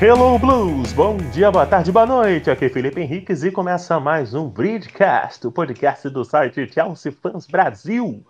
[0.00, 2.48] Hello Blues, bom dia, boa tarde, boa noite.
[2.48, 7.48] Aqui é Felipe Henriques e começa mais um Bridgecast, o podcast do site Chelsea Fans
[7.48, 8.24] Brasil.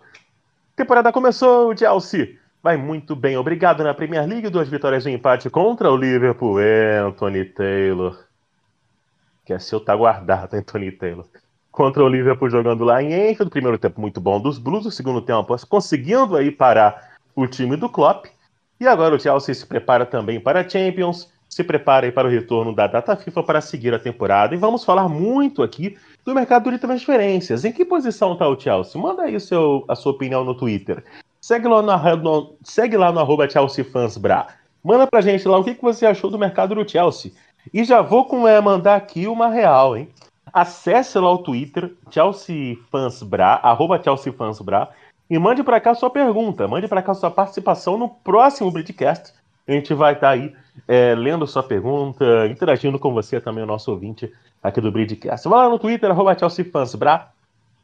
[0.75, 2.39] Temporada começou, Chelsea.
[2.63, 6.57] Vai muito bem, obrigado na Premier League, duas vitórias de empate contra o Liverpool.
[6.57, 8.17] Anthony Taylor.
[9.45, 11.27] Que é seu tá guardado, Anthony Taylor.
[11.71, 15.21] Contra o Liverpool jogando lá em Enfield, primeiro tempo muito bom dos Blues, o segundo
[15.21, 18.25] tempo conseguindo aí parar o time do Klopp.
[18.79, 22.73] E agora o Chelsea se prepara também para a Champions se preparem para o retorno
[22.73, 24.53] da data FIFA para seguir a temporada.
[24.53, 27.65] E vamos falar muito aqui do mercado de transferências.
[27.65, 29.01] Em que posição está o Chelsea?
[29.01, 31.03] Manda aí seu, a sua opinião no Twitter.
[31.41, 34.47] Segue lá no, no, segue lá no arroba ChelseaFansBra.
[34.83, 37.31] Manda pra gente lá o que, que você achou do mercado do Chelsea.
[37.73, 40.07] E já vou com, é, mandar aqui uma real, hein?
[40.53, 44.89] Acesse lá o Twitter, ChelseaFansBra, arroba ChelseaFansBra,
[45.29, 49.33] e mande para cá sua pergunta, mande para cá sua participação no próximo Britcast.
[49.69, 50.51] A gente vai estar tá aí
[50.87, 55.47] é, lendo sua pergunta, interagindo com você também, o nosso ouvinte aqui do Bridcast.
[55.47, 57.27] Vai lá no Twitter, arroba ChelseaFansBra,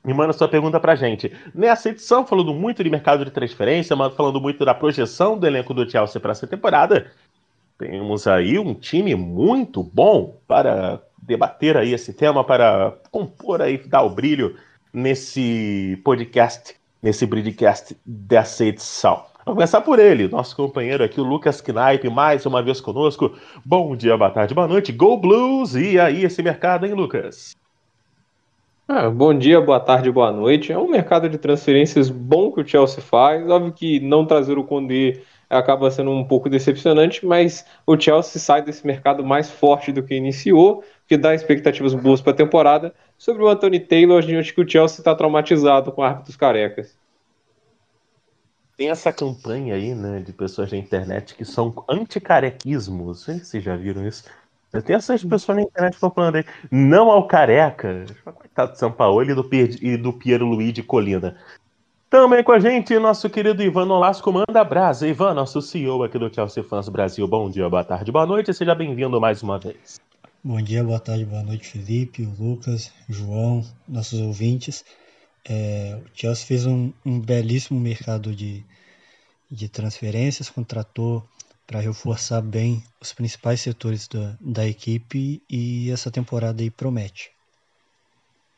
[0.03, 1.31] e manda sua pergunta pra gente.
[1.53, 5.87] Nessa edição, falando muito de mercado de transferência, falando muito da projeção do elenco do
[5.87, 7.11] Chelsea para essa temporada,
[7.77, 14.01] temos aí um time muito bom para debater aí esse tema, para compor aí, dar
[14.01, 14.55] o brilho
[14.91, 19.34] nesse podcast, nesse Bridcast dessa edição.
[19.45, 23.31] Vamos começar por ele, nosso companheiro aqui, o Lucas Knipe, mais uma vez conosco.
[23.63, 24.91] Bom dia, boa tarde, boa noite.
[24.91, 25.75] Go Blues!
[25.75, 27.55] E aí, esse mercado, hein, Lucas?
[28.87, 30.71] Ah, bom dia, boa tarde, boa noite.
[30.71, 33.47] É um mercado de transferências bom que o Chelsea faz.
[33.47, 38.63] Óbvio que não trazer o Condé acaba sendo um pouco decepcionante, mas o Chelsea sai
[38.63, 42.95] desse mercado mais forte do que iniciou, que dá expectativas boas para a temporada.
[43.15, 47.04] Sobre o Anthony Taylor, a gente acha que o Chelsea está traumatizado com árbitros carecas
[48.77, 53.07] tem essa campanha aí, né, de pessoas na internet que são anticarequismos.
[53.07, 54.23] Não sei se vocês já viram isso.
[54.85, 58.05] Tem essas pessoas na internet falando aí, não ao careca.
[58.23, 59.49] Coitado de São Paulo e do,
[59.81, 61.37] e do Piero Luiz de Colina.
[62.09, 65.07] Também com a gente, nosso querido Ivan Nolasco manda brasa.
[65.07, 67.27] Ivan, nosso CEO aqui do Chelsea Fans Brasil.
[67.27, 68.53] Bom dia, boa tarde, boa noite.
[68.53, 69.99] Seja bem-vindo mais uma vez.
[70.43, 74.85] Bom dia, boa tarde, boa noite, Felipe, Lucas, João, nossos ouvintes.
[75.47, 78.63] É, o Chelsea fez um, um belíssimo mercado de,
[79.49, 81.23] de transferências, contratou
[81.67, 87.31] para reforçar bem os principais setores da, da equipe e essa temporada aí promete.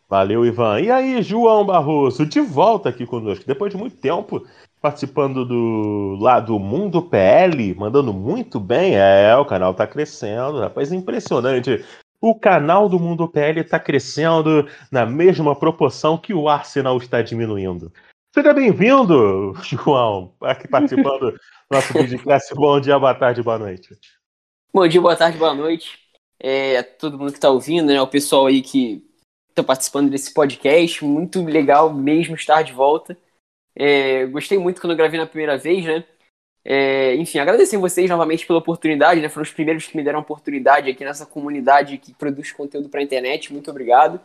[0.10, 0.80] Valeu, Ivan.
[0.80, 4.46] E aí, João Barroso, de volta aqui conosco, depois de muito tempo
[4.82, 8.96] participando do lado Mundo PL, mandando muito bem.
[8.96, 11.84] É, o canal tá crescendo, rapaz, impressionante.
[12.20, 17.94] O canal do Mundo PL está crescendo na mesma proporção que o Arsenal está diminuindo.
[18.34, 21.40] Seja bem-vindo, João, aqui participando do
[21.72, 22.56] nosso podcast.
[22.56, 23.96] Bom dia, boa tarde, boa noite.
[24.74, 26.00] Bom dia, boa tarde, boa noite.
[26.40, 28.02] É, todo mundo que está ouvindo, né?
[28.02, 29.06] O pessoal aí que
[29.50, 31.06] está participando desse podcast.
[31.06, 33.16] Muito legal mesmo estar de volta.
[33.76, 36.04] É, gostei muito quando eu gravei na primeira vez, né?
[36.70, 39.30] É, enfim, agradecer vocês novamente pela oportunidade, né?
[39.30, 43.04] Foram os primeiros que me deram oportunidade aqui nessa comunidade que produz conteúdo para a
[43.04, 43.54] internet.
[43.54, 44.20] Muito obrigado.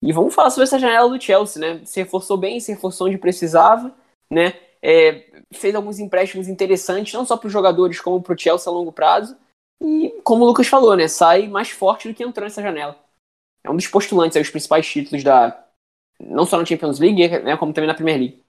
[0.00, 1.84] E vamos falar sobre essa janela do Chelsea, né?
[1.84, 3.92] Se reforçou bem, se reforçou onde precisava,
[4.30, 4.54] né?
[4.80, 8.74] É, fez alguns empréstimos interessantes, não só para os jogadores, como para o Chelsea a
[8.74, 9.36] longo prazo.
[9.82, 11.08] E, como o Lucas falou, né?
[11.08, 12.96] Sai mais forte do que entrou nessa janela.
[13.64, 15.66] É um dos postulantes aí, os principais títulos da.
[16.20, 18.44] Não só na Champions League, né, como também na Premier League.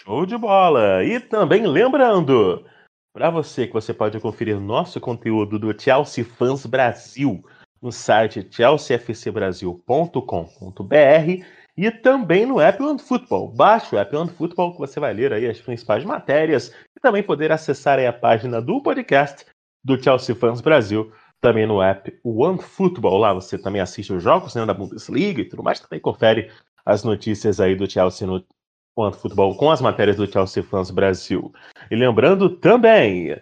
[0.00, 1.04] Show de bola!
[1.04, 2.64] E também lembrando,
[3.12, 7.44] para você que você pode conferir nosso conteúdo do Chelsea Fans Brasil
[7.80, 11.44] no site chelseafcbrasil.com.br
[11.76, 13.52] e também no app One Football.
[13.52, 17.22] Baixe o app One Football que você vai ler aí as principais matérias e também
[17.22, 19.46] poder acessar a página do podcast
[19.84, 23.18] do Chelsea Fans Brasil também no app One Football.
[23.18, 26.50] Lá você também assiste os jogos né, da Bundesliga e tudo mais, também confere
[26.84, 28.44] as notícias aí do Chelsea no
[28.94, 31.52] quanto futebol com as matérias do Chelsea Fans Brasil.
[31.90, 33.36] E lembrando também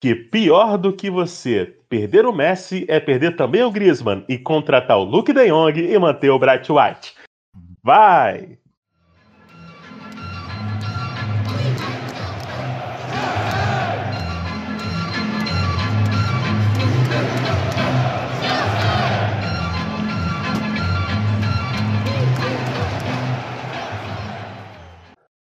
[0.00, 4.98] que pior do que você perder o Messi é perder também o Griezmann e contratar
[4.98, 7.14] o Luke De Jong e manter o Bright White.
[7.82, 8.58] Vai!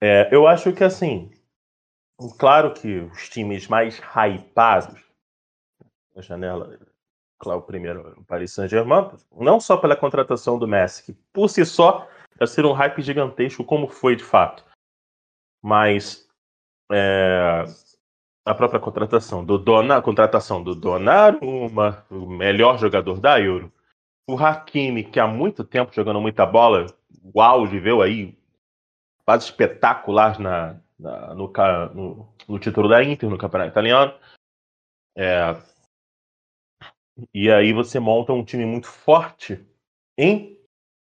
[0.05, 1.31] É, eu acho que assim,
[2.38, 5.01] claro que os times mais hypados
[6.13, 6.77] na janela,
[7.39, 11.65] claro, o primeiro o Paris Saint-Germain, não só pela contratação do Messi, que por si
[11.65, 12.05] só
[12.38, 14.65] já ser um hype gigantesco como foi de fato,
[15.63, 16.27] mas
[16.91, 17.63] é,
[18.45, 23.71] a própria contratação do Dona, a contratação do Donnarumma, o melhor jogador da Euro,
[24.27, 26.88] o Hakimi, que há muito tempo jogando muita bola,
[27.33, 28.38] o auge veio aí,
[29.25, 31.52] quase espetacular na, na no,
[31.94, 34.14] no, no, título da Inter, no campeonato italiano.
[35.16, 35.56] É,
[37.34, 39.66] e aí você monta um time muito forte
[40.18, 40.58] em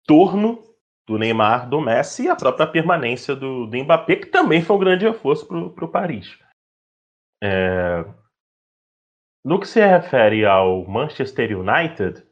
[0.07, 0.63] torno
[1.07, 4.81] do Neymar, do Messi e a própria permanência do, do Mbappé, que também foi um
[4.81, 6.39] grande reforço para o Paris.
[7.43, 8.05] É...
[9.45, 12.27] No que se refere ao Manchester United,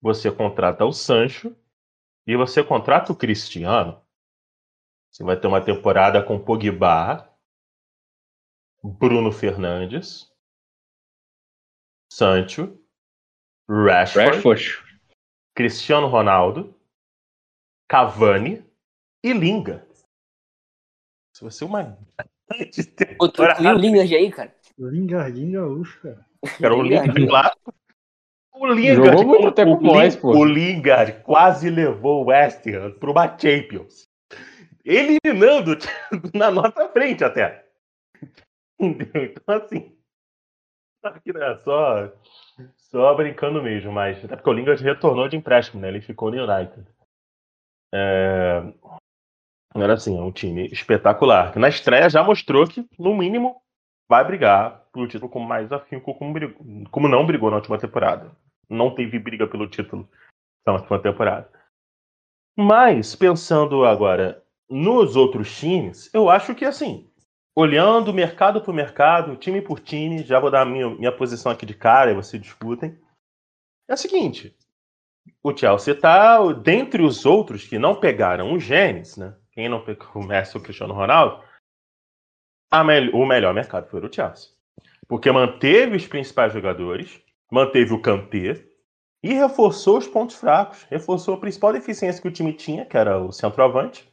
[0.00, 1.56] você contrata o Sancho
[2.26, 4.00] e você contrata o Cristiano.
[5.10, 7.28] Você vai ter uma temporada com Pogba,
[8.82, 10.30] Bruno Fernandes,
[12.12, 12.78] Sancho,
[13.68, 14.84] Rashford, Rashford.
[15.54, 16.74] Cristiano Ronaldo,
[17.88, 18.64] Cavani
[19.22, 19.86] e Linga.
[21.36, 21.98] Se você uma
[23.28, 24.54] tu incluiu o Lingard aí, cara?
[24.78, 26.26] Lingardinho gaúcho, cara.
[26.58, 27.54] Cara, o Lingard lá.
[28.52, 30.36] O Lingard, Jogou muito o, pô.
[30.36, 34.09] o Lingard quase levou o West Ham para uma Champions.
[34.84, 35.76] Eliminando
[36.34, 37.66] na nossa frente até.
[38.78, 39.96] Então, assim.
[41.02, 42.12] É só,
[42.76, 44.22] só brincando mesmo, mas.
[44.24, 45.88] Até porque o Lingard retornou de empréstimo, né?
[45.88, 46.86] Ele ficou no United.
[47.92, 48.62] É,
[49.74, 51.52] era assim, é um time espetacular.
[51.52, 53.62] Que na estreia já mostrou que, no mínimo,
[54.08, 58.36] vai brigar pelo título com mais afinco, como, brigou, como não brigou na última temporada.
[58.68, 60.08] Não teve briga pelo título
[60.66, 61.50] na última temporada.
[62.56, 67.10] Mas, pensando agora nos outros times, eu acho que assim,
[67.54, 71.66] olhando mercado por mercado, time por time, já vou dar a minha, minha posição aqui
[71.66, 72.96] de cara e vocês discutem.
[73.88, 74.56] É o seguinte:
[75.42, 79.34] o Chelsea está, dentre os outros que não pegaram os genes, né?
[79.52, 81.42] quem não pegou o Messi ou o Cristiano Ronaldo,
[82.72, 84.50] me o melhor mercado foi o Chelsea.
[85.08, 87.20] Porque manteve os principais jogadores,
[87.50, 88.64] manteve o Kanté
[89.22, 93.18] e reforçou os pontos fracos, reforçou a principal deficiência que o time tinha, que era
[93.18, 94.09] o centroavante.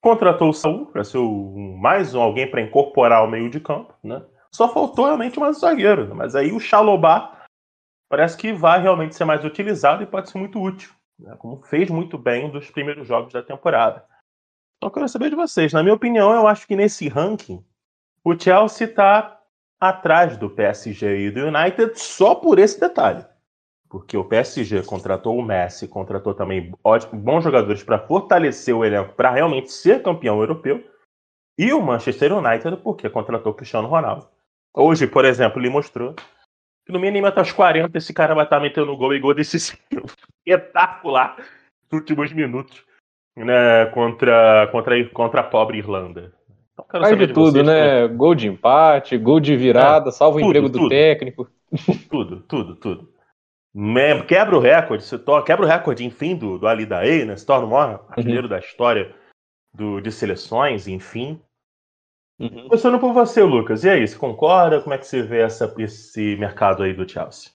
[0.00, 4.24] Contratou o Saul para ser mais um, alguém para incorporar o meio de campo, né?
[4.50, 7.46] Só faltou realmente mais um zagueiro, mas aí o Chalobah
[8.08, 11.36] parece que vai realmente ser mais utilizado e pode ser muito útil, né?
[11.38, 14.04] como fez muito bem dos primeiros jogos da temporada.
[14.76, 15.72] Então, eu quero saber de vocês.
[15.72, 17.64] Na minha opinião, eu acho que nesse ranking,
[18.24, 19.38] o Chelsea está
[19.80, 23.24] atrás do PSG e do United só por esse detalhe.
[23.88, 26.72] Porque o PSG contratou o Messi, contratou também
[27.12, 30.84] bons jogadores para fortalecer o elenco para realmente ser campeão europeu.
[31.58, 34.28] E o Manchester United, porque contratou o Cristiano Ronaldo.
[34.74, 36.14] Hoje, por exemplo, ele mostrou
[36.86, 39.34] que no mínimo até os 40 esse cara vai estar tá metendo gol e gol
[39.34, 39.80] decisivo.
[40.46, 41.36] Espetacular
[41.90, 42.84] nos últimos minutos
[43.36, 46.32] né, contra, contra, contra a pobre Irlanda.
[46.72, 48.02] Então, de, de tudo, vocês, né?
[48.02, 48.16] Como...
[48.16, 50.84] Gol de empate, gol de virada, é, salvo o emprego tudo.
[50.84, 51.48] do técnico.
[52.08, 53.17] Tudo, tudo, tudo.
[54.26, 57.36] Quebra o recorde, se torna, quebra o recorde, enfim, do, do Ali Daei, né?
[57.36, 58.48] Se torna o maior artilheiro uhum.
[58.48, 59.14] da história
[59.72, 61.40] do, de seleções, enfim.
[62.40, 62.64] Uhum.
[62.64, 63.84] Começando por você, Lucas.
[63.84, 64.80] E aí, você concorda?
[64.80, 67.52] Como é que você vê essa, esse mercado aí do Chelsea?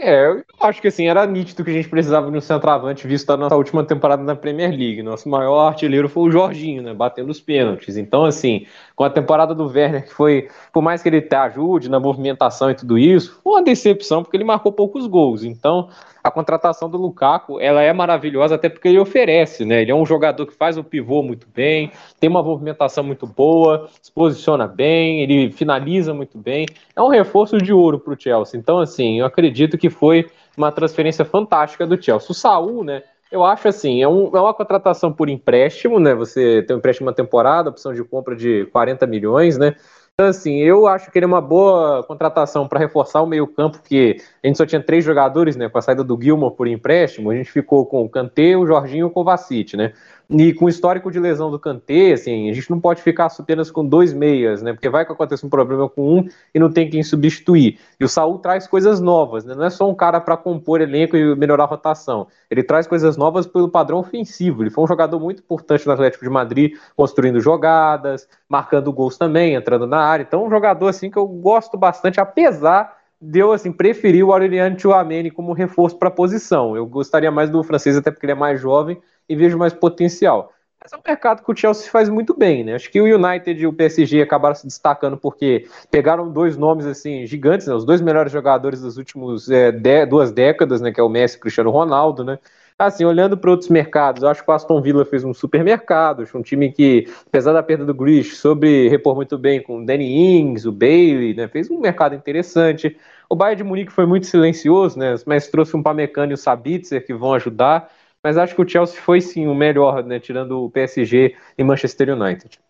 [0.00, 3.30] É, eu acho que assim, era nítido que a gente precisava de um centroavante visto
[3.30, 5.02] a nossa última temporada na Premier League.
[5.02, 6.94] Nosso maior artilheiro foi o Jorginho, né?
[6.94, 7.96] Batendo os pênaltis.
[7.96, 8.66] Então, assim,
[8.98, 12.68] com a temporada do Werner, que foi, por mais que ele te ajude na movimentação
[12.68, 15.44] e tudo isso, foi uma decepção, porque ele marcou poucos gols.
[15.44, 15.88] Então,
[16.20, 19.82] a contratação do Lukaku, ela é maravilhosa até porque ele oferece, né?
[19.82, 23.88] Ele é um jogador que faz o pivô muito bem, tem uma movimentação muito boa,
[24.02, 26.66] se posiciona bem, ele finaliza muito bem.
[26.96, 28.58] É um reforço de ouro para o Chelsea.
[28.58, 30.26] Então, assim, eu acredito que foi
[30.56, 32.32] uma transferência fantástica do Chelsea.
[32.32, 33.04] O Saul, né?
[33.30, 36.14] Eu acho assim, é, um, é uma contratação por empréstimo, né?
[36.14, 39.74] Você tem um empréstimo uma temporada, opção de compra de 40 milhões, né?
[40.14, 44.16] Então, assim, eu acho que ele é uma boa contratação para reforçar o meio-campo, porque
[44.42, 45.68] a gente só tinha três jogadores, né?
[45.68, 49.02] Com a saída do Gilmore por empréstimo, a gente ficou com o Kanté, o Jorginho
[49.02, 49.92] e o Kovacic, né?
[50.30, 53.70] E com o histórico de lesão do Kanté, assim, a gente não pode ficar apenas
[53.70, 54.74] com dois meias, né?
[54.74, 57.78] Porque vai que acontece um problema com um e não tem quem substituir.
[57.98, 59.54] E o Saul traz coisas novas, né?
[59.54, 62.26] Não é só um cara para compor elenco e melhorar a rotação.
[62.50, 64.62] Ele traz coisas novas pelo padrão ofensivo.
[64.62, 69.54] Ele foi um jogador muito importante no Atlético de Madrid, construindo jogadas, marcando gols também,
[69.54, 70.24] entrando na área.
[70.24, 74.78] Então, um jogador assim que eu gosto bastante, apesar de eu assim, preferir o Aureliano
[74.78, 76.76] Chouameni como reforço para a posição.
[76.76, 80.52] Eu gostaria mais do francês, até porque ele é mais jovem e vejo mais potencial.
[80.80, 82.74] Mas é um mercado que o Chelsea faz muito bem, né?
[82.74, 87.26] Acho que o United e o PSG acabaram se destacando porque pegaram dois nomes assim
[87.26, 87.74] gigantes, né?
[87.74, 89.72] Os dois melhores jogadores das últimas é,
[90.06, 90.92] duas décadas, né?
[90.92, 92.38] Que é o Messi e o Cristiano Ronaldo, né?
[92.78, 96.24] Assim, olhando para outros mercados, eu acho que o Aston Villa fez um super mercado,
[96.32, 100.38] um time que, apesar da perda do Grish, soube repor muito bem com o Danny
[100.38, 102.96] Ings, o Bailey, né, fez um mercado interessante.
[103.28, 107.04] O Bayern de Munique foi muito silencioso, né, mas trouxe um Pamecano e o Sabitzer
[107.04, 107.90] que vão ajudar,
[108.22, 112.10] mas acho que o Chelsea foi sim o melhor, né, tirando o PSG e Manchester
[112.10, 112.60] United.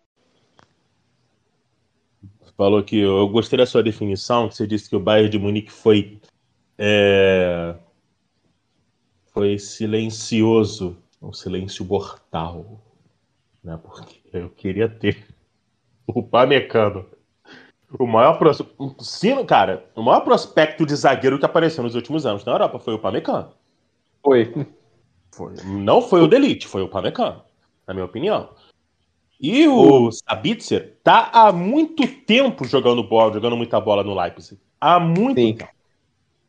[2.55, 5.71] Falou que eu gostei da sua definição, que você disse que o Bayern de Munique
[5.71, 6.19] foi
[6.77, 7.75] é,
[9.33, 12.81] foi silencioso, um silêncio mortal,
[13.63, 13.79] né?
[13.81, 15.25] Porque eu queria ter
[16.07, 17.05] o Pamecano.
[17.97, 18.37] O maior
[18.99, 22.93] sino, cara, o maior prospecto de zagueiro que apareceu nos últimos anos na Europa foi
[22.93, 23.51] o Pamecano.
[24.23, 24.53] Foi.
[25.31, 25.53] Foi.
[25.65, 27.41] Não foi o Delite, foi o Pamecano,
[27.87, 28.49] na minha opinião.
[29.39, 34.59] E o Sabitzer tá há muito tempo jogando bola, jogando muita bola no Leipzig.
[34.81, 35.53] Há muito Sim.
[35.53, 35.71] tempo.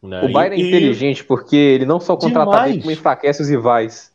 [0.02, 0.22] Né?
[0.25, 4.12] O Bayern é inteligente porque ele não só contrata bem, como enfraquece os rivais.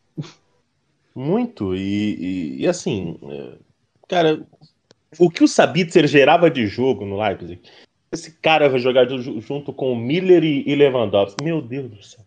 [1.14, 1.76] Muito.
[1.76, 3.54] E, e, e, assim, é,
[4.08, 4.46] cara,
[5.18, 7.62] o que o Sabitzer gerava de jogo no Leipzig,
[8.12, 11.44] esse cara vai jogar junto com o Miller e, e Lewandowski.
[11.44, 12.26] Meu Deus do céu.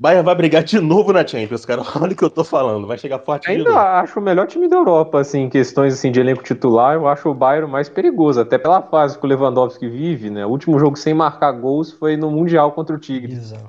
[0.00, 1.82] Bayern vai brigar de novo na Champions, cara.
[2.00, 2.86] Olha o que eu tô falando.
[2.86, 6.18] Vai chegar forte Ainda acho o melhor time da Europa, assim, em questões assim, de
[6.18, 6.94] elenco titular.
[6.94, 10.46] Eu acho o Bayern mais perigoso, até pela fase que o Lewandowski vive, né?
[10.46, 13.34] O último jogo sem marcar gols foi no Mundial contra o Tigre.
[13.34, 13.68] Exato.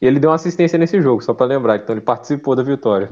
[0.00, 1.74] E ele deu uma assistência nesse jogo, só para lembrar.
[1.74, 3.10] Então ele participou da vitória.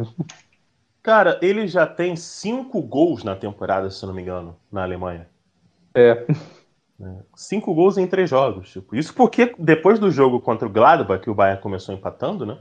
[1.02, 5.26] Cara, ele já tem cinco gols na temporada, se não me engano, na Alemanha.
[5.92, 6.24] É.
[6.98, 7.18] Né?
[7.34, 8.70] Cinco gols em três jogos.
[8.70, 8.96] Tipo.
[8.96, 12.58] Isso porque depois do jogo contra o Gladbach, que o Bayern começou empatando, né?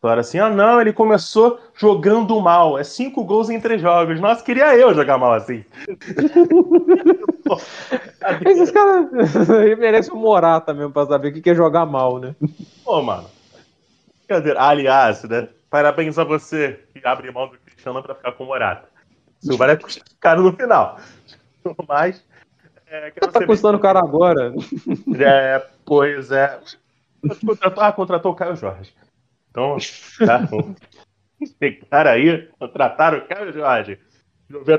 [0.00, 2.76] Falaram assim: ah, não, ele começou jogando mal.
[2.76, 4.20] É cinco gols em três jogos.
[4.20, 5.64] Nossa, queria eu jogar mal assim.
[8.46, 9.10] Esses caras
[9.78, 12.34] merecem um Morata mesmo pra saber o que é jogar mal, né?
[12.84, 13.28] Pô, mano.
[14.26, 14.56] Cadê?
[14.56, 15.48] Aliás, né?
[15.70, 18.88] Parabéns a você que abre mão do Cristiano pra ficar com o Morata.
[19.42, 20.98] Isso vai custar caro no final.
[21.88, 22.22] Mas
[22.92, 24.52] é, tá custando caro agora.
[25.18, 26.60] É, pois é.
[27.46, 28.92] Contratou, ah, contratou o Caio Jorge.
[29.50, 29.78] Então,
[30.26, 30.48] tá.
[31.90, 33.98] cara aí, contrataram o Caio Jorge.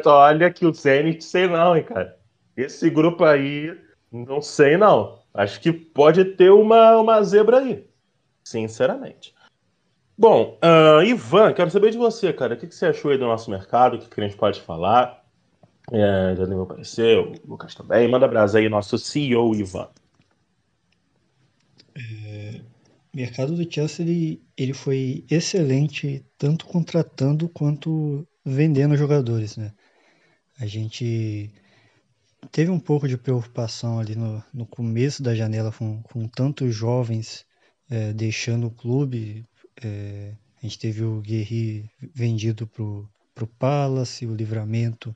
[0.05, 2.17] olha que o Zenit, sei não, hein, cara.
[2.55, 3.75] Esse grupo aí,
[4.11, 5.19] não sei não.
[5.33, 7.87] Acho que pode ter uma, uma zebra aí.
[8.43, 9.33] Sinceramente.
[10.15, 12.53] Bom, uh, Ivan, quero saber de você, cara.
[12.53, 13.95] O que, que você achou aí do nosso mercado?
[13.95, 15.22] O que, que a gente pode falar?
[15.91, 18.07] É, já deu meu parecer, o Lucas também.
[18.07, 19.89] Manda brasa aí, nosso CEO Ivan.
[21.95, 22.61] É,
[23.13, 29.57] mercado do Chelsea ele, ele foi excelente, tanto contratando quanto vendendo jogadores.
[29.57, 29.73] Né?
[30.59, 31.51] A gente
[32.51, 37.45] teve um pouco de preocupação ali no, no começo da janela com, com tantos jovens
[37.89, 39.45] é, deixando o clube.
[39.83, 45.15] É, a gente teve o Guerri vendido para o Palace, o Livramento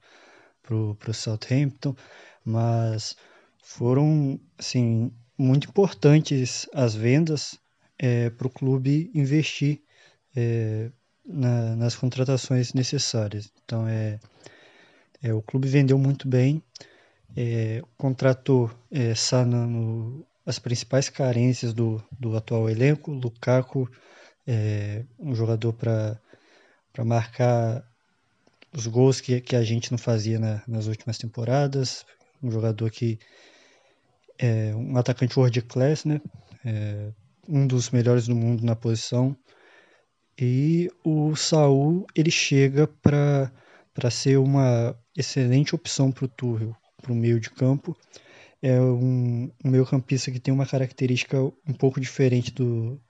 [0.68, 1.96] para o Southampton,
[2.44, 3.16] mas
[3.64, 7.58] foram assim muito importantes as vendas
[7.98, 9.82] é, para o clube investir
[10.36, 10.92] é,
[11.26, 13.52] na, nas contratações necessárias.
[13.64, 14.20] Então é,
[15.22, 16.62] é, o clube vendeu muito bem,
[17.36, 23.12] é, contratou é, sanando as principais carências do, do atual elenco.
[23.12, 23.90] Lukaku
[24.46, 26.20] é um jogador para
[27.04, 27.86] marcar
[28.78, 32.06] os gols que, que a gente não fazia na, nas últimas temporadas.
[32.44, 33.18] Um jogador que
[34.38, 36.22] é um atacante world class, né?
[36.64, 37.10] É
[37.50, 39.36] um dos melhores do mundo na posição.
[40.40, 43.52] E o Saul ele chega para
[44.12, 47.98] ser uma excelente opção para o Tuchel, para o meio de campo.
[48.62, 53.02] É um, um meio campista que tem uma característica um pouco diferente do,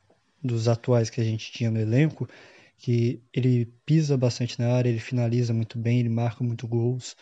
[0.42, 2.30] dos atuais que a gente tinha no elenco,
[2.78, 7.16] que ele pisa bastante na área, ele finaliza muito bem, ele marca muito gols.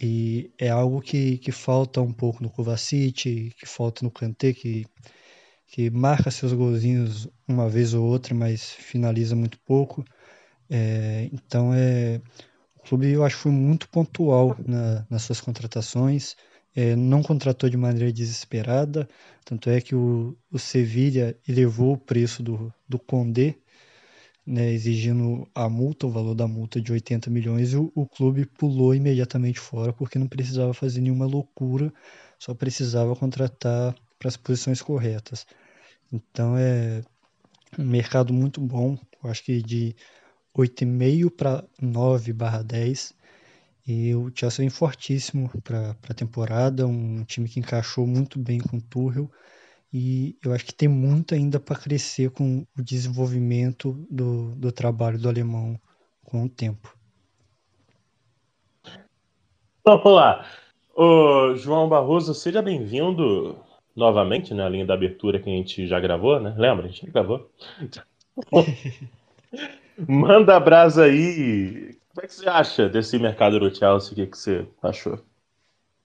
[0.00, 4.86] E é algo que, que falta um pouco no Kovacic, que falta no Kanté, que,
[5.66, 10.04] que marca seus golzinhos uma vez ou outra, mas finaliza muito pouco.
[10.70, 12.20] É, então é
[12.76, 16.36] o clube eu acho foi muito pontual na, nas suas contratações.
[16.74, 19.08] É, não contratou de maneira desesperada,
[19.44, 23.56] tanto é que o, o Sevilha elevou o preço do, do Condé
[24.46, 28.46] né, exigindo a multa, o valor da multa de 80 milhões, e o, o clube
[28.46, 31.92] pulou imediatamente fora porque não precisava fazer nenhuma loucura,
[32.38, 35.46] só precisava contratar para as posições corretas.
[36.12, 37.02] Então é
[37.78, 39.94] um mercado muito bom, eu acho que de
[40.54, 43.14] 8,5 para 9 barra 10.
[43.86, 48.76] E o Chelsea vem fortíssimo para a temporada, um time que encaixou muito bem com
[48.76, 49.30] o Tuchel
[49.92, 55.18] e eu acho que tem muito ainda para crescer com o desenvolvimento do, do trabalho
[55.18, 55.78] do alemão
[56.24, 56.96] com o tempo.
[59.84, 60.46] Vamos lá.
[60.94, 63.58] Ô, João Barroso, seja bem-vindo
[63.94, 64.64] novamente, né?
[64.64, 66.54] A linha da abertura que a gente já gravou, né?
[66.56, 66.86] Lembra?
[66.86, 67.50] A gente já gravou.
[70.08, 71.98] Manda a brasa aí.
[72.14, 74.12] Como é que você acha desse mercado do Chelsea?
[74.12, 75.18] O que, que você achou?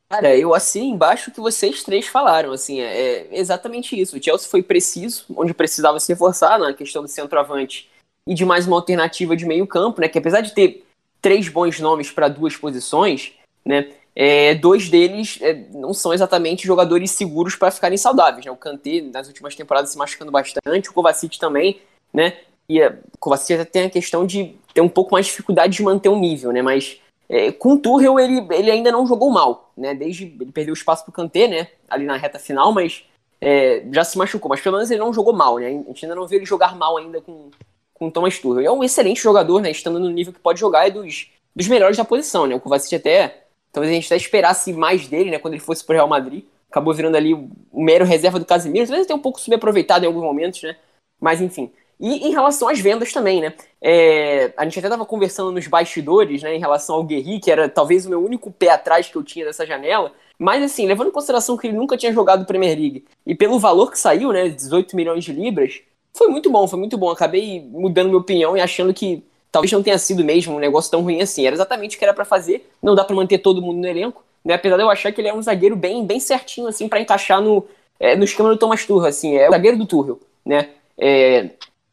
[0.09, 4.15] Cara, eu assino embaixo o que vocês três falaram, assim, é, é exatamente isso.
[4.15, 7.89] O Chelsea foi preciso, onde precisava se reforçar na questão do centroavante
[8.25, 10.07] e de mais uma alternativa de meio campo, né?
[10.07, 10.85] Que apesar de ter
[11.21, 13.33] três bons nomes para duas posições,
[13.65, 13.91] né?
[14.15, 18.51] É, dois deles é, não são exatamente jogadores seguros para ficarem saudáveis, né?
[18.51, 21.81] O Kanté nas últimas temporadas se machucando bastante, o Kovacic também,
[22.13, 22.37] né?
[22.69, 25.83] E o Kovacic até tem a questão de ter um pouco mais de dificuldade de
[25.83, 26.61] manter um nível, né?
[26.61, 26.99] Mas
[27.29, 29.93] é, com o Tuchel, ele, ele ainda não jogou mal, né?
[29.93, 31.67] Desde ele perdeu espaço pro Kanté, né?
[31.89, 33.03] Ali na reta final, mas
[33.41, 34.49] é, já se machucou.
[34.49, 35.67] Mas pelo menos ele não jogou mal, né?
[35.67, 37.49] A gente ainda não viu ele jogar mal ainda com,
[37.93, 38.65] com o Thomas Tuchel.
[38.65, 39.71] é um excelente jogador, né?
[39.71, 42.55] Estando no nível que pode jogar, é dos, dos melhores da posição, né?
[42.55, 43.43] O Kovacic até...
[43.73, 45.37] Talvez a gente até esperasse mais dele, né?
[45.37, 46.45] Quando ele fosse pro Real Madrid.
[46.71, 48.87] Acabou virando ali o mero reserva do Casemiro.
[48.87, 50.77] Talvez até um pouco subaproveitado em alguns momentos, né?
[51.19, 51.71] Mas enfim...
[51.99, 53.53] E em relação às vendas também, né?
[53.81, 57.67] É, a gente até estava conversando nos bastidores, né, em relação ao Guerri, que era
[57.67, 60.11] talvez o meu único pé atrás que eu tinha dessa janela.
[60.37, 63.91] Mas assim, levando em consideração que ele nunca tinha jogado Premier League e pelo valor
[63.91, 65.81] que saiu, né, 18 milhões de libras,
[66.13, 67.09] foi muito bom, foi muito bom.
[67.09, 71.01] Acabei mudando minha opinião e achando que talvez não tenha sido mesmo um negócio tão
[71.01, 71.45] ruim assim.
[71.45, 72.69] Era exatamente o que era para fazer.
[72.81, 74.55] Não dá para manter todo mundo no elenco, né?
[74.55, 77.41] Apesar de eu achar que ele é um zagueiro bem, bem certinho assim para encaixar
[77.41, 77.65] no,
[77.99, 80.69] é, no esquema do Thomas Tuchel, assim, é o zagueiro do Tuchel, né?
[80.97, 81.49] É,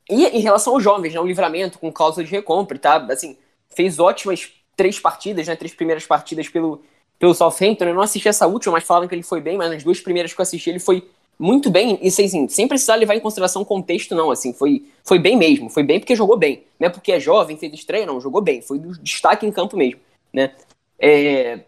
[0.09, 2.97] e em relação aos jovens, né, o livramento com cláusula de recompra, tá?
[3.11, 3.37] Assim,
[3.69, 5.57] fez ótimas três partidas, né?
[5.57, 6.83] Três primeiras partidas pelo,
[7.19, 7.85] pelo Southampton.
[7.85, 10.33] Eu não assisti essa última, mas falaram que ele foi bem, mas nas duas primeiras
[10.33, 11.09] que eu assisti ele foi
[11.39, 11.99] muito bem.
[12.03, 14.31] E assim, sem precisar levar em consideração o contexto, não.
[14.31, 15.71] Assim, foi, foi bem mesmo.
[15.71, 16.65] Foi bem porque jogou bem.
[16.79, 18.21] Não é porque é jovem, fez estreia, não.
[18.21, 18.61] Jogou bem.
[18.61, 20.01] Foi do destaque em campo mesmo,
[20.33, 20.53] né?
[20.99, 21.61] É...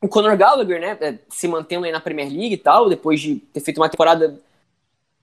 [0.00, 3.36] O Conor Gallagher, né, é, se mantendo aí na Premier League e tal, depois de
[3.36, 4.38] ter feito uma temporada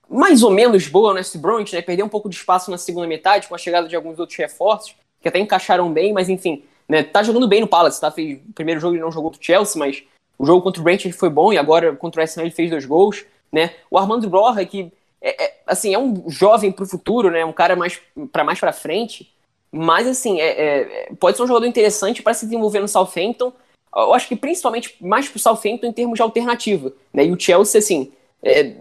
[0.08, 1.82] mais ou menos boa no West Bromwich, né?
[1.82, 4.94] Perdeu um pouco de espaço na segunda metade com a chegada de alguns outros reforços,
[5.20, 7.02] que até encaixaram bem, mas enfim, né?
[7.02, 8.10] Tá jogando bem no Palace, tá?
[8.10, 10.02] Fez, o primeiro jogo ele não jogou contra o Chelsea, mas
[10.38, 12.84] o jogo contra o Brentford foi bom e agora contra o Ham ele fez dois
[12.84, 13.70] gols, né?
[13.90, 17.44] O Armando Broja, que é, é, assim, é um jovem pro futuro, né?
[17.44, 19.32] Um cara mais para mais para frente,
[19.72, 23.52] mas assim, é, é, pode ser um jogador interessante para se desenvolver no Southampton.
[23.96, 27.24] Eu acho que principalmente mais pro Southampton em termos de alternativa, né?
[27.24, 28.12] E o Chelsea assim,
[28.42, 28.74] é,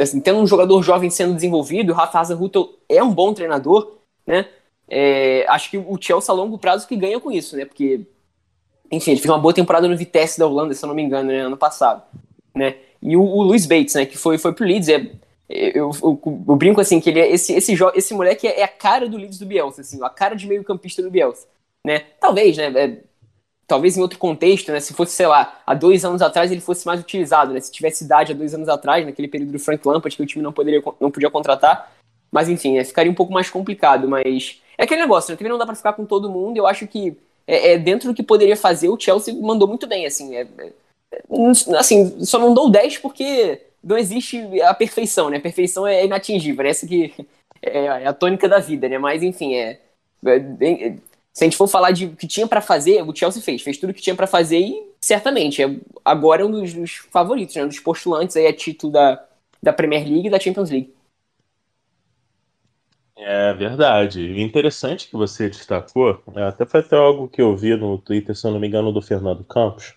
[0.00, 4.46] assim, tendo um jogador jovem sendo desenvolvido, o Rafa Hasenhuttl é um bom treinador, né?
[4.88, 7.64] É, acho que o Chelsea a longo prazo que ganha com isso, né?
[7.64, 8.00] Porque,
[8.90, 11.28] enfim, ele fez uma boa temporada no Vitesse da Holanda, se eu não me engano,
[11.28, 11.40] né?
[11.40, 12.02] ano passado,
[12.54, 12.76] né?
[13.00, 14.04] E o, o Luiz Bates, né?
[14.04, 15.10] Que foi, foi pro Leeds, é,
[15.48, 18.68] eu, eu, eu, brinco assim, que ele é, esse, esse, esse moleque é, é, a
[18.68, 21.46] cara do Leeds do Bielsa, assim, a cara de meio campista do Bielsa,
[21.84, 22.00] né?
[22.20, 22.72] Talvez, né?
[22.74, 22.98] É,
[23.70, 24.80] talvez em outro contexto, né?
[24.80, 27.60] Se fosse, sei lá, há dois anos atrás ele fosse mais utilizado, né?
[27.60, 30.42] Se tivesse idade há dois anos atrás, naquele período do Frank Lampard, que o time
[30.42, 31.92] não, poderia, não podia contratar.
[32.32, 34.08] Mas enfim, é, ficaria um pouco mais complicado.
[34.08, 35.36] Mas é aquele negócio, né?
[35.36, 36.56] Também não dá para ficar com todo mundo.
[36.56, 40.04] Eu acho que é, é, dentro do que poderia fazer, o Chelsea mandou muito bem,
[40.04, 40.34] assim.
[40.34, 40.72] É, é
[41.78, 45.36] assim, só não dou 10 porque não existe a perfeição, né?
[45.36, 46.70] A perfeição é inatingível, né?
[46.70, 47.14] Essa que
[47.62, 48.98] é, é a tônica da vida, né?
[48.98, 49.78] Mas enfim, é,
[50.26, 50.94] é
[51.40, 53.78] se a gente for falar de o que tinha para fazer, o Chelsea fez, fez
[53.78, 55.74] tudo o que tinha para fazer e certamente é,
[56.04, 59.24] agora é um dos, dos favoritos, né, um dos postulantes aí a título da,
[59.62, 60.92] da Premier League e da Champions League.
[63.16, 64.38] É verdade.
[64.38, 68.46] Interessante que você destacou, é, até foi até algo que eu vi no Twitter, se
[68.46, 69.94] eu não me engano, do Fernando Campos,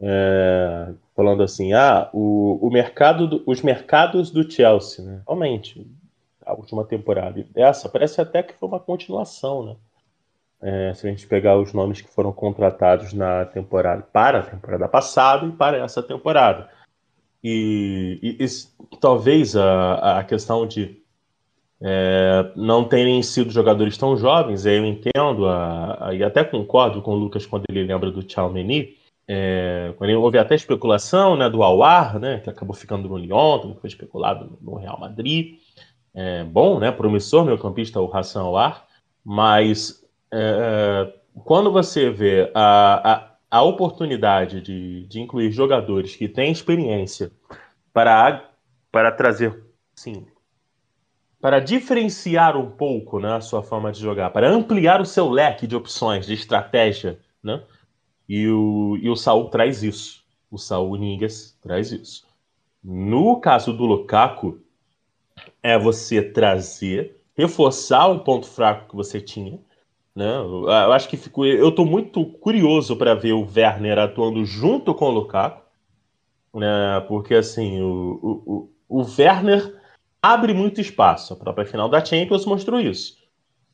[0.00, 5.22] é, falando assim, ah, o, o mercado do, os mercados do Chelsea, né?
[5.24, 5.86] Realmente,
[6.44, 9.76] a última temporada essa parece até que foi uma continuação, né?
[10.62, 14.86] É, se a gente pegar os nomes que foram contratados na temporada para a temporada
[14.88, 16.68] passada e para essa temporada.
[17.42, 21.00] E, e, e talvez a, a questão de
[21.80, 27.12] é, não terem sido jogadores tão jovens, eu entendo a, a, e até concordo com
[27.12, 32.18] o Lucas quando ele lembra do Chalmeny, é, quando houve até especulação né, do Awar,
[32.18, 35.58] né, que acabou ficando no Lyon, foi especulado no Real Madrid.
[36.12, 38.84] É, bom, né, promissor, meu campista, o Hassan Awar,
[39.24, 39.99] mas
[40.32, 41.12] é,
[41.44, 47.30] quando você vê a, a, a oportunidade de, de incluir jogadores que têm experiência
[47.92, 48.50] para,
[48.90, 49.64] para trazer,
[49.94, 50.26] sim,
[51.40, 55.66] para diferenciar um pouco né, a sua forma de jogar, para ampliar o seu leque
[55.66, 57.62] de opções, de estratégia, né?
[58.28, 60.22] E o, e o Saul traz isso.
[60.50, 62.26] O Saul Ningas traz isso.
[62.82, 64.60] No caso do Lukaku,
[65.62, 69.58] é você trazer, reforçar um ponto fraco que você tinha.
[70.14, 70.36] Né?
[70.36, 71.46] Eu acho que ficou.
[71.46, 75.62] Eu estou muito curioso para ver o Werner atuando junto com o Lukaku,
[76.54, 77.00] né?
[77.06, 79.80] porque assim, o, o, o Werner
[80.22, 81.32] abre muito espaço.
[81.32, 83.18] A própria final da Champions mostrou isso.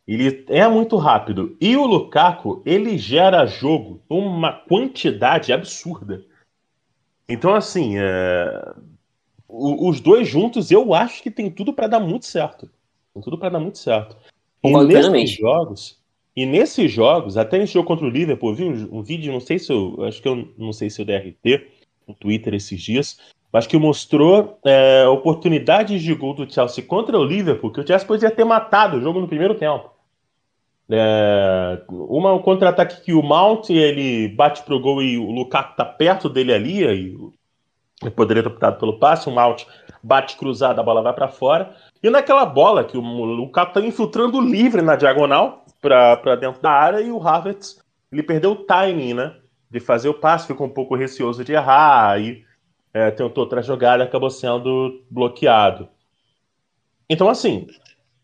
[0.07, 1.57] Ele é muito rápido.
[1.61, 6.25] E o Lukaku, ele gera jogo uma quantidade absurda.
[7.29, 8.75] Então, assim, é...
[9.49, 12.71] os dois juntos, eu acho que tem tudo para dar muito certo.
[13.13, 14.17] Tem tudo para dar muito certo.
[14.63, 15.96] E nesses jogos,
[16.37, 19.59] e nesses jogos, até nesse jogo contra o Liverpool, vi um, um vídeo, não sei
[19.59, 21.67] se eu, acho que eu não sei se o DRT,
[22.07, 23.19] no Twitter esses dias,
[23.51, 28.07] mas que mostrou é, oportunidades de gol do Chelsea contra o Liverpool, que o Chelsea
[28.07, 29.91] podia ter matado o jogo no primeiro tempo.
[30.91, 35.87] É, uma um contra-ataque que o Mount ele bate pro gol e o Lukaku tá
[35.87, 36.85] perto dele ali,
[38.05, 39.65] e poderia ter optado pelo passe, o Mount
[40.03, 41.75] bate cruzado, a bola vai para fora.
[42.03, 47.01] E naquela bola que o Lukaku tá infiltrando livre na diagonal para dentro da área
[47.01, 47.79] e o Havertz
[48.11, 49.37] ele perdeu o timing, né?
[49.71, 52.45] De fazer o passe, ficou um pouco receoso de errar, e
[52.95, 55.89] é, tentou outra jogada acabou sendo bloqueado.
[57.11, 57.67] Então, assim,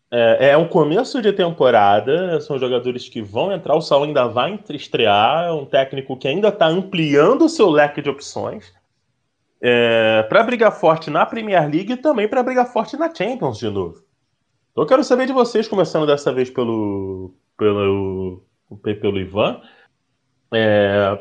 [0.09, 4.59] é, é um começo de temporada, são jogadores que vão entrar, o Saul ainda vai
[4.69, 8.73] estrear, é um técnico que ainda está ampliando o seu leque de opções
[9.61, 13.69] é, para brigar forte na Premier League e também para brigar forte na Champions de
[13.69, 14.03] novo.
[14.71, 17.33] Então eu quero saber de vocês, começando dessa vez pelo,
[17.63, 18.43] pelo,
[18.99, 19.61] pelo Ivan.
[20.53, 21.19] É,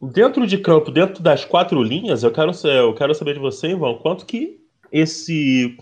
[0.00, 3.98] dentro de campo, dentro das quatro linhas, eu quero, eu quero saber de você, Ivan,
[3.98, 5.76] quanto que esse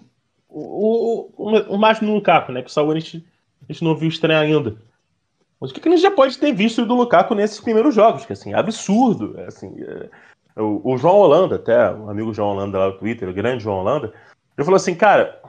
[0.48, 2.62] o, o, o no Lukaku, né?
[2.62, 3.24] Que o Saúl a gente,
[3.62, 4.76] a gente não viu estrear ainda.
[5.60, 8.24] Mas o que, que a gente já pode ter visto do Lukaku nesses primeiros jogos?
[8.24, 9.38] Que assim, é absurdo.
[9.38, 13.28] É, assim, é, o, o, João Holanda, até, o amigo João Holanda lá no Twitter,
[13.28, 14.12] o grande João Holanda,
[14.56, 15.40] ele falou assim, cara,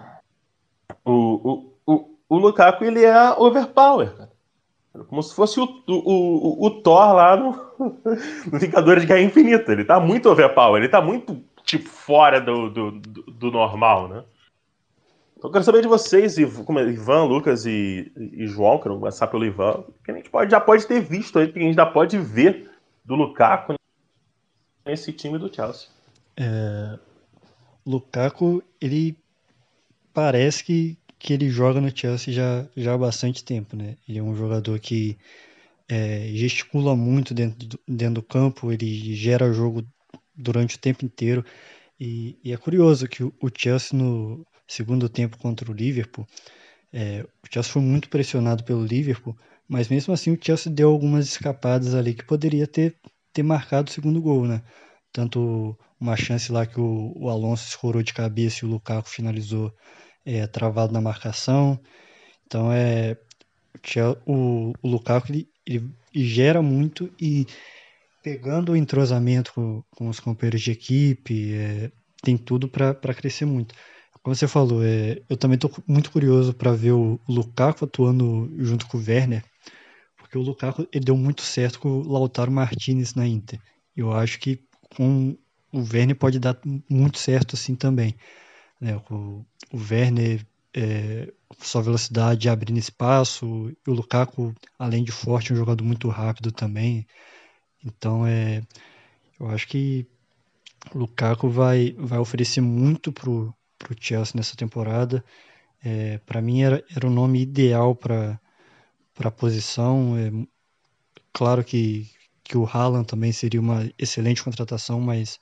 [1.04, 4.31] o, o, o, o Lukaku ele é overpower, cara.
[5.08, 9.72] Como se fosse o, o, o, o Thor lá no, no Vingadores de Guerra Infinita.
[9.72, 14.24] Ele tá muito overpower, ele tá muito, tipo, fora do, do, do, do normal, né?
[15.38, 19.84] Então, eu quero saber de vocês, Ivan, Lucas e, e João, quero começar pelo Ivan,
[20.04, 22.70] que a gente pode, já pode ter visto aí, que a gente já pode ver
[23.04, 23.74] do Lukaku
[24.86, 25.88] nesse time do Chelsea.
[26.38, 27.00] É,
[27.86, 29.18] Lukaku, ele
[30.14, 33.96] parece que, que ele joga no Chelsea já, já há bastante tempo, né?
[34.08, 35.18] Ele é um jogador que
[35.88, 39.86] é, gesticula muito dentro do, dentro do campo, ele gera jogo
[40.36, 41.46] durante o tempo inteiro.
[42.00, 46.26] E, e é curioso que o, o Chelsea no, segundo tempo contra o Liverpool,
[46.94, 51.28] é, o Chelsea foi muito pressionado pelo Liverpool, mas mesmo assim o Chelsea deu algumas
[51.28, 52.96] escapadas ali que poderia ter,
[53.34, 54.64] ter marcado o segundo gol, né?
[55.12, 59.74] Tanto uma chance lá que o, o Alonso escorou de cabeça e o Lukaku finalizou
[60.26, 61.80] é, travado na marcação.
[62.46, 63.18] Então é
[64.26, 67.48] o, o Lukaku ele, ele, gera muito e
[68.24, 73.74] pegando o entrosamento com, com os companheiros de equipe, é, tem tudo para crescer muito.
[74.22, 78.86] Como você falou, é, eu também estou muito curioso para ver o Lukaku atuando junto
[78.88, 79.44] com o Werner,
[80.18, 83.60] porque o Lukaku ele deu muito certo com o Lautaro Martinez na Inter.
[83.96, 84.60] Eu acho que
[84.96, 85.36] com
[85.74, 88.16] o Werner pode dar muito certo assim também.
[88.82, 88.98] Né?
[89.10, 95.56] O, o Werner, é, sua velocidade abrindo espaço, e o Lukaku, além de forte, é
[95.56, 97.08] um jogador muito rápido também.
[97.86, 98.64] Então, é,
[99.40, 100.06] eu acho que
[100.94, 105.24] o Lukaku vai, vai oferecer muito pro para o Chelsea nessa temporada.
[105.84, 108.40] É, para mim era, era o nome ideal para
[109.20, 110.16] a posição.
[110.18, 110.32] É,
[111.34, 112.10] claro que,
[112.44, 115.40] que o Haaland também seria uma excelente contratação, mas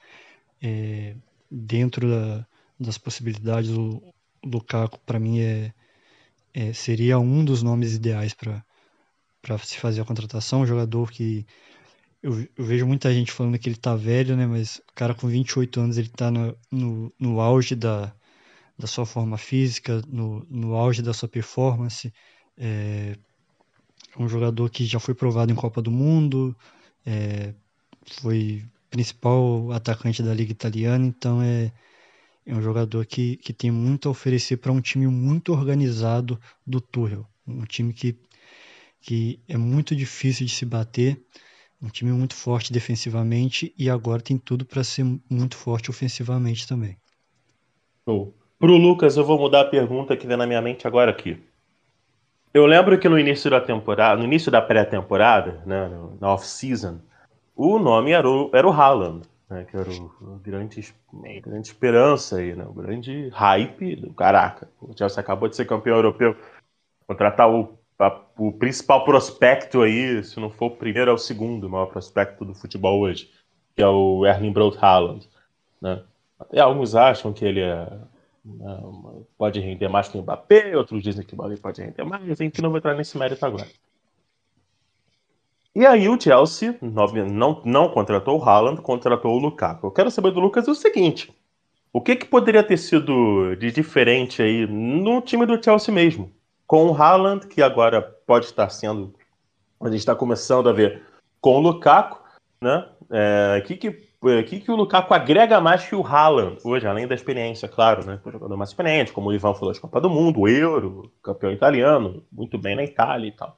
[0.62, 1.16] é,
[1.52, 2.48] dentro da,
[2.80, 4.02] das possibilidades, o
[4.44, 5.74] Lukaku para mim é,
[6.54, 10.62] é, seria um dos nomes ideais para se fazer a contratação.
[10.62, 11.46] Um jogador que
[12.24, 14.46] eu, eu, vejo muita gente falando que ele tá velho, né?
[14.46, 18.14] Mas o cara com 28 anos ele tá no, no, no auge da,
[18.78, 22.14] da sua forma física, no, no auge da sua performance.
[22.58, 23.16] É
[24.18, 26.56] um jogador que já foi provado em Copa do Mundo,
[27.06, 27.54] é,
[28.22, 31.72] foi principal atacante da Liga Italiana, então é,
[32.50, 36.82] é um jogador que, que tem muito a oferecer para um time muito organizado do
[36.82, 37.24] Tuchel.
[37.48, 38.18] Um time que,
[39.00, 41.24] que é muito difícil de se bater,
[41.80, 46.98] um time muito forte defensivamente e agora tem tudo para ser muito forte ofensivamente também.
[48.04, 48.32] Oh.
[48.58, 51.38] Pro Lucas, eu vou mudar a pergunta que vem na minha mente agora aqui.
[52.52, 55.88] Eu lembro que no início da temporada, no início da pré-temporada, né,
[56.20, 57.00] na off-season,
[57.56, 59.29] o nome era o, era o Haaland.
[59.50, 64.14] Né, que era o, o grande, a grande esperança aí, né, o grande hype do
[64.14, 64.70] caraca.
[64.80, 66.36] O Chelsea acabou de ser campeão europeu,
[67.08, 71.70] contratar o, a, o principal prospecto aí, se não for o primeiro, é o segundo
[71.70, 73.32] maior prospecto do futebol hoje,
[73.76, 75.28] que é o Erling Braut Haaland.
[75.82, 76.04] Né?
[76.40, 77.90] Até alguns acham que ele é,
[78.46, 78.84] né,
[79.38, 82.44] pode render mais que o Mbappé, outros dizem que o Mbappé pode render mais, a
[82.44, 83.68] gente não vai entrar nesse mérito agora.
[85.76, 89.88] E aí o Chelsea não, não contratou o Haaland, contratou o Lukaku.
[89.88, 91.34] Eu quero saber do Lucas o seguinte:
[91.94, 96.32] o que, que poderia ter sido de diferente aí no time do Chelsea mesmo?
[96.66, 99.14] Com o Haaland, que agora pode estar sendo.
[99.82, 101.04] A gente está começando a ver
[101.40, 102.22] com o Lukaku,
[102.62, 102.86] né?
[103.12, 103.92] É, que, que,
[104.44, 108.20] que, que o Lukaku agrega mais que o Haaland hoje, além da experiência, claro, né?
[108.24, 111.52] O jogador mais experiente, como o Ivan falou, de Copa do Mundo, o Euro, campeão
[111.52, 113.58] italiano, muito bem na Itália e tal.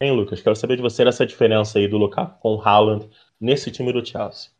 [0.00, 0.40] Hein, Lucas?
[0.40, 3.08] Quero saber de você essa diferença aí do Lukaku com o Haaland
[3.40, 4.50] nesse time do Chelsea.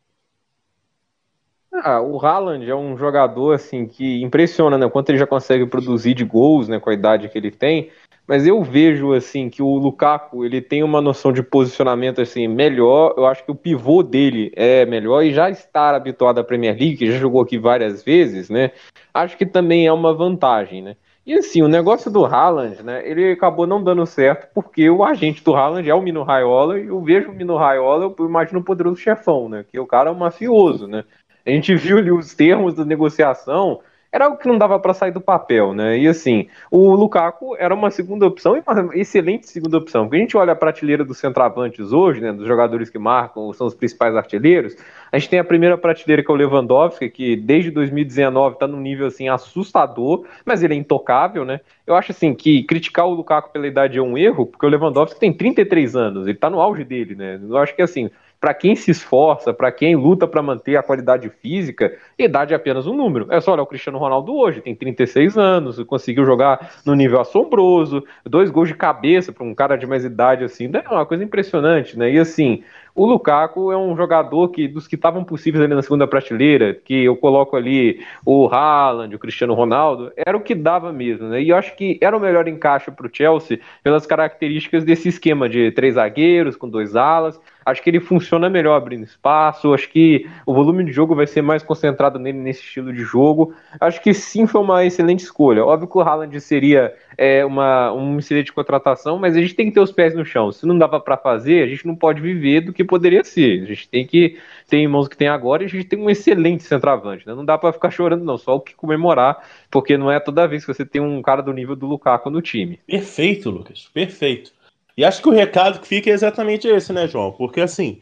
[1.71, 4.89] Ah, o Haaland é um jogador assim que impressiona, né?
[4.89, 6.79] Quanto ele já consegue produzir de gols, né?
[6.79, 7.89] Com a idade que ele tem.
[8.27, 13.13] Mas eu vejo assim que o Lukaku ele tem uma noção de posicionamento assim melhor.
[13.15, 16.97] Eu acho que o pivô dele é melhor e já estar habituado à Premier League,
[16.97, 18.71] que já jogou aqui várias vezes, né?
[19.13, 20.97] Acho que também é uma vantagem, né?
[21.29, 23.07] E assim, o negócio do Haaland, né?
[23.07, 26.87] Ele acabou não dando certo porque o agente do Haaland é o Mino Raiola e
[26.87, 29.63] eu vejo o Mino Raiola, eu imagino o poderoso chefão, né?
[29.71, 31.03] Que o cara é um mafioso, né?
[31.45, 33.79] A gente viu ali os termos da negociação,
[34.11, 35.97] era algo que não dava para sair do papel, né?
[35.97, 40.05] E assim, o Lukaku era uma segunda opção e uma excelente segunda opção.
[40.05, 42.31] Porque a gente olha a prateleira dos centroavantes hoje, né?
[42.31, 44.75] Dos jogadores que marcam, são os principais artilheiros.
[45.11, 48.79] A gente tem a primeira prateleira que é o Lewandowski, que desde 2019 está num
[48.79, 51.59] nível assim assustador, mas ele é intocável, né?
[51.85, 55.19] Eu acho assim que criticar o Lukaku pela idade é um erro, porque o Lewandowski
[55.19, 57.39] tem 33 anos, ele está no auge dele, né?
[57.41, 61.29] Eu acho que assim, para quem se esforça, para quem luta para manter a qualidade
[61.41, 63.27] física, idade é apenas um número.
[63.29, 68.03] É só olhar o Cristiano Ronaldo hoje, tem 36 anos, conseguiu jogar no nível assombroso,
[68.25, 71.97] dois gols de cabeça para um cara de mais idade assim, é uma coisa impressionante,
[71.97, 72.11] né?
[72.11, 72.63] E assim,
[72.95, 77.03] o Lukaku é um jogador que dos que estavam possíveis ali na segunda prateleira, que
[77.03, 81.41] eu coloco ali o Haaland, o Cristiano Ronaldo, era o que dava mesmo, né?
[81.41, 85.47] E eu acho que era o melhor encaixe para o Chelsea pelas características desse esquema
[85.47, 87.39] de três zagueiros com dois alas.
[87.65, 89.73] Acho que ele funciona melhor abrindo espaço.
[89.73, 93.53] Acho que o volume de jogo vai ser mais concentrado nele nesse estilo de jogo.
[93.79, 95.63] Acho que sim foi uma excelente escolha.
[95.63, 99.73] Óbvio que o Haaland seria é, uma, um excelente contratação, mas a gente tem que
[99.73, 100.51] ter os pés no chão.
[100.51, 103.63] Se não dava para fazer, a gente não pode viver do que poderia ser.
[103.63, 106.63] A gente tem que ter irmãos que tem agora e a gente tem um excelente
[106.63, 107.25] centroavante.
[107.27, 107.33] Né?
[107.33, 108.37] Não dá para ficar chorando, não.
[108.37, 111.53] Só o que comemorar, porque não é toda vez que você tem um cara do
[111.53, 112.79] nível do Lukaku no time.
[112.87, 113.89] Perfeito, Lucas.
[113.93, 114.51] Perfeito.
[114.97, 117.31] E acho que o recado que fica é exatamente esse, né, João?
[117.31, 118.01] Porque assim,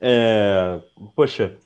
[0.00, 0.80] é...
[1.14, 1.56] poxa,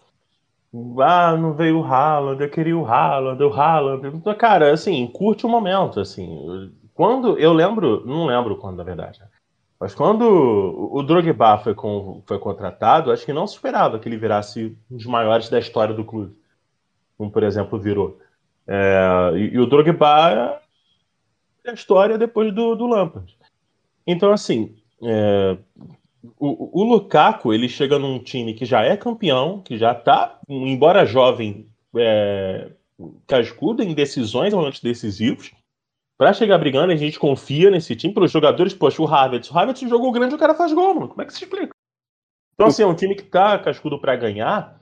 [1.01, 4.23] ah, não veio o Haaland, eu queria o Haaland, o Haaland.
[4.39, 6.71] Cara, assim, curte o momento, assim.
[6.95, 9.21] Quando, eu lembro, não lembro quando, na verdade,
[9.81, 10.25] mas quando
[10.93, 14.97] o Drogba foi, com, foi contratado, acho que não se esperava que ele virasse um
[14.99, 16.37] dos maiores da história do clube.
[17.17, 18.21] Como, por exemplo, virou.
[18.69, 20.61] É, e, e, o Drogba
[21.65, 23.35] é a história depois do, do Lampard.
[24.07, 25.57] Então, assim, é,
[26.39, 31.07] o, o, Lukaku ele chega num time que já é campeão, que já está, embora
[31.07, 31.67] jovem,
[31.97, 32.71] é,
[33.27, 35.53] cascudo em decisões momentos decisivos.
[36.21, 38.75] Para chegar brigando, a gente confia nesse time, pelos jogadores.
[38.75, 39.51] Poxa, o Havertz.
[39.51, 41.09] O Havertz jogou grande, o cara faz gol, mano.
[41.09, 41.71] Como é que se explica?
[42.53, 44.79] Então, assim, é um time que tá cascudo para ganhar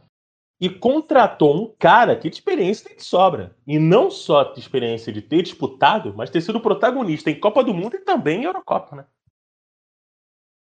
[0.60, 3.54] e contratou um cara que de experiência tem de sobra.
[3.64, 7.72] E não só de experiência de ter disputado, mas ter sido protagonista em Copa do
[7.72, 9.04] Mundo e também em Eurocopa, né?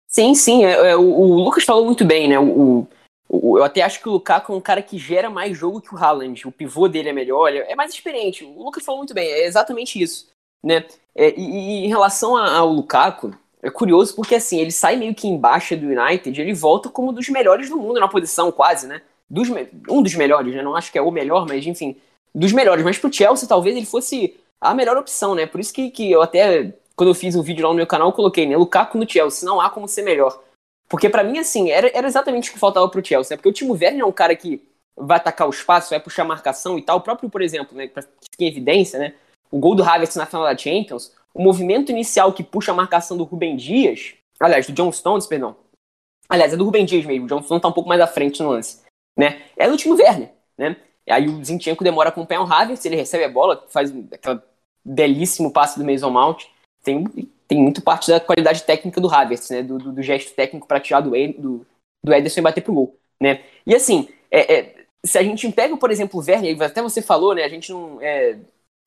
[0.08, 0.64] Sim, sim.
[0.64, 2.38] É, é, o, o, Lucas falou muito bem, né?
[2.38, 2.88] O,
[3.28, 5.94] o, eu até acho que o Lukaku é um cara que gera mais jogo que
[5.94, 6.48] o Haaland.
[6.48, 8.42] O pivô dele é melhor, é mais experiente.
[8.42, 10.32] O Lucas falou muito bem, é exatamente isso.
[10.62, 10.84] Né?
[11.14, 15.28] É, e, e, em relação ao Lukaku, é curioso porque assim, ele sai meio que
[15.28, 19.02] embaixo do United, ele volta como um dos melhores do mundo na posição, quase, né?
[19.32, 19.48] dos,
[19.88, 20.62] um dos melhores, né?
[20.62, 21.96] Não acho que é o melhor, mas enfim,
[22.34, 22.84] dos melhores.
[22.84, 25.46] Mas pro Chelsea talvez ele fosse a melhor opção, né?
[25.46, 28.08] Por isso que, que eu até, quando eu fiz um vídeo lá no meu canal,
[28.08, 28.54] eu coloquei, né?
[28.58, 30.38] Lukaku no Chelsea, não há como ser melhor.
[30.86, 33.36] Porque para mim, assim, era, era exatamente o que faltava pro Chelsea, né?
[33.38, 34.62] Porque o Timo Werner é um cara que
[34.94, 36.98] vai atacar o espaço, vai puxar marcação e tal.
[36.98, 37.88] O próprio, por exemplo, né?
[37.88, 39.14] Pra ficar em evidência, né?
[39.52, 43.16] O gol do Havertz na final da Champions, o movimento inicial que puxa a marcação
[43.16, 45.54] do Rubem Dias, aliás, do John Stones, perdão.
[46.28, 48.42] Aliás, é do Rubem Dias mesmo, o John Stones tá um pouco mais à frente
[48.42, 48.82] no lance
[49.16, 49.42] né?
[49.56, 50.76] É do time Werner, né?
[51.08, 54.40] Aí o Zinchenko demora a acompanhar o Havertz, ele recebe a bola, faz aquele
[54.84, 56.44] belíssimo passe do Mason Mount.
[56.82, 57.04] Tem,
[57.46, 59.62] tem muito parte da qualidade técnica do Havertz, né?
[59.62, 61.66] Do, do, do gesto técnico para tirar do, do,
[62.04, 63.42] do Ederson e bater pro gol, né?
[63.66, 67.34] E assim, é, é, se a gente pega, por exemplo, o Werner, até você falou,
[67.34, 67.44] né?
[67.44, 68.38] A gente não, é,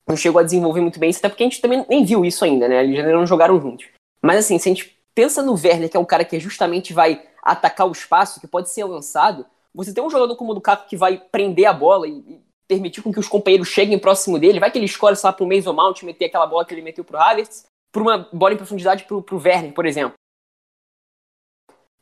[0.08, 2.68] não chegou a desenvolver muito bem até porque a gente também nem viu isso ainda,
[2.68, 2.84] né?
[2.84, 3.86] Eles ainda não jogaram juntos.
[4.22, 7.22] Mas assim, se a gente pensa no Werner, que é um cara que justamente vai
[7.42, 10.96] atacar o espaço, que pode ser lançado, você tem um jogador como o Lukaku que
[10.96, 14.78] vai prender a bola e, permitir com que os companheiros cheguem próximo dele, vai que
[14.78, 17.66] ele escolhe, sei lá, pro Mason Mount, meter aquela bola que ele meteu pro Havertz,
[17.92, 20.14] por uma bola em profundidade pro, pro Werner, por exemplo.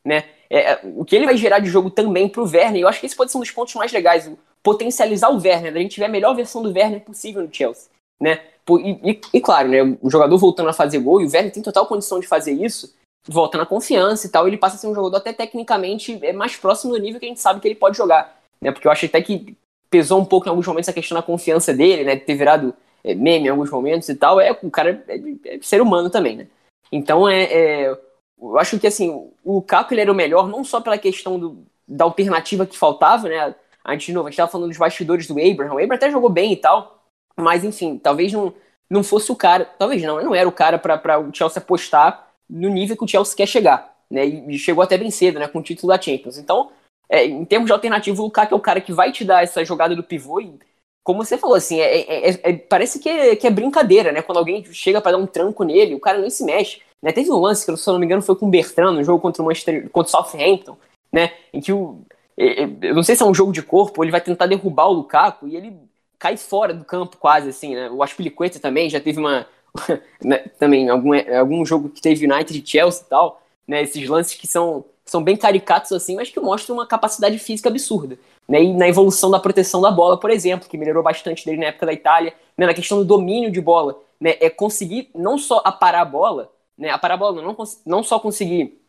[0.03, 0.27] Né?
[0.49, 3.05] É, é, o que ele vai gerar de jogo também pro Werner, eu acho que
[3.05, 6.09] esse pode ser um dos pontos mais legais, potencializar o Werner, a gente tiver a
[6.09, 7.89] melhor versão do Werner possível no Chelsea.
[8.21, 8.41] Né?
[8.69, 11.61] E, e, e, claro, né, o jogador voltando a fazer gol, e o Werner tem
[11.61, 12.95] total condição de fazer isso,
[13.27, 16.55] volta na confiança e tal, ele passa a ser um jogador até tecnicamente é mais
[16.55, 18.39] próximo do nível que a gente sabe que ele pode jogar.
[18.61, 18.71] Né?
[18.71, 19.55] Porque eu acho até que
[19.89, 22.15] pesou um pouco em alguns momentos a questão da confiança dele, né?
[22.15, 22.73] Ter virado
[23.03, 24.39] é, meme em alguns momentos e tal.
[24.39, 26.47] É, o cara é, é ser humano também, né?
[26.91, 27.97] Então é, é,
[28.39, 31.63] Eu acho que assim, o Lukaku ele era o melhor, não só pela questão do,
[31.87, 33.55] da alternativa que faltava, né?
[33.83, 35.75] A gente, de novo, a gente tava falando dos bastidores do Abraham.
[35.75, 37.04] O Abraham até jogou bem e tal.
[37.37, 38.53] Mas, enfim, talvez não,
[38.89, 39.65] não fosse o cara.
[39.65, 43.35] Talvez não, não era o cara para o Chelsea apostar no nível que o Chelsea
[43.35, 43.95] quer chegar.
[44.09, 44.25] Né?
[44.25, 45.47] E chegou até bem cedo, né?
[45.47, 46.37] Com o título da Champions.
[46.37, 46.71] Então,
[47.09, 49.63] é, em termos de alternativa, o Lukaku é o cara que vai te dar essa
[49.65, 50.53] jogada do pivô e,
[51.03, 54.21] como você falou, assim, é, é, é, é parece que é, que é brincadeira, né?
[54.21, 56.81] Quando alguém chega para dar um tranco nele, o cara nem se mexe.
[57.01, 57.11] Né?
[57.11, 59.21] Teve um lance, que se eu não me engano foi com o Bertrand, no jogo
[59.21, 60.77] contra o Manchester, contra o Southampton,
[61.11, 61.33] né?
[61.53, 62.01] Em que o...
[62.37, 65.47] Eu não sei se é um jogo de corpo, ele vai tentar derrubar o Lukaku
[65.47, 65.77] e ele
[66.19, 67.89] cai fora do campo quase, assim, né?
[67.89, 69.47] O Aspilicueta também já teve uma...
[70.23, 70.37] né?
[70.57, 73.81] também algum, algum jogo que teve United e Chelsea e tal, né?
[73.83, 78.17] Esses lances que são são bem caricatos assim, mas que mostram uma capacidade física absurda.
[78.47, 78.63] Né?
[78.63, 81.85] E na evolução da proteção da bola, por exemplo, que melhorou bastante dele na época
[81.85, 82.65] da Itália, né?
[82.65, 84.35] na questão do domínio de bola, né?
[84.39, 86.89] é conseguir não só aparar a bola, né?
[86.89, 88.81] aparar a bola, não, não só conseguir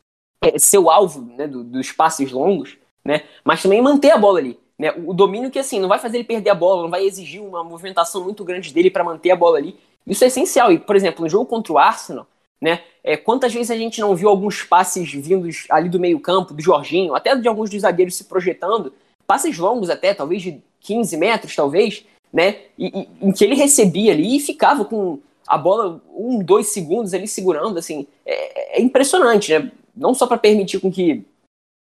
[0.42, 1.46] é, ser o alvo né?
[1.46, 3.22] Do, dos passes longos, né?
[3.44, 4.58] mas também manter a bola ali.
[4.78, 4.92] Né?
[5.04, 7.64] O domínio que assim não vai fazer ele perder a bola, não vai exigir uma
[7.64, 9.76] movimentação muito grande dele para manter a bola ali.
[10.06, 10.70] Isso é essencial.
[10.70, 12.26] E, por exemplo, no jogo contra o Arsenal,
[12.60, 12.82] né?
[13.02, 17.14] É, quantas vezes a gente não viu alguns passes vindos ali do meio-campo, do Jorginho,
[17.14, 18.92] até de alguns dos zagueiros se projetando,
[19.26, 22.56] passes longos até, talvez de 15 metros, talvez, né?
[22.78, 27.14] E, e, em que ele recebia ali e ficava com a bola um, dois segundos
[27.14, 29.70] ali segurando, assim, é, é impressionante, né?
[29.96, 31.24] Não só para permitir com que,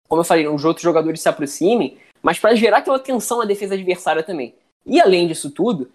[0.08, 3.73] como eu falei, os outros jogadores se aproximem, mas para gerar aquela tensão na defesa
[3.73, 4.53] adversária também.
[4.86, 5.91] E além disso tudo,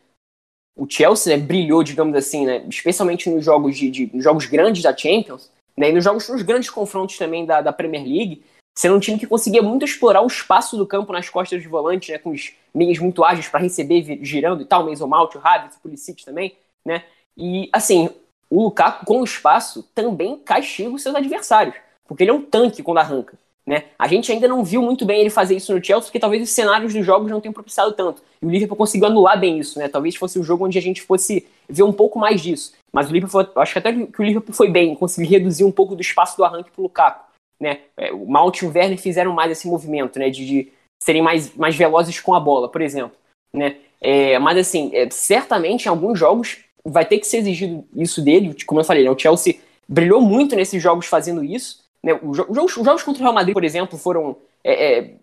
[0.77, 4.83] o Chelsea né, brilhou, digamos assim, né, especialmente nos jogos, de, de nos jogos grandes
[4.83, 8.45] da Champions, né, e nos jogos nos grandes confrontos também da, da Premier League,
[8.77, 12.11] sendo um time que conseguia muito explorar o espaço do campo nas costas dos volantes,
[12.11, 15.77] né, com os meios muito ágeis para receber girando e tal, o Mount, o Havertz,
[15.77, 17.05] o Pulisic também, né?
[17.37, 18.11] E assim,
[18.51, 21.75] o Lukaku com o espaço também castiga os seus adversários,
[22.07, 23.39] porque ele é um tanque quando arranca.
[23.69, 23.85] Né?
[23.99, 26.51] A gente ainda não viu muito bem ele fazer isso no Chelsea, porque talvez os
[26.51, 28.23] cenários dos jogos não tenham propiciado tanto.
[28.41, 29.89] E o Liverpool conseguiu anular bem isso, né?
[29.89, 32.75] Talvez fosse o jogo onde a gente fosse ver um pouco mais disso.
[32.93, 35.97] Mas o Liverpool, acho que até que o Liverpool foi bem, conseguiu reduzir um pouco
[35.97, 37.27] do espaço do arranque para o Lukaku.
[37.61, 37.81] Né?
[37.97, 40.31] É, o Malt e o Werner fizeram mais esse movimento, né?
[40.31, 43.17] De, de serem mais, mais velozes com a bola, por exemplo.
[43.53, 43.79] Né?
[44.01, 48.55] É, mas assim, é, certamente em alguns jogos vai ter que ser exigido isso dele.
[48.65, 49.11] Como eu falei, né?
[49.11, 49.57] o Chelsea
[49.89, 51.85] brilhou muito nesses jogos fazendo isso.
[52.07, 52.17] Né?
[52.23, 55.15] Os, jogos, os jogos contra o Real Madrid, por exemplo, foram é, é,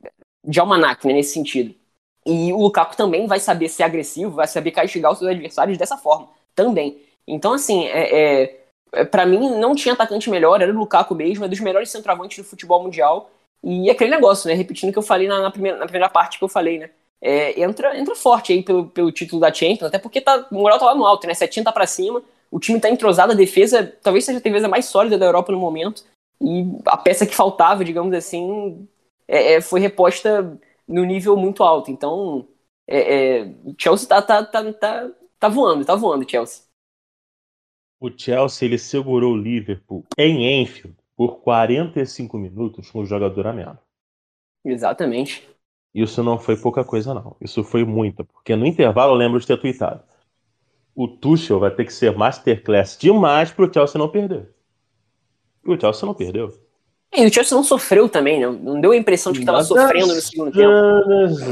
[0.44, 1.74] de almanac, né, nesse sentido.
[2.26, 5.98] E o Lukaku também vai saber ser agressivo, vai saber castigar os seus adversários dessa
[5.98, 7.02] forma, também.
[7.26, 8.60] Então, assim, é, é,
[8.92, 12.38] é para mim não tinha atacante melhor, era o Lukaku mesmo, é dos melhores centroavantes
[12.38, 13.30] do futebol mundial.
[13.64, 14.54] E aquele negócio, né?
[14.54, 16.90] Repetindo o que eu falei na, na, primeira, na primeira parte que eu falei, né?
[17.22, 20.78] É, entra, entra forte aí pelo, pelo título da Champions, até porque tá, o moral
[20.78, 21.34] tá lá no alto, né?
[21.34, 25.18] 70 para cima, o time tá entrosado, a defesa talvez seja a defesa mais sólida
[25.18, 26.04] da Europa no momento.
[26.44, 28.88] E a peça que faltava, digamos assim,
[29.28, 31.90] é, é, foi reposta no nível muito alto.
[31.90, 32.48] Então,
[32.86, 36.66] é, é, o Chelsea tá, tá, tá, tá, tá voando, tá voando, Chelsea.
[37.98, 43.54] O Chelsea ele segurou o Liverpool em Enfield por 45 minutos com o jogador a
[43.54, 43.78] menos.
[44.66, 45.48] Exatamente.
[45.94, 47.38] Isso não foi pouca coisa, não.
[47.40, 48.26] Isso foi muita.
[48.26, 50.04] Porque no intervalo eu lembro de ter tweetado.
[50.96, 54.54] O Tuchel vai ter que ser masterclass demais pro Chelsea não perder.
[55.66, 56.54] E o Chelsea não perdeu.
[57.16, 58.48] E o Chelsea não sofreu também, né?
[58.48, 60.68] Não deu a impressão de que estava sofrendo no segundo tempo.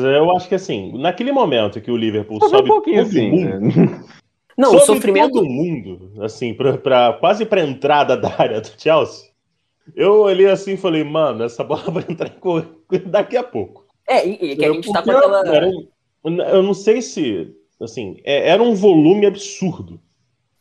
[0.08, 4.04] Eu acho que assim, naquele momento que o Liverpool sobe um pouquinho assim, mundo, né?
[4.58, 8.70] Não, sobe o sofrimento todo mundo, assim, pra, pra quase para entrada da área do
[8.78, 9.30] Chelsea.
[9.96, 12.32] Eu olhei assim e falei, mano, essa bola vai entrar
[13.06, 13.86] daqui a pouco.
[14.08, 15.48] É, e, e que a gente tá com aquela.
[15.48, 15.72] Era,
[16.24, 20.00] eu não sei se, assim, é, era um volume absurdo.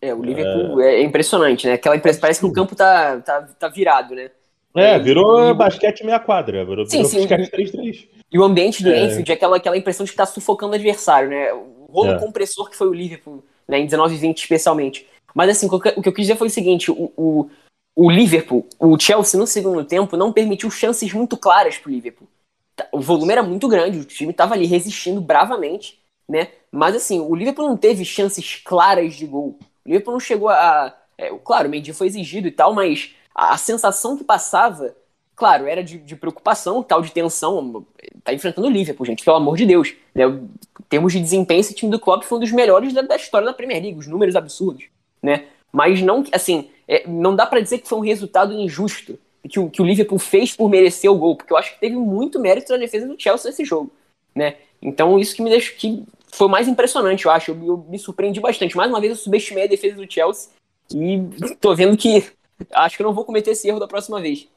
[0.02, 1.74] É, o Liverpool é, é impressionante, né?
[1.74, 4.30] Aquela impressão, parece que o campo tá, tá, tá virado, né?
[4.74, 5.54] É, virou e...
[5.54, 8.08] basquete meia quadra, virou, sim, virou sim, basquete 3-3.
[8.32, 9.04] E o ambiente do é.
[9.04, 11.52] Enfield é aquela, aquela impressão de que tá sufocando o adversário, né?
[11.52, 12.18] O rolo é.
[12.18, 15.06] compressor que foi o Liverpool, né, em 19 e 20 especialmente.
[15.34, 17.50] Mas assim, o que eu quis dizer foi o seguinte, o, o,
[17.94, 22.28] o Liverpool, o Chelsea no segundo tempo não permitiu chances muito claras pro Liverpool.
[22.74, 26.48] Tá, o volume era muito grande, o time tava ali resistindo bravamente, né?
[26.70, 29.58] Mas assim, o Liverpool não teve chances claras de gol.
[29.90, 30.96] O Liverpool não chegou a.
[31.18, 34.94] É, claro, o Mendy foi exigido e tal, mas a, a sensação que passava
[35.40, 37.86] claro, era de, de, preocupação, tal de tensão.
[38.22, 39.94] Tá enfrentando o Liverpool, gente, pelo amor de Deus.
[40.14, 40.26] Né?
[40.26, 40.48] Em
[40.86, 43.54] termos de desempenho, esse time do Klopp foi um dos melhores da, da história da
[43.54, 44.84] Premier League, os números absurdos,
[45.22, 45.46] né?
[45.72, 49.18] Mas não, assim, é, não dá para dizer que foi um resultado injusto,
[49.48, 51.96] que o, que o Liverpool fez por merecer o gol, porque eu acho que teve
[51.96, 53.90] muito mérito na defesa do Chelsea nesse jogo,
[54.34, 54.56] né?
[54.82, 57.50] Então isso que me deixa que foi mais impressionante, eu acho.
[57.52, 58.76] Eu, eu me surpreendi bastante.
[58.76, 60.50] Mais uma vez eu subestimei a defesa do Chelsea
[60.94, 62.24] e tô vendo que
[62.72, 64.48] acho que eu não vou cometer esse erro da próxima vez.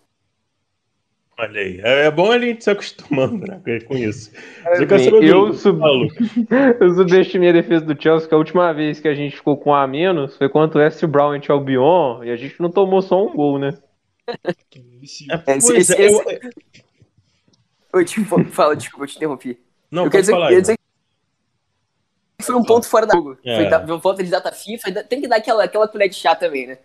[1.37, 1.79] Olha aí.
[1.83, 4.31] É, é bom a gente se acostumando né, com isso.
[4.65, 4.83] É,
[5.23, 5.81] eu, sub...
[6.79, 9.73] eu subestimei a defesa do Chelsea, que a última vez que a gente ficou com
[9.73, 13.25] A menos foi contra o West Brown e Albion, e a gente não tomou só
[13.25, 13.75] um gol, né?
[14.27, 14.37] É,
[15.01, 15.27] esse,
[15.75, 16.23] esse, é, eu...
[17.93, 19.59] Oi, tipo, fala, desculpa, eu te interrompi.
[19.91, 20.82] Não, eu quero dizer, falar, eu dizer que
[22.43, 23.37] foi um ponto fora da jogo.
[23.45, 23.55] É.
[23.55, 26.67] Foi da, volta de data FIFA, tem que dar aquela, aquela colher de chá também,
[26.67, 26.77] né?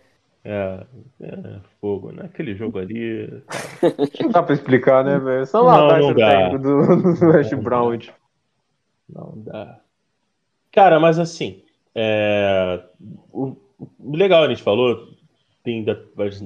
[0.43, 0.85] É,
[1.21, 3.27] é, fogo, naquele jogo ali.
[4.21, 5.45] Não dá pra explicar, né, velho?
[5.45, 6.49] Só lá não, não dá.
[6.49, 7.99] do, do West Brown.
[9.07, 9.79] Não dá.
[10.71, 11.61] Cara, mas assim,
[11.93, 12.81] é...
[13.33, 13.55] o,
[13.99, 15.09] legal a gente falou,
[15.63, 15.85] tem,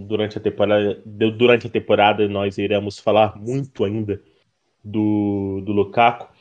[0.07, 4.19] durante a temporada, durante a temporada nós iremos falar muito ainda
[4.83, 6.32] do, do Lukaku.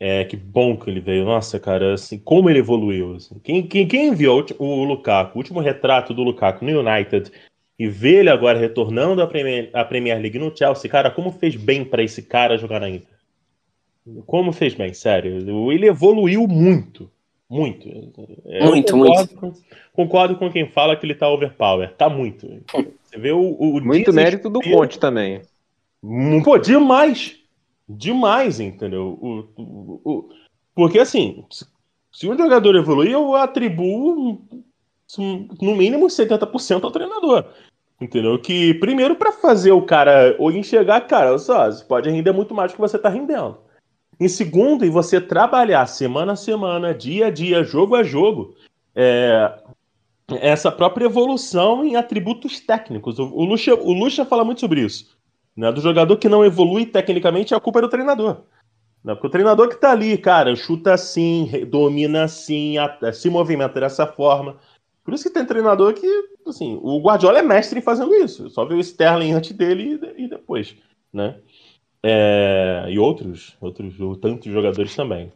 [0.00, 1.24] É, que bom que ele veio.
[1.24, 3.16] Nossa, cara, assim, como ele evoluiu.
[3.16, 3.38] Assim.
[3.42, 7.32] Quem, quem, quem viu o Lukaku, o último retrato do Lukaku no United,
[7.78, 11.56] e vê ele agora retornando à Premier, à Premier League no Chelsea, cara, como fez
[11.56, 13.18] bem para esse cara jogar na Inter?
[14.24, 15.38] Como fez bem, sério.
[15.70, 17.10] Ele evoluiu muito.
[17.50, 17.88] Muito.
[18.46, 19.36] É, muito, concordo, muito.
[19.36, 19.52] Com,
[19.92, 21.92] concordo com quem fala que ele tá overpower.
[21.94, 22.46] Tá muito.
[23.02, 23.40] Você vê o.
[23.40, 25.42] o muito mérito do Conte também.
[26.44, 27.37] Pô, demais
[27.88, 29.18] demais, entendeu?
[29.20, 30.28] O, o, o,
[30.74, 31.44] porque assim,
[32.12, 34.42] se um jogador evoluir, eu atribuo
[35.60, 37.44] no mínimo 70% ao treinador.
[38.00, 38.38] Entendeu?
[38.38, 42.70] Que primeiro para fazer o cara ou enxergar, cara, só, você pode render muito mais
[42.70, 43.58] do que você está rendendo.
[44.20, 48.54] Em segundo, e você trabalhar semana a semana, dia a dia, jogo a jogo,
[48.94, 49.52] é,
[50.40, 53.18] essa própria evolução em atributos técnicos.
[53.18, 55.17] O, o, Lucha, o Lucha fala muito sobre isso.
[55.58, 55.72] Né?
[55.72, 58.42] Do jogador que não evolui tecnicamente, a culpa é do treinador.
[59.02, 59.12] Né?
[59.12, 62.76] Porque o treinador que tá ali, cara, chuta assim, domina assim,
[63.12, 64.56] se movimenta dessa forma.
[65.02, 66.06] Por isso que tem treinador que,
[66.46, 68.48] assim, o Guardiola é mestre em fazendo isso.
[68.50, 70.76] Só vê o Sterling antes dele e, depois,
[71.12, 71.34] né?
[72.04, 75.32] É, e outros, outros, tantos jogadores também.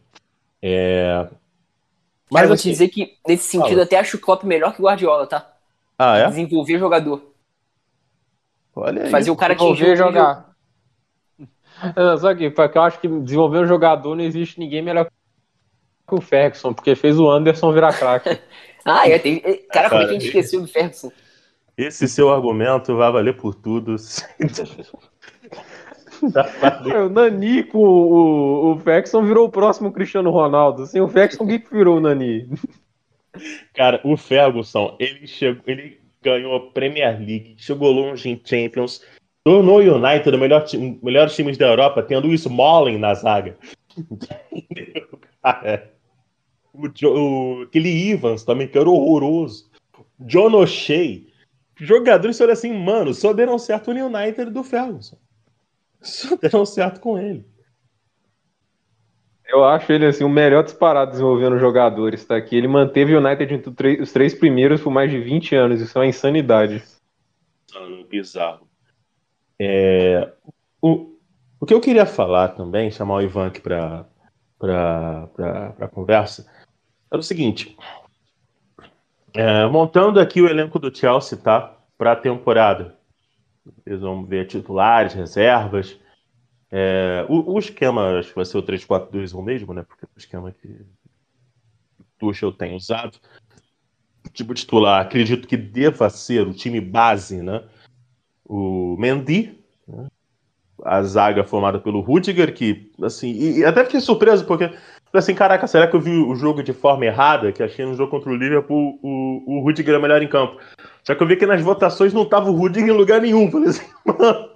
[0.61, 1.27] É,
[2.31, 3.83] mas Cara, vou assim, te dizer que, nesse sentido, fala.
[3.83, 5.53] até acho o Klopp melhor que o Guardiola, tá?
[5.99, 6.27] Ah, é?
[6.27, 7.32] Desenvolver jogador.
[8.75, 10.53] Olha Fazer o cara atingir jogar.
[12.19, 16.21] Só que, porque eu acho que desenvolver um jogador não existe ninguém melhor que o
[16.21, 18.39] Ferguson, porque fez o Anderson virar craque.
[18.85, 19.39] ah, é, tem...
[19.71, 21.11] cara, como é que a gente esqueceu do Ferguson?
[21.77, 23.95] Esse seu argumento vai valer por tudo.
[26.95, 30.85] o Nani com o, o Ferguson virou o próximo Cristiano Ronaldo.
[30.85, 32.47] Sem o Ferguson, o que virou o Nani?
[33.73, 39.03] Cara, o Ferguson, ele chegou, ele ganhou a Premier League, chegou longe em Champions,
[39.43, 43.57] tornou o United o melhor, time, melhor times da Europa, tendo o Smalling na zaga.
[44.51, 45.91] Entendeu, cara?
[46.73, 49.69] O, o, aquele Evans também, que era horroroso.
[50.19, 51.21] John O'Shea.
[51.75, 55.17] Jogadores olham assim, mano, só deram certo o United do Ferguson.
[56.01, 57.45] Só deram certo com ele.
[59.53, 62.55] Eu acho ele assim o melhor disparado desenvolvendo jogadores, tá aqui.
[62.55, 65.79] Ele manteve o United entre os três primeiros por mais de 20 anos.
[65.79, 66.83] Isso é uma insanidade.
[68.09, 68.67] Bizarro.
[69.61, 70.33] É,
[70.81, 71.15] o,
[71.59, 74.07] o que eu queria falar também, chamar o Ivan aqui para
[74.57, 76.49] para conversa,
[77.11, 77.77] é o seguinte.
[79.35, 81.77] É, montando aqui o elenco do Chelsea, tá?
[81.95, 82.95] Para a temporada.
[83.85, 85.99] Eles vão ver titulares, reservas.
[86.75, 89.83] É, o, o, esquema, acho que vai ser o 3-4-2-1 mesmo, né?
[89.83, 93.19] Porque é o esquema que o Tuchel tem usado.
[94.31, 97.63] Tipo titular, acredito que deva ser o time base, né?
[98.43, 99.55] O Mendy,
[99.87, 100.07] né?
[100.83, 104.73] a zaga formada pelo Rudiger, que, assim, e, e, até fiquei surpreso, porque,
[105.13, 107.51] assim, caraca, será que eu vi o jogo de forma errada?
[107.51, 110.59] Que achei no jogo contra o Liverpool o, o Rudiger é melhor em campo.
[111.03, 113.51] Só que eu vi que nas votações não tava o Rudiger em lugar nenhum.
[113.51, 114.49] Falei assim, mano,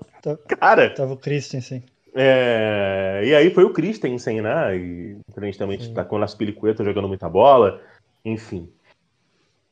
[0.48, 0.90] cara.
[0.96, 1.84] Tava o Christensen.
[2.16, 4.76] É, e aí foi o Christensen, né?
[4.78, 7.82] E aparentemente tá com as pilicuetas jogando muita bola,
[8.26, 8.70] enfim.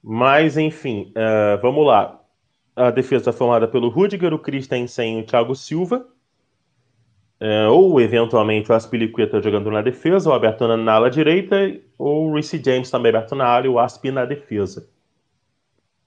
[0.03, 2.21] Mas, enfim, uh, vamos lá.
[2.75, 6.05] A defesa formada pelo Rudiger, o Christensen e o Thiago Silva.
[7.39, 11.55] É, ou, eventualmente, o Aspilicueta jogando na defesa, o Alberto na ala direita,
[11.97, 14.87] ou o Reece James também aberto na ala e o Aspi na defesa.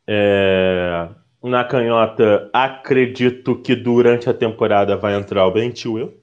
[0.07, 1.09] É,
[1.43, 6.15] na canhota, acredito que durante a temporada vai entrar o Ben Chilwell.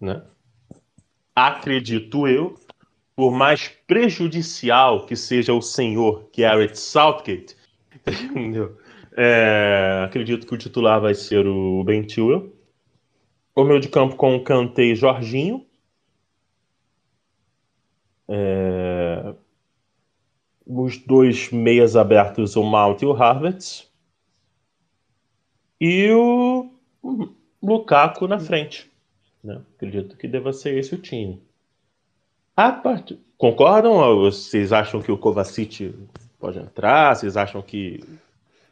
[0.00, 0.22] Né?
[1.34, 2.54] Acredito eu.
[3.14, 7.56] Por mais prejudicial que seja o senhor Garrett Southgate?
[9.20, 12.54] É, acredito que o titular vai ser o Ben Chilwell.
[13.52, 15.66] O meio de campo com Kanté e Jorginho.
[18.28, 18.77] É,
[20.68, 23.88] os dois meias abertos, o Mount e o Harvard.
[25.80, 26.70] E o
[27.62, 28.90] Lukaku na frente.
[29.42, 29.60] Né?
[29.76, 31.40] Acredito que deva ser esse o time.
[32.54, 33.18] A part...
[33.38, 33.94] Concordam?
[34.18, 35.94] Vocês acham que o Kovacic
[36.40, 37.14] pode entrar?
[37.14, 38.02] Vocês acham que.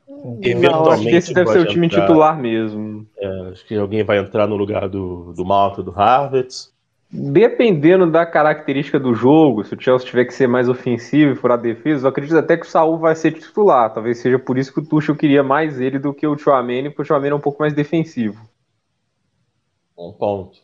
[0.08, 2.00] Não, acho que esse deve ser o time entrar...
[2.00, 3.06] titular mesmo.
[3.16, 6.52] É, acho que alguém vai entrar no lugar do, do Malta, do Harvard.
[7.08, 11.52] Dependendo da característica do jogo, se o Chelsea tiver que ser mais ofensivo e for
[11.52, 13.92] a defesa, eu acredito até que o Saul vai ser titular.
[13.92, 17.02] Talvez seja por isso que o Tuchel queria mais ele do que o Chouameni, porque
[17.02, 18.48] o Chouameni é um pouco mais defensivo.
[19.96, 20.58] Bom ponto.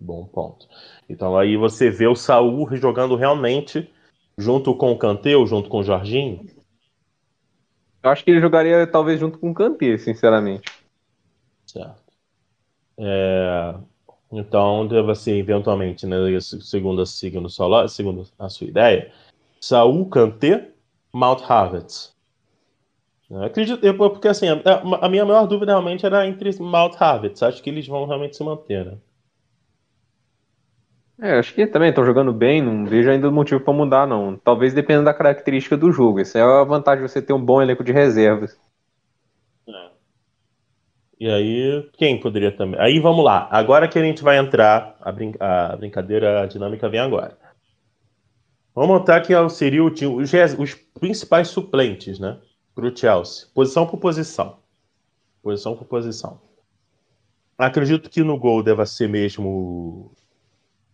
[0.00, 0.66] Bom ponto.
[1.08, 3.88] Então aí você vê o Saul jogando realmente
[4.36, 6.44] junto com o Kanté ou junto com o Jorginho?
[8.02, 10.70] Eu acho que ele jogaria talvez junto com o Kanté, sinceramente.
[11.66, 12.02] Certo.
[12.98, 13.74] É,
[14.38, 19.12] então, deve ser eventualmente, né, segundo a segundo, solo, segundo a sua ideia,
[19.60, 20.70] Saul Kanté,
[21.12, 22.14] Mount Havertz.
[23.44, 24.60] acredito, eu, porque assim, a,
[25.00, 27.42] a, minha maior dúvida realmente era entre Mount Havertz.
[27.42, 28.98] Acho que eles vão realmente se manter, né?
[31.20, 34.36] É, acho que também estão jogando bem, não vejo ainda motivo para mudar, não.
[34.36, 36.18] Talvez dependa da característica do jogo.
[36.18, 38.58] Essa é a vantagem de você ter um bom elenco de reservas.
[41.20, 41.24] É.
[41.24, 42.78] E aí, quem poderia também?
[42.80, 43.48] Aí vamos lá.
[43.50, 45.32] Agora que a gente vai entrar, a, brin...
[45.38, 47.38] a brincadeira, a dinâmica vem agora.
[48.74, 52.40] Vamos montar que seria o time, os, os principais suplentes, né?
[52.74, 53.46] Para o Chelsea.
[53.54, 54.58] Posição por posição.
[55.42, 56.40] Posição por posição.
[57.56, 60.12] Acredito que no gol deva ser mesmo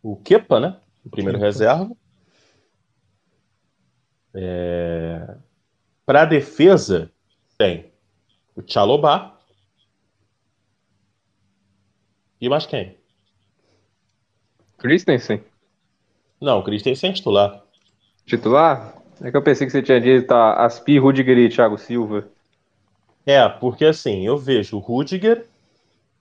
[0.03, 0.77] o Kepa, né?
[1.05, 1.47] O primeiro Kepa.
[1.47, 1.91] reserva.
[4.35, 5.37] É...
[6.05, 7.11] Para a defesa,
[7.57, 7.91] tem
[8.55, 9.40] o Chalobah.
[12.41, 12.97] E mais quem?
[14.79, 15.43] Christensen.
[16.41, 17.63] Não, Christensen é titular.
[18.25, 18.95] Titular?
[19.21, 22.27] É que eu pensei que você tinha dito tá, Aspi, Rudiger e Thiago Silva.
[23.27, 25.47] É, porque assim, eu vejo Rudiger,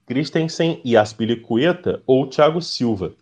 [0.06, 3.14] Christensen e Aspilicueta ou Thiago Silva.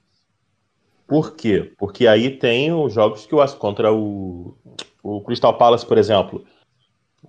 [1.07, 1.71] Por quê?
[1.77, 4.57] Porque aí tem os jogos que o contra o,
[5.03, 6.43] o Crystal Palace, por exemplo.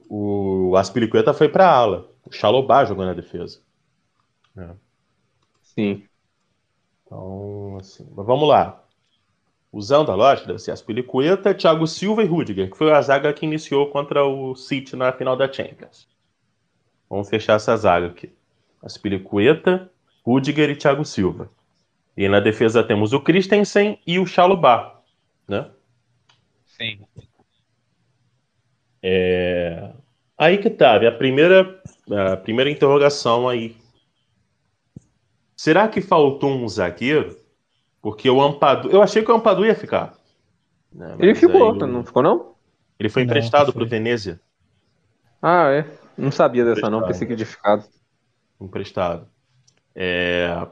[0.09, 2.11] O Aspilicueta foi para ala.
[2.25, 3.61] O Chalobah jogou na defesa.
[4.57, 4.88] É.
[5.79, 6.03] Sim.
[7.07, 8.83] Então, assim, mas vamos lá.
[9.73, 13.47] Usando a lógica, deve ser Aspilicueta, Thiago Silva e Rudiger, que foi a zaga que
[13.47, 16.09] iniciou contra o City na final da Champions.
[17.09, 18.33] Vamos fechar essa zaga aqui.
[18.83, 19.89] Aspilicueta,
[20.27, 21.49] Rudiger e Thiago Silva.
[22.17, 25.01] E na defesa temos o Christensen e o Chalobah,
[25.47, 25.71] né?
[26.67, 26.99] Sim.
[29.01, 29.93] É...
[30.37, 31.81] Aí que tá, a primeira,
[32.33, 33.77] a primeira interrogação aí
[35.59, 37.37] Será que faltou um zagueiro?
[38.01, 38.91] Porque o Ampadu.
[38.91, 40.15] Eu achei que o Ampadu ia ficar.
[40.95, 41.17] Né?
[41.19, 42.55] Ele ficou, aí, não ficou, não?
[42.97, 44.41] Ele foi emprestado para o Venezia.
[45.43, 45.85] Ah, é.
[46.17, 47.05] Não sabia dessa, não.
[47.05, 47.85] Pensei que tinha ficado.
[48.61, 49.29] Emprestado.
[49.97, 50.65] É...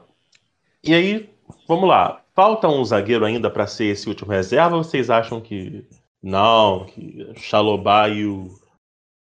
[0.81, 1.29] E aí,
[1.67, 2.21] vamos lá.
[2.33, 4.77] Falta um zagueiro ainda para ser esse último reserva?
[4.77, 5.85] Ou vocês acham que
[6.23, 8.47] não, que Chalobah e o,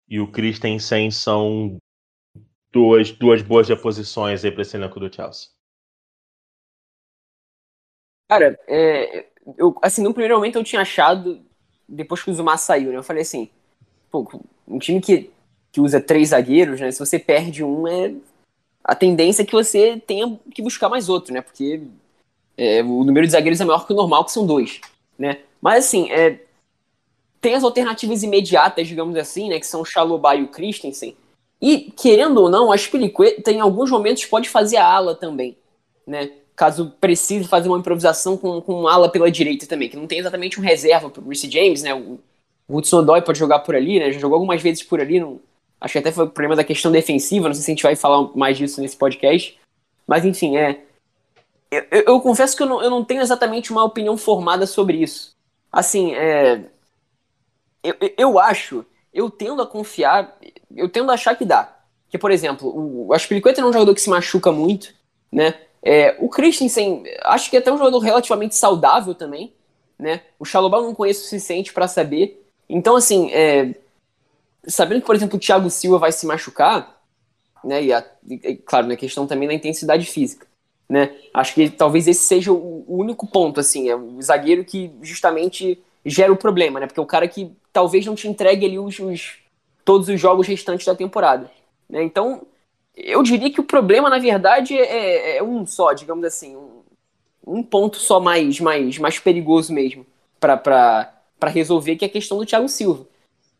[0.09, 1.77] e o Christensen são
[2.71, 5.49] duas, duas boas reposições aí para esse elenco do Chelsea?
[8.29, 11.41] Cara, é, eu, assim, no primeiro momento eu tinha achado,
[11.87, 12.97] depois que o Zuma saiu, né?
[12.97, 13.49] Eu falei assim,
[14.09, 14.27] pô,
[14.67, 15.29] um time que,
[15.71, 16.91] que usa três zagueiros, né?
[16.91, 18.13] Se você perde um, é,
[18.83, 21.41] a tendência é que você tenha que buscar mais outro, né?
[21.41, 21.81] Porque
[22.57, 24.79] é, o número de zagueiros é maior que o normal, que são dois,
[25.17, 25.41] né?
[25.61, 26.39] Mas assim, é,
[27.39, 29.59] tem as alternativas imediatas, digamos assim, né?
[29.59, 31.15] Que são o Chalobah e o Christensen,
[31.61, 35.55] e, querendo ou não, a Spilicueta em alguns momentos pode fazer a ala também,
[36.07, 36.31] né?
[36.55, 40.59] Caso precise fazer uma improvisação com, com ala pela direita também, que não tem exatamente
[40.59, 41.93] um reserva para o James, né?
[41.93, 42.19] O,
[42.67, 44.11] o Hudson Odoi pode jogar por ali, né?
[44.11, 45.39] Já jogou algumas vezes por ali, não,
[45.79, 47.95] acho que até foi o problema da questão defensiva, não sei se a gente vai
[47.95, 49.59] falar mais disso nesse podcast.
[50.07, 50.81] Mas enfim, é.
[51.69, 54.97] eu, eu, eu confesso que eu não, eu não tenho exatamente uma opinião formada sobre
[54.97, 55.35] isso.
[55.71, 56.63] Assim, é,
[57.83, 60.37] eu, eu acho, eu tendo a confiar,
[60.75, 61.77] eu tendo a achar que dá.
[62.09, 62.71] Que, por exemplo,
[63.07, 64.93] o Aspilicueta é um jogador que se machuca muito,
[65.31, 65.55] né?
[65.81, 69.53] É, o Christensen, acho que é até um jogador relativamente saudável também,
[69.97, 70.21] né?
[70.37, 72.45] O Chalobah não conheço o suficiente para saber.
[72.69, 73.75] Então, assim, é,
[74.67, 77.01] sabendo que, por exemplo, o Thiago Silva vai se machucar,
[77.63, 77.83] né?
[77.83, 80.47] E, a, e claro, na questão também da intensidade física,
[80.87, 81.15] né?
[81.33, 85.81] Acho que talvez esse seja o, o único ponto, assim, é o zagueiro que justamente
[86.05, 86.87] gera o problema, né?
[86.87, 89.37] Porque é o cara que talvez não te entregue ali os, os
[89.83, 91.51] todos os jogos restantes da temporada.
[91.89, 92.03] Né?
[92.03, 92.45] Então,
[92.95, 96.81] eu diria que o problema, na verdade, é, é, é um só, digamos assim, um,
[97.45, 100.05] um, ponto só mais, mais, mais perigoso mesmo
[100.39, 101.13] para
[101.47, 103.05] resolver, que é a questão do Thiago Silva.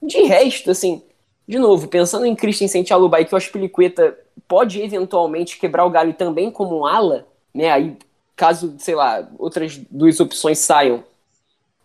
[0.02, 1.04] De resto, assim,
[1.48, 6.50] de novo, pensando em Christian Alubai, que o Aspilicueta pode eventualmente quebrar o galho também
[6.50, 7.70] como um ala, né?
[7.72, 7.98] Aí,
[8.36, 11.04] caso, sei lá, outras duas opções saiam,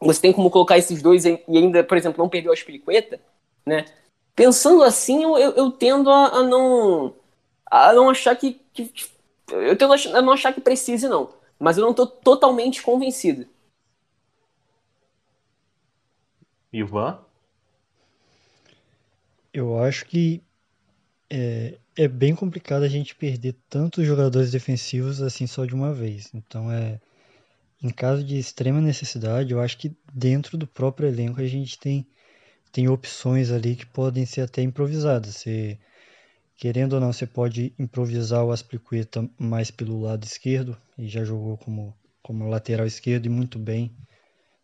[0.01, 3.21] você tem como colocar esses dois e ainda, por exemplo, não perder o Aspilicueta,
[3.65, 3.87] né?
[4.35, 7.15] Pensando assim, eu, eu tendo a, a, não
[7.65, 8.93] a não achar que, que,
[9.51, 13.47] eu tendo a não achar que precise não, mas eu não estou totalmente convencido.
[16.73, 17.19] Ivan?
[19.53, 20.43] Eu acho que
[21.31, 26.31] é, é bem complicado a gente perder tantos jogadores defensivos assim só de uma vez.
[26.35, 27.01] Então é
[27.83, 32.07] em caso de extrema necessidade, eu acho que dentro do próprio elenco a gente tem,
[32.73, 35.37] tem opções ali que podem ser até improvisadas.
[35.37, 35.79] Você,
[36.57, 41.59] querendo ou não, você pode improvisar o Aspliqueta mais pelo lado esquerdo, e já jogou
[41.59, 43.95] como, como lateral esquerdo e muito bem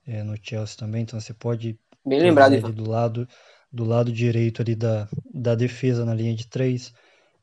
[0.06, 1.02] é, no Chelsea também.
[1.02, 3.28] Então você pode bem lembrado ali do lado
[3.70, 6.92] do lado direito ali da, da defesa na linha de três.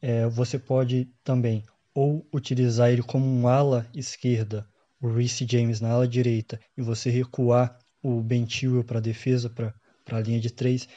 [0.01, 1.63] É, você pode também
[1.93, 4.67] ou utilizar ele como um ala esquerda
[5.01, 8.47] o Reece James na ala direita e você recuar o Ben
[8.85, 9.73] para a defesa, para
[10.11, 10.87] a linha de três.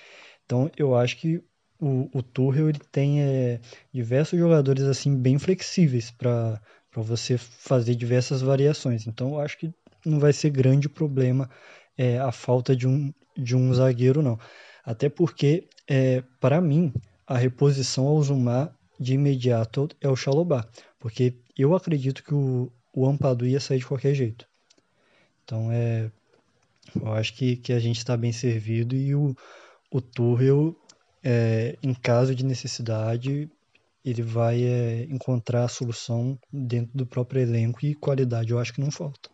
[0.44, 1.42] Então eu acho que
[1.80, 3.61] o, o Tuchel ele tem é,
[3.92, 6.61] diversos jogadores assim bem flexíveis para
[6.94, 9.07] você fazer diversas variações.
[9.07, 9.72] Então eu acho que
[10.05, 11.48] não vai ser grande problema
[11.96, 14.38] é, a falta de um, de um zagueiro não.
[14.84, 16.92] Até porque, é, para mim,
[17.26, 20.66] a reposição ao Zumar de imediato é o Xalobá.
[20.98, 24.47] Porque eu acredito que o, o Ampadu ia sair de qualquer jeito.
[25.45, 26.11] Então é.
[26.95, 29.34] Eu acho que, que a gente está bem servido e o,
[29.90, 30.76] o Tuchel,
[31.22, 33.49] é, em caso de necessidade,
[34.05, 38.80] ele vai é, encontrar a solução dentro do próprio elenco e qualidade eu acho que
[38.80, 39.30] não falta.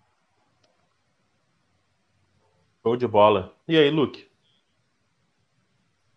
[2.83, 3.55] Show de bola.
[3.67, 4.28] E aí, Luke?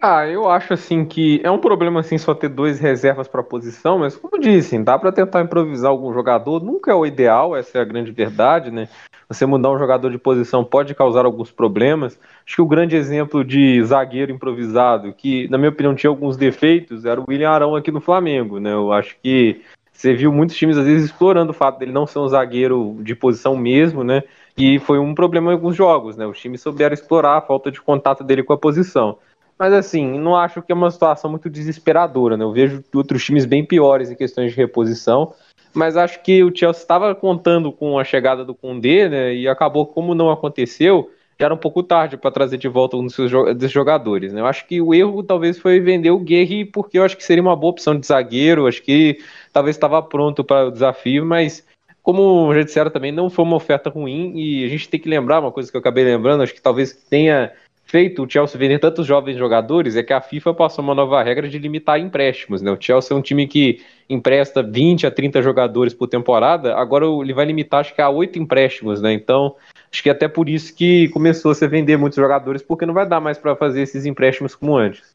[0.03, 3.99] Ah, eu acho assim que é um problema assim só ter dois reservas para posição,
[3.99, 7.81] mas como disse, dá para tentar improvisar algum jogador, nunca é o ideal, essa é
[7.81, 8.89] a grande verdade, né?
[9.29, 12.19] Você mudar um jogador de posição pode causar alguns problemas.
[12.43, 17.05] Acho que o grande exemplo de zagueiro improvisado, que na minha opinião tinha alguns defeitos,
[17.05, 18.73] era o William Arão aqui no Flamengo, né?
[18.73, 19.61] Eu acho que
[19.93, 23.13] você viu muitos times às vezes explorando o fato dele não ser um zagueiro de
[23.13, 24.23] posição mesmo, né?
[24.57, 26.25] E foi um problema em alguns jogos, né?
[26.25, 29.19] Os times souberam explorar a falta de contato dele com a posição.
[29.61, 32.43] Mas assim, não acho que é uma situação muito desesperadora, né?
[32.43, 35.35] Eu vejo outros times bem piores em questões de reposição.
[35.71, 39.35] Mas acho que o Chelsea estava contando com a chegada do Koundé, né?
[39.35, 43.05] E acabou, como não aconteceu, já era um pouco tarde para trazer de volta um
[43.05, 44.33] dos jogadores.
[44.33, 44.41] Né?
[44.41, 47.43] Eu acho que o erro talvez foi vender o Guerri, porque eu acho que seria
[47.43, 48.65] uma boa opção de zagueiro.
[48.65, 49.19] Acho que
[49.53, 51.63] talvez estava pronto para o desafio, mas
[52.01, 54.33] como já disseram também, não foi uma oferta ruim.
[54.35, 56.93] E a gente tem que lembrar uma coisa que eu acabei lembrando, acho que talvez
[56.93, 57.51] tenha
[57.91, 61.49] feito o Chelsea vender tantos jovens jogadores é que a FIFA passou uma nova regra
[61.49, 62.61] de limitar empréstimos.
[62.61, 62.71] Né?
[62.71, 67.33] O Chelsea é um time que empresta 20 a 30 jogadores por temporada, agora ele
[67.33, 69.01] vai limitar acho que a 8 empréstimos.
[69.01, 69.11] Né?
[69.11, 69.57] Então,
[69.91, 72.93] acho que é até por isso que começou a se vender muitos jogadores, porque não
[72.93, 75.13] vai dar mais para fazer esses empréstimos como antes.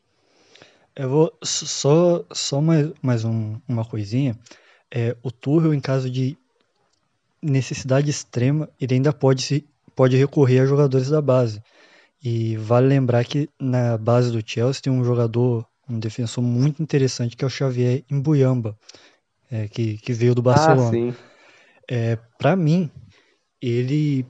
[0.94, 4.36] Eu vou só, só mais, mais um, uma coisinha.
[4.94, 6.36] É, o Tuchel, em caso de
[7.40, 11.62] necessidade extrema, ele ainda pode, se, pode recorrer a jogadores da base.
[12.22, 17.36] E vale lembrar que na base do Chelsea tem um jogador, um defensor muito interessante
[17.36, 18.76] que é o Xavier Mbuyamba,
[19.50, 20.88] é, que, que veio do Barcelona.
[20.88, 21.14] Ah, sim.
[21.88, 22.90] É, Para mim,
[23.60, 24.26] ele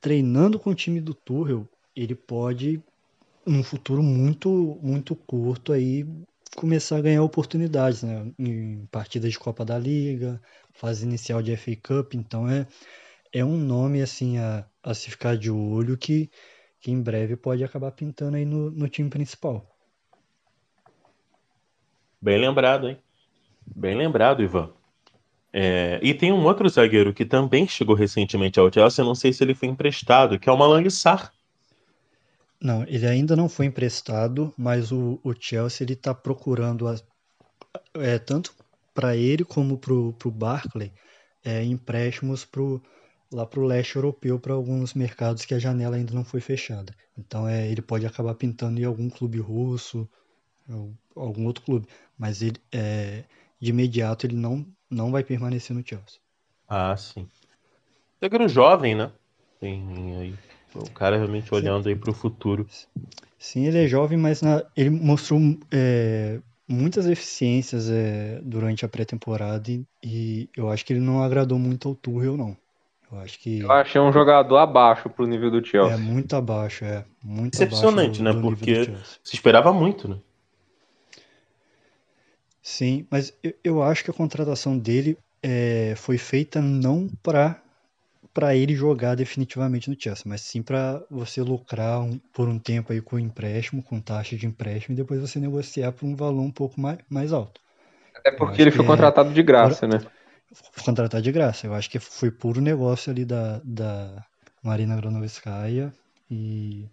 [0.00, 2.82] treinando com o time do Tuchel, ele pode,
[3.46, 6.06] num futuro muito, muito curto, aí
[6.56, 8.32] começar a ganhar oportunidades, né?
[8.38, 10.40] Em partidas de Copa da Liga,
[10.72, 12.66] fase inicial de FA Cup, então é,
[13.32, 16.30] é um nome assim a, a se ficar de olho que,
[16.80, 19.66] que em breve pode acabar pintando aí no, no time principal.
[22.20, 22.98] Bem lembrado, hein?
[23.74, 24.72] Bem lembrado, Ivan.
[25.52, 29.42] É, e tem um outro zagueiro que também chegou recentemente ao Chelsea, não sei se
[29.42, 31.32] ele foi emprestado, que é o Malang Sarr.
[32.60, 36.96] Não, ele ainda não foi emprestado, mas o, o Chelsea ele está procurando a,
[37.94, 38.52] é, tanto
[38.92, 40.92] para ele como para o Barclay
[41.44, 42.82] é, empréstimos pro,
[43.32, 46.94] lá para o leste europeu para alguns mercados que a janela ainda não foi fechada.
[47.16, 50.08] Então é, ele pode acabar pintando em algum clube russo,
[51.14, 51.86] algum outro clube,
[52.18, 53.24] mas ele é,
[53.60, 56.20] de imediato ele não, não vai permanecer no Chelsea.
[56.68, 57.28] Ah, sim.
[58.20, 59.10] Zagueiro jovem, né?
[59.58, 60.34] Tem aí
[60.74, 61.90] o cara realmente olhando Sim.
[61.90, 62.66] aí para o futuro.
[63.38, 65.40] Sim, ele é jovem, mas na, ele mostrou
[65.72, 71.58] é, muitas eficiências é, durante a pré-temporada e, e, eu acho que ele não agradou
[71.58, 72.56] muito ao Tuchel, não.
[73.12, 73.60] Eu acho que.
[73.60, 75.94] Eu achei um jogador abaixo pro nível do Chelsea.
[75.94, 77.04] É muito abaixo, é.
[77.22, 78.32] Muito Decepcionante, né?
[78.32, 78.84] Porque
[79.24, 80.16] se esperava muito, né?
[82.62, 87.60] Sim, mas eu, eu acho que a contratação dele é, foi feita não para
[88.32, 92.92] para ele jogar definitivamente no Chelsea, mas sim para você lucrar um, por um tempo
[92.92, 96.50] aí com empréstimo, com taxa de empréstimo, e depois você negociar por um valor um
[96.50, 97.60] pouco mais, mais alto.
[98.14, 99.98] Até porque ele foi é contratado de graça, né?
[100.52, 101.66] Foi contratado de graça.
[101.66, 104.24] Eu acho que foi puro negócio ali da, da
[104.62, 105.92] Marina Granovskaya
[106.30, 106.88] e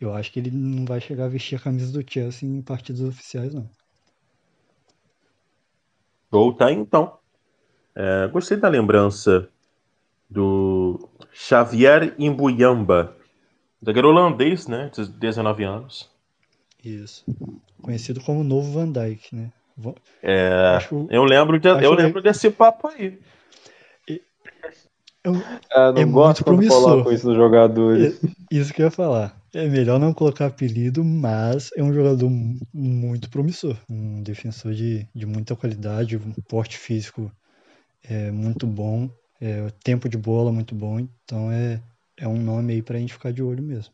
[0.00, 3.02] eu acho que ele não vai chegar a vestir a camisa do Chelsea em partidas
[3.02, 3.68] oficiais, não.
[6.30, 7.18] Voltar então.
[7.94, 9.48] É, gostei da lembrança
[10.28, 13.16] do Xavier Imbuyamba,
[13.84, 16.08] zagueiro holandês, né, de 19 anos.
[16.84, 17.24] Isso.
[17.82, 19.52] Conhecido como Novo Van Dijk, né?
[20.22, 23.18] É, acho, eu lembro de, eu lembro desse papo aí.
[25.22, 25.34] Eu,
[25.70, 28.18] é, não é gosto quando coloco isso nos jogadores.
[28.24, 29.38] É, isso que eu ia falar.
[29.52, 32.30] É melhor não colocar apelido, mas é um jogador
[32.72, 33.76] muito promissor.
[33.88, 37.30] Um defensor de, de muita qualidade, um porte físico
[38.08, 39.10] é, muito bom.
[39.40, 41.80] É, o tempo de bola muito bom, então é,
[42.16, 43.92] é um nome aí pra gente ficar de olho mesmo.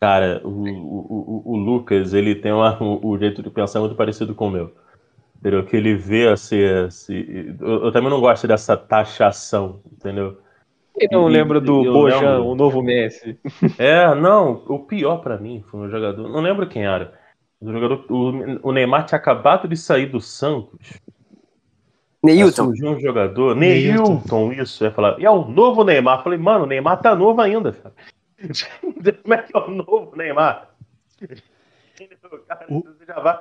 [0.00, 3.96] Cara, o, o, o, o Lucas, ele tem uma, o, o, jeito de pensar muito
[3.96, 4.72] parecido com o meu.
[5.36, 5.64] Entendeu?
[5.64, 7.24] Que ele vê assim, assim
[7.60, 10.38] eu, eu, também não gosto dessa taxação, entendeu?
[10.96, 13.38] Quem não e, lembra do Bojan, o novo Messi?
[13.78, 17.12] É, não, o pior para mim foi um jogador, não lembro quem era.
[17.60, 20.78] O jogador, o, o Neymar tinha acabado de sair do Santos
[22.22, 22.64] Neilton.
[22.66, 24.84] Surgiu um jogador, Neilton, isso.
[24.84, 26.18] Ia falar, e é o novo Neymar.
[26.18, 27.76] Eu falei, mano, o Neymar tá novo ainda.
[29.22, 30.70] Como é que é o novo Neymar?
[32.46, 32.82] Cara, o...
[32.82, 33.40] você já vai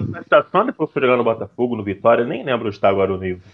[0.00, 3.18] na estação depois foi jogar no Botafogo, no Vitória, nem lembro onde está agora o
[3.18, 3.48] Neilton.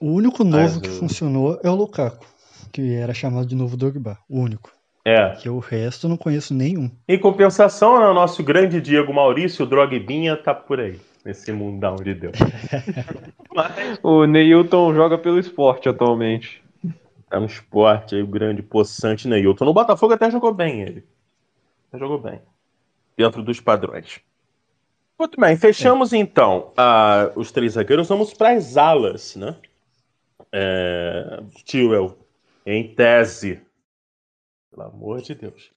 [0.00, 0.94] O único novo Mas, que eu...
[0.94, 2.26] funcionou é o Lukaku,
[2.72, 4.70] que era chamado de novo Drogba, o único.
[5.04, 5.30] É.
[5.36, 6.90] Que o resto eu não conheço nenhum.
[7.08, 11.96] Em compensação, né, o nosso grande Diego Maurício, o Drogbinha, tá por aí nesse mundão
[11.96, 12.36] de Deus.
[13.54, 13.98] Mas...
[14.02, 16.62] O Neilton joga pelo esporte atualmente.
[17.30, 19.64] Tá no esporte aí, o grande possante Neilton.
[19.64, 21.06] No Botafogo até jogou bem ele.
[21.88, 22.42] Até jogou bem.
[23.16, 24.20] Dentro dos padrões.
[25.16, 26.16] Muito bem, fechamos é.
[26.16, 28.08] então uh, os três zagueiros.
[28.08, 29.54] Vamos para as alas, né?
[30.52, 31.40] É,
[32.66, 33.62] em tese.
[34.72, 35.70] Pelo amor de Deus.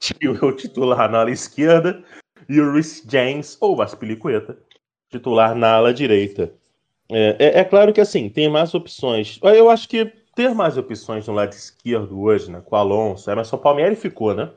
[0.00, 2.02] Tewell titular na ala esquerda
[2.48, 4.58] e o Rhys James, ou Vaspilicueta,
[5.08, 6.52] titular na ala direita.
[7.08, 9.38] É, é, é, claro que assim, tem mais opções.
[9.42, 13.34] Eu acho que ter mais opções no lado esquerdo hoje, né, com o Alonso, é,
[13.34, 14.50] mas só o Palmeiras ficou, né?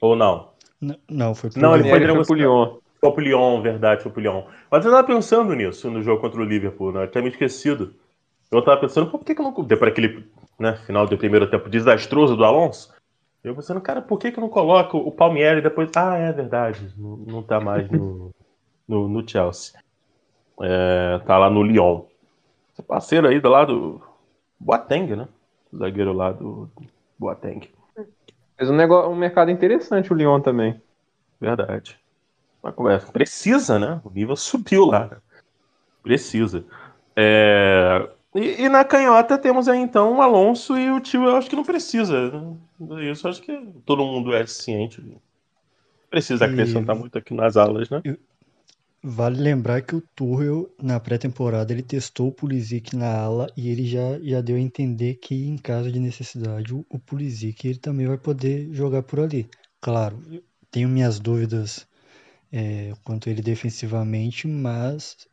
[0.00, 0.50] Ou não?
[0.80, 2.76] N não, foi pro Não, ele foi, foi pro Lyon.
[3.00, 4.44] Foi pro Lyon, verdade, foi pro Lyon.
[4.70, 7.04] Mas eu tava pensando nisso no jogo contra o Liverpool, né?
[7.04, 7.94] Eu tinha me esquecido.
[8.50, 9.64] Eu tava pensando, por que, que eu não.
[9.64, 10.26] Depois daquele
[10.58, 12.94] né, final do primeiro tempo desastroso do Alonso,
[13.42, 15.90] eu pensando, cara, por que, que eu não coloco o Palmieri depois?
[15.96, 18.30] Ah, é verdade, não, não tá mais no,
[18.88, 19.78] no, no, Chelsea.
[20.62, 22.02] É, tá lá no Lyon.
[22.72, 24.00] Esse parceiro aí do lado
[24.64, 25.28] Boateng, né?
[25.70, 26.70] O zagueiro lá do
[27.18, 27.68] Boateng.
[28.56, 30.80] Fez um, negócio, um mercado interessante o Lyon também.
[31.38, 31.98] Verdade.
[32.62, 34.00] Mas, precisa, né?
[34.02, 35.18] O nível subiu lá.
[36.02, 36.64] Precisa.
[37.14, 41.48] É, e, e, na canhota temos aí então o Alonso e o tio, eu acho
[41.48, 42.30] que não precisa.
[42.80, 43.10] Né?
[43.10, 45.04] Isso acho que todo mundo é ciente.
[46.10, 46.98] Precisa acrescentar e...
[46.98, 48.02] muito aqui nas alas, né?
[49.06, 53.86] Vale lembrar que o Tuchel, na pré-temporada, ele testou o Pulisic na ala e ele
[53.86, 58.06] já, já deu a entender que, em caso de necessidade, o, o Pulisic ele também
[58.06, 59.46] vai poder jogar por ali.
[59.78, 60.22] Claro,
[60.70, 61.86] tenho minhas dúvidas
[62.50, 65.28] é, quanto ele defensivamente, mas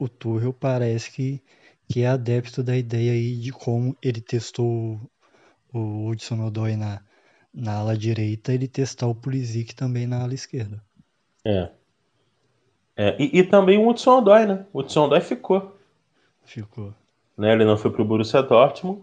[0.00, 1.40] o Tuchel parece que
[1.88, 4.98] que é adepto da ideia aí de como ele testou
[5.72, 7.04] o Hudson Odoi na,
[7.52, 10.82] na ala direita, ele testar o Pulisic também na ala esquerda.
[11.44, 11.70] É.
[12.96, 14.66] é e, e, também o Hudson Odoi, né?
[14.72, 15.76] O Hudson Odoi ficou.
[16.44, 16.92] Ficou.
[17.36, 17.52] Né?
[17.52, 19.02] Ele não foi pro Borussia Dortmund.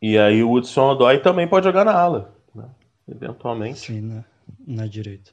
[0.00, 2.68] E aí o Hudson Odoi também pode jogar na ala, né?
[3.08, 3.80] eventualmente.
[3.80, 4.24] Sim, na,
[4.66, 5.32] na direita.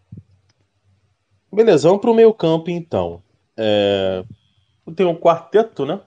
[1.52, 3.22] Beleza, vamos pro meio campo então.
[3.58, 4.24] É...
[4.96, 6.00] Tem um quarteto, né?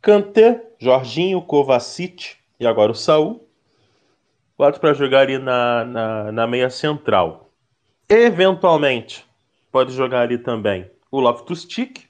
[0.00, 3.46] Kanté, Jorginho, Kovacic e agora o Saul.
[4.56, 7.50] Quatro para jogar ali na, na, na meia central.
[8.08, 9.24] Eventualmente,
[9.70, 12.04] pode jogar ali também o Loftus-Cheek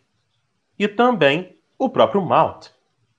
[0.78, 2.68] e também o próprio Mount.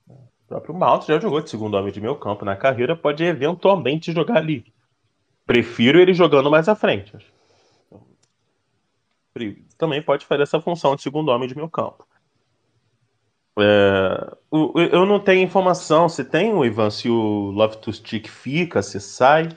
[0.08, 4.12] O próprio Mount já jogou de segundo homem de meio campo na carreira, pode eventualmente
[4.12, 4.72] jogar ali.
[5.46, 7.12] Prefiro ele jogando mais à frente.
[9.78, 12.06] Também pode fazer essa função de segundo homem de meio campo.
[13.58, 19.48] É, eu não tenho informação se tem o Ivan, se o Loftus-Cheek fica, se sai.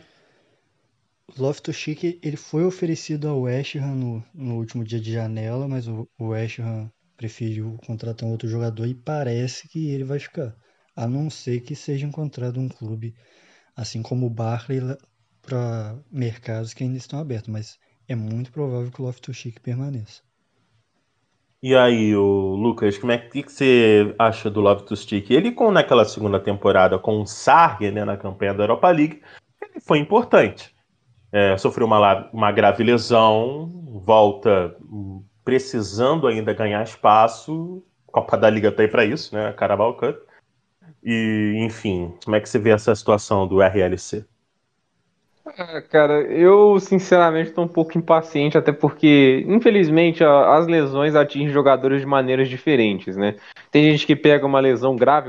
[1.37, 6.07] Loftus-Cheek ele foi oferecido ao West Ham no, no último dia de janela, mas o,
[6.17, 10.55] o West Ham preferiu contratar um outro jogador e parece que ele vai ficar.
[10.95, 13.13] A não ser que seja encontrado um clube,
[13.75, 14.79] assim como o Barclay,
[15.41, 17.77] para mercados que ainda estão abertos, mas
[18.07, 20.21] é muito provável que o Loftus-Cheek permaneça.
[21.67, 25.31] E aí, o Lucas, como é que, que você acha do Stick?
[25.31, 29.21] Ele, com naquela segunda temporada com o Sarri, né, na campanha da Europa League,
[29.59, 30.74] ele foi importante.
[31.35, 33.69] É, sofreu uma, uma grave lesão,
[34.05, 34.73] volta
[35.43, 37.83] precisando ainda ganhar espaço.
[38.07, 39.51] Copa da Liga tá aí para isso, né?
[39.51, 40.15] Carabao Cup.
[41.03, 44.23] E, enfim, como é que você vê essa situação do RLC?
[45.45, 51.99] Ah, cara, eu sinceramente estou um pouco impaciente, até porque, infelizmente, as lesões atingem jogadores
[51.99, 53.35] de maneiras diferentes, né?
[53.69, 55.27] Tem gente que pega uma lesão grave,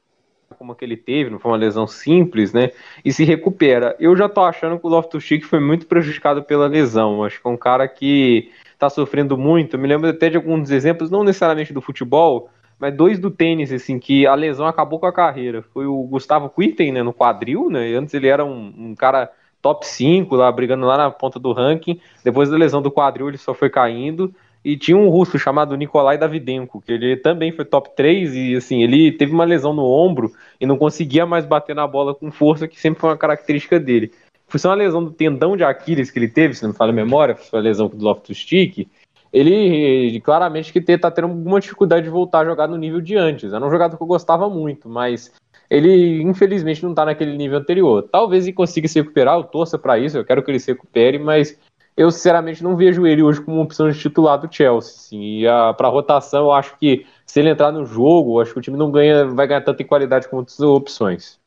[0.57, 2.71] como que ele teve, não foi uma lesão simples, né?
[3.05, 3.95] E se recupera.
[3.99, 7.23] Eu já tô achando que o Loftus-Cheek foi muito prejudicado pela lesão.
[7.25, 9.79] Acho que é um cara que tá sofrendo muito.
[9.79, 13.99] me lembro até de alguns exemplos, não necessariamente do futebol, mas dois do tênis, assim,
[13.99, 15.63] que a lesão acabou com a carreira.
[15.73, 17.95] Foi o Gustavo Kuiten, né, no quadril, né?
[17.95, 19.31] Antes ele era um, um cara
[19.63, 22.01] top 5 lá, brigando lá na ponta do ranking.
[22.23, 24.33] Depois da lesão do quadril, ele só foi caindo.
[24.67, 28.83] E tinha um russo chamado Nikolai Davidenko, que ele também foi top 3 e assim,
[28.83, 32.67] ele teve uma lesão no ombro e não conseguia mais bater na bola com força,
[32.67, 34.13] que sempre foi uma característica dele.
[34.49, 36.91] Foi só uma lesão do tendão de Aquiles que ele teve, se não me falha
[36.91, 38.89] a memória, foi a lesão do Loftus Stick.
[39.33, 43.53] Ele claramente que tá tendo alguma dificuldade de voltar a jogar no nível de antes.
[43.53, 45.33] Era um jogador que eu gostava muito, mas
[45.71, 48.09] ele infelizmente não está naquele nível anterior.
[48.11, 51.21] Talvez ele consiga se recuperar, eu torça para isso, eu quero que ele se recupere,
[51.21, 51.57] mas
[51.97, 54.93] eu sinceramente não vejo ele hoje como uma opção de titular do Chelsea.
[54.93, 55.23] Sim.
[55.23, 55.45] E
[55.77, 58.91] para rotação, eu acho que se ele entrar no jogo, acho que o time não
[58.91, 61.41] ganha, vai ganhar tanta qualidade como outras opções.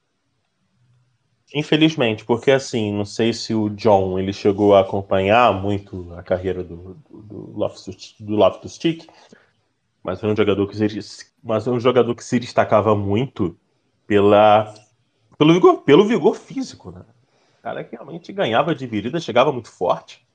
[1.53, 6.63] Infelizmente, porque assim, não sei se o John ele chegou a acompanhar muito a carreira
[6.63, 8.77] do, do, do Loftus, do Loftus
[10.03, 13.57] mas foi um jogador que se, mas foi um jogador que se destacava muito
[14.05, 14.73] pela,
[15.37, 17.03] pelo, vigor, pelo vigor físico, né?
[17.59, 20.25] O cara que realmente ganhava a dividida, chegava muito forte.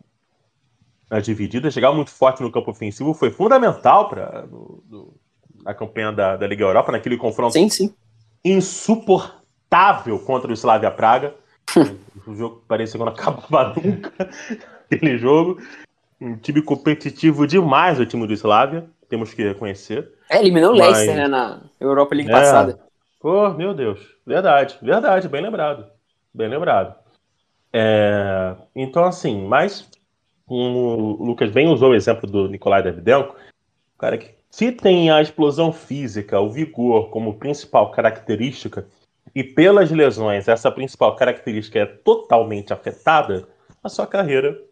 [1.11, 4.47] A dividida, chegava muito forte no campo ofensivo, foi fundamental para
[5.65, 7.95] a campanha da, da Liga Europa, naquele confronto sim, sim.
[8.45, 11.35] insuportável contra o Slavia Praga.
[12.27, 14.29] o jogo parecia que não acabava nunca,
[14.91, 15.61] aquele jogo.
[16.21, 20.11] Um time competitivo demais, o time do Slavia, temos que reconhecer.
[20.31, 20.89] É, eliminou o Mas...
[20.89, 22.79] Leicester, né, na Europa League é, passada.
[23.21, 24.01] Pô, meu Deus.
[24.27, 25.87] Verdade, verdade, bem lembrado.
[26.33, 26.95] Bem lembrado.
[27.73, 29.89] É, então, assim, mas
[30.47, 33.37] o Lucas bem usou o exemplo do Nicolai Davidenko,
[33.99, 38.87] cara que se tem a explosão física, o vigor como principal característica,
[39.35, 43.49] e pelas lesões essa principal característica é totalmente afetada,
[43.83, 44.63] a sua carreira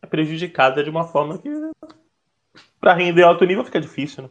[0.00, 1.50] é prejudicada de uma forma que
[2.80, 4.30] para render alto nível fica difícil, né?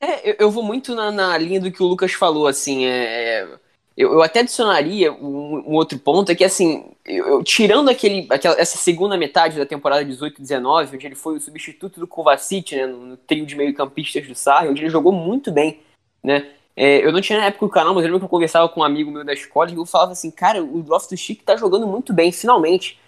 [0.00, 3.40] É, eu, eu vou muito na, na, linha do que o Lucas falou, assim, é,
[3.40, 3.58] é
[3.98, 8.58] eu, eu, até adicionaria um, um, outro ponto, é que, assim, eu, tirando aquele, aquela,
[8.60, 12.98] essa segunda metade da temporada 18-19, onde ele foi o substituto do Kovacic, né, no,
[13.04, 15.80] no trio de meio-campistas do Sarri, onde ele jogou muito bem,
[16.22, 18.68] né, é, eu não tinha na época o canal, mas eu lembro que eu conversava
[18.68, 21.88] com um amigo meu da escola e eu falava assim, cara, o Loftus-Cheek tá jogando
[21.88, 23.00] muito bem, finalmente.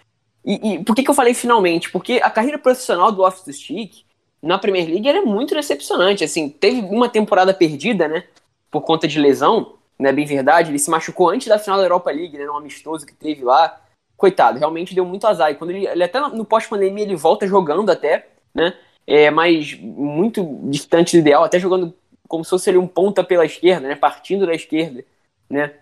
[0.43, 1.89] E, e, por que, que eu falei finalmente?
[1.89, 4.03] Porque a carreira profissional do Loftus-Cheek
[4.41, 6.21] na Premier League era muito decepcionante.
[6.21, 8.25] Assim, teve uma temporada perdida, né?
[8.69, 10.11] Por conta de lesão, né?
[10.11, 10.71] Bem verdade.
[10.71, 12.49] Ele se machucou antes da final da Europa League, né?
[12.49, 13.79] Um amistoso que teve lá.
[14.17, 15.51] Coitado, realmente deu muito azar.
[15.51, 18.73] E quando ele, ele até no pós-pandemia ele volta jogando até, né?
[19.05, 21.93] É, mas muito distante do ideal, até jogando
[22.27, 23.95] como se fosse ele um ponta pela esquerda, né?
[23.95, 25.03] Partindo da esquerda,
[25.49, 25.73] né?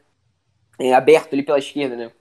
[0.79, 2.11] É, aberto ali pela esquerda, né?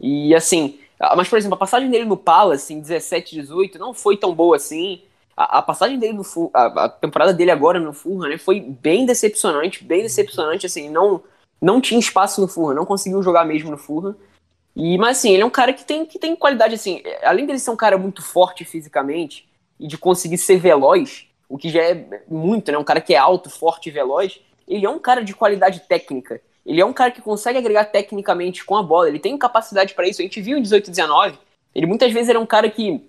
[0.00, 0.78] E assim,
[1.16, 4.56] mas por exemplo, a passagem dele no Palace em 17, 18 não foi tão boa
[4.56, 5.02] assim.
[5.36, 8.60] A, a passagem dele no Fulham, a, a, temporada dele agora no Fulham, né, foi
[8.60, 11.22] bem decepcionante, bem decepcionante, assim, não,
[11.60, 14.14] não tinha espaço no Fulham, não conseguiu jogar mesmo no Fulham.
[14.76, 17.58] E, mas assim, ele é um cara que tem, que tem qualidade, assim, além dele
[17.58, 22.22] ser um cara muito forte fisicamente e de conseguir ser veloz, o que já é
[22.28, 22.78] muito, né?
[22.78, 26.40] Um cara que é alto, forte e veloz, ele é um cara de qualidade técnica.
[26.64, 30.08] Ele é um cara que consegue agregar tecnicamente com a bola, ele tem capacidade para
[30.08, 30.20] isso.
[30.20, 31.38] A gente viu em 18 19,
[31.74, 33.08] ele muitas vezes era um cara que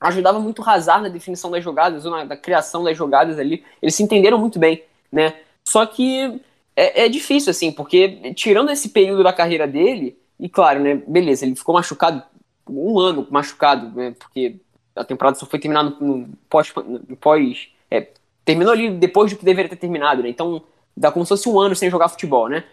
[0.00, 3.64] ajudava muito o Hazard na definição das jogadas, ou na, criação das jogadas ali.
[3.80, 5.34] Eles se entenderam muito bem, né?
[5.64, 6.40] Só que
[6.76, 11.44] é, é difícil, assim, porque tirando esse período da carreira dele, e claro, né, beleza,
[11.44, 12.22] ele ficou machucado
[12.68, 14.56] um ano machucado, né, porque
[14.96, 18.08] a temporada só foi terminar no, no pós, no pós é,
[18.44, 20.62] terminou ali depois do que deveria ter terminado, né, então
[20.96, 22.64] dá como se fosse um ano sem jogar futebol, né,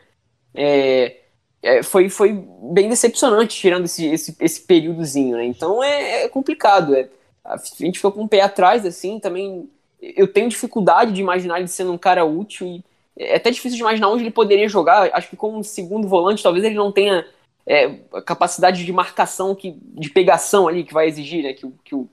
[0.55, 1.20] é,
[1.62, 2.34] é, foi, foi
[2.74, 7.09] bem decepcionante tirando esse, esse, esse períodozinho, né, então é, é complicado, é,
[7.43, 9.70] a gente ficou com o pé atrás, assim, também
[10.01, 12.84] eu tenho dificuldade de imaginar ele sendo um cara útil e
[13.18, 15.09] é até difícil de imaginar onde ele poderia jogar.
[15.14, 17.26] Acho que como segundo volante, talvez ele não tenha
[17.66, 21.95] é, a capacidade de marcação, que, de pegação ali que vai exigir, né, que, que,
[21.95, 22.09] o,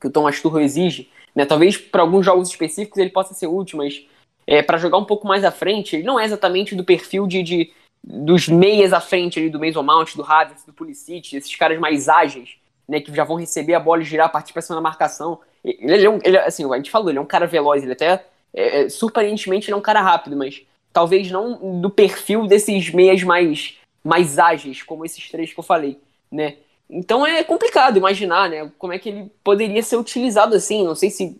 [0.00, 1.10] que o Thomas Tuchel exige.
[1.34, 1.44] Né?
[1.44, 4.04] Talvez para alguns jogos específicos ele possa ser útil, mas
[4.46, 7.42] é, para jogar um pouco mais à frente, ele não é exatamente do perfil de,
[7.42, 11.78] de dos meias à frente ali, do Mason Mount, do Havertz, do Pulisic, esses caras
[11.78, 12.56] mais ágeis,
[12.88, 15.40] né, que já vão receber a bola e girar a partir para cima da marcação.
[15.64, 18.24] Ele, é um, ele, assim, a gente falou, ele é um cara veloz, ele até,
[18.54, 23.22] é, é, surpreendentemente, ele é um cara rápido, mas talvez não do perfil desses meias
[23.22, 26.56] mais mais ágeis, como esses três que eu falei, né?
[26.88, 28.70] Então é complicado imaginar, né?
[28.78, 30.84] Como é que ele poderia ser utilizado assim.
[30.84, 31.38] Não sei se,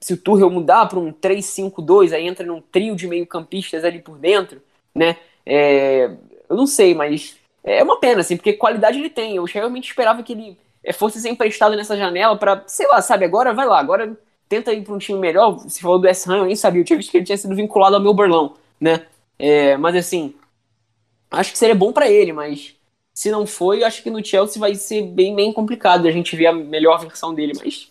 [0.00, 4.16] se o Tuchel mudar para um 3-5-2, aí entra num trio de meio-campistas ali por
[4.18, 4.62] dentro,
[4.94, 5.16] né?
[5.46, 6.10] É,
[6.48, 9.36] eu não sei, mas é uma pena, assim, porque qualidade ele tem.
[9.36, 13.24] Eu realmente esperava que ele é, fosse ser emprestado nessa janela para, sei lá, sabe,
[13.24, 14.18] agora vai lá, agora
[14.48, 15.58] tenta ir para um time melhor.
[15.68, 16.30] Se falou do S.
[16.30, 18.54] Ham, eu nem sabia, eu tinha visto que ele tinha sido vinculado ao meu Berlão,
[18.80, 19.06] né?
[19.38, 20.34] É, mas assim,
[21.30, 22.74] acho que seria bom para ele, mas
[23.12, 26.46] se não foi, acho que no Chelsea vai ser bem, bem complicado a gente ver
[26.46, 27.90] a melhor versão dele, mas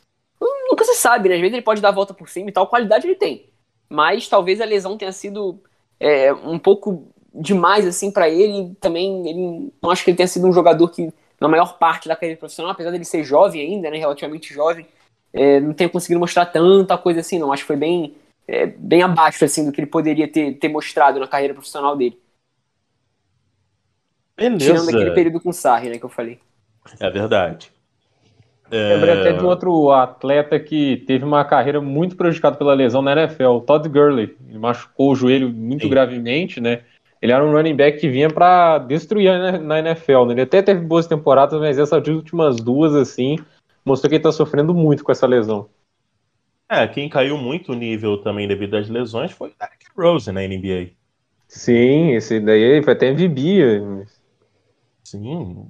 [0.69, 1.35] nunca se sabe, né?
[1.35, 3.49] Às vezes ele pode dar a volta por cima e tal, qualidade ele tem.
[3.89, 5.59] Mas talvez a lesão tenha sido
[5.99, 7.07] é, um pouco
[7.41, 8.75] demais assim para ele.
[8.79, 12.15] Também ele, não acho que ele tenha sido um jogador que na maior parte da
[12.15, 14.87] carreira profissional, apesar dele ser jovem ainda, né, relativamente jovem,
[15.33, 17.51] é, não tenha conseguido mostrar tanta coisa assim, não.
[17.51, 18.15] Acho que foi bem,
[18.47, 22.17] é, bem abaixo assim do que ele poderia ter, ter mostrado na carreira profissional dele.
[24.37, 24.65] Beleza.
[24.65, 26.39] Tirando aquele período com o Sarri, né, que eu falei.
[26.99, 27.71] É verdade.
[28.71, 28.95] É...
[28.95, 33.43] Lembrei até de outro atleta que teve uma carreira muito prejudicada pela lesão na NFL,
[33.43, 34.35] o Todd Gurley.
[34.49, 35.89] Ele machucou o joelho muito Sim.
[35.89, 36.81] gravemente, né?
[37.25, 40.33] Ele era um running back que vinha para destruir na NFL, né?
[40.33, 43.37] Ele até teve boas temporadas, mas essas últimas duas, assim,
[43.83, 45.67] mostrou que ele tá sofrendo muito com essa lesão.
[46.69, 50.41] É, quem caiu muito o nível também devido às lesões foi o Derrick Rose na
[50.41, 50.91] NBA.
[51.47, 54.05] Sim, esse daí foi até MVP.
[55.03, 55.67] Sim,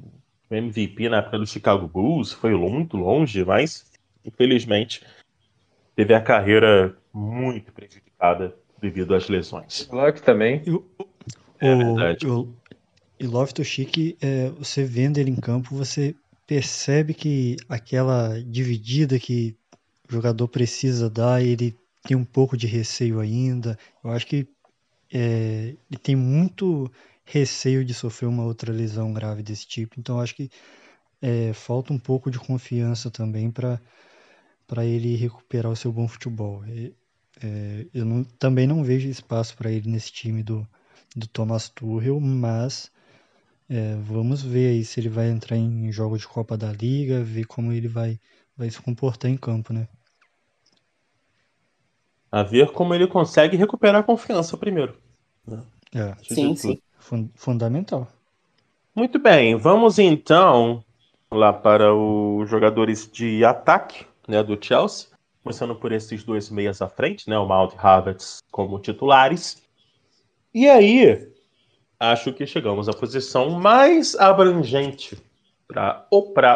[0.52, 3.90] MVP na época do Chicago Bulls, foi muito longe, mas
[4.26, 5.06] infelizmente
[5.96, 9.88] teve a carreira muito prejudicada devido às lesões.
[9.90, 10.62] Love também.
[10.66, 10.86] E o,
[11.60, 12.28] é verdade.
[12.28, 12.54] O,
[13.20, 19.18] e Love to Chic, é, você vendo ele em campo, você percebe que aquela dividida
[19.18, 19.56] que
[20.10, 23.78] o jogador precisa dar, ele tem um pouco de receio ainda.
[24.04, 24.48] Eu acho que
[25.12, 26.92] é, ele tem muito
[27.24, 30.00] receio de sofrer uma outra lesão grave desse tipo.
[30.00, 30.50] Então acho que
[31.22, 33.80] é, falta um pouco de confiança também para
[34.68, 36.64] para ele recuperar o seu bom futebol.
[36.66, 40.68] É, eu não, também não vejo espaço para ele nesse time do,
[41.16, 42.92] do Thomas Tuchel, mas
[43.70, 47.46] é, vamos ver aí se ele vai entrar em jogo de Copa da Liga, ver
[47.46, 48.20] como ele vai,
[48.56, 49.88] vai se comportar em campo, né?
[52.32, 54.98] A ver como ele consegue recuperar a confiança primeiro.
[55.48, 55.64] Né?
[55.94, 56.16] É.
[56.24, 56.80] Sim, sim
[57.36, 58.08] fundamental.
[58.96, 60.84] Muito bem, vamos então
[61.32, 65.10] lá para os jogadores de ataque né, do Chelsea,
[65.44, 69.62] começando por esses dois meias à frente, né, o Mount e Havertz como titulares.
[70.56, 71.32] E aí,
[72.00, 75.18] acho que chegamos à posição mais abrangente
[75.68, 76.08] para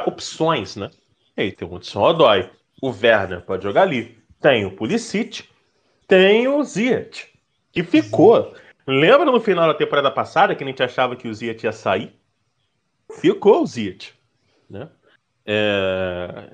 [0.07, 0.89] opções, né?
[1.35, 2.49] E aí tem o Hudson Odoi,
[2.81, 5.43] o Werner pode jogar ali, tem o Pulisic,
[6.07, 7.27] tem o Ziyech,
[7.73, 8.55] que ficou
[8.91, 12.11] Lembra no final da temporada passada que a gente achava que o Ziyech ia sair?
[13.19, 14.13] Ficou o Ziyech,
[14.67, 14.89] né?
[15.45, 16.49] É...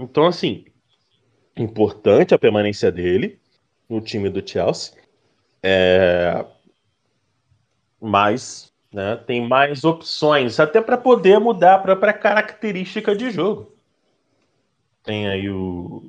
[0.00, 0.66] Então, assim,
[1.56, 3.40] importante a permanência dele
[3.88, 5.03] no time do Chelsea.
[5.66, 6.44] É...
[7.98, 13.72] Mas né, tem mais opções, até para poder mudar a própria característica de jogo.
[15.02, 16.04] tem aí o,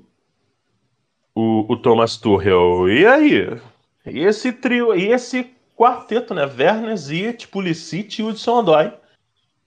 [1.34, 2.90] o, o Thomas Tuchel.
[2.90, 3.60] E aí?
[4.06, 6.44] E esse trio, e esse quarteto, né?
[6.46, 8.94] Werner, Ziyech, Pulisic e Hudson Odoi.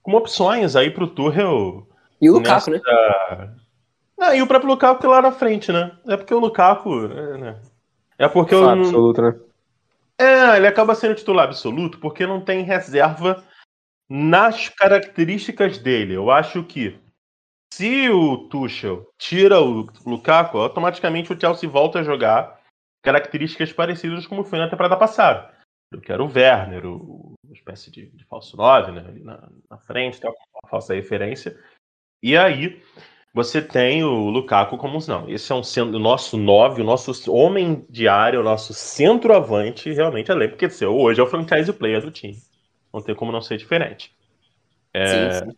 [0.01, 1.87] Com opções aí pro Tuchel.
[2.21, 3.35] E o Lukaku, nessa...
[3.35, 3.55] né?
[4.17, 5.91] Não, e o próprio Lukaku lá na frente, né?
[6.07, 7.05] É porque o Lukaku.
[7.05, 7.59] É, né?
[8.17, 8.69] é porque o.
[8.69, 9.35] Absoluto, né?
[10.19, 13.43] É, ele acaba sendo titular absoluto porque não tem reserva
[14.09, 16.13] nas características dele.
[16.13, 16.99] Eu acho que
[17.73, 22.59] se o Tuchel tira o Lukaku, automaticamente o Chelsea volta a jogar
[23.01, 25.57] características parecidas como foi na temporada passada.
[25.91, 29.77] Eu quero o Werner, o, uma espécie de, de falso 9, né, ali na, na
[29.77, 31.57] frente, tá, uma falsa referência.
[32.21, 32.83] E aí
[33.33, 35.29] você tem o Lukaku como não.
[35.29, 40.31] Esse é um o nosso 9, o nosso homem de área, o nosso centroavante, realmente
[40.31, 42.37] além, porque assim, hoje é o franchise player do time.
[42.93, 44.11] Não tem como não ser diferente.
[44.93, 45.31] É...
[45.31, 45.57] Sim, sim.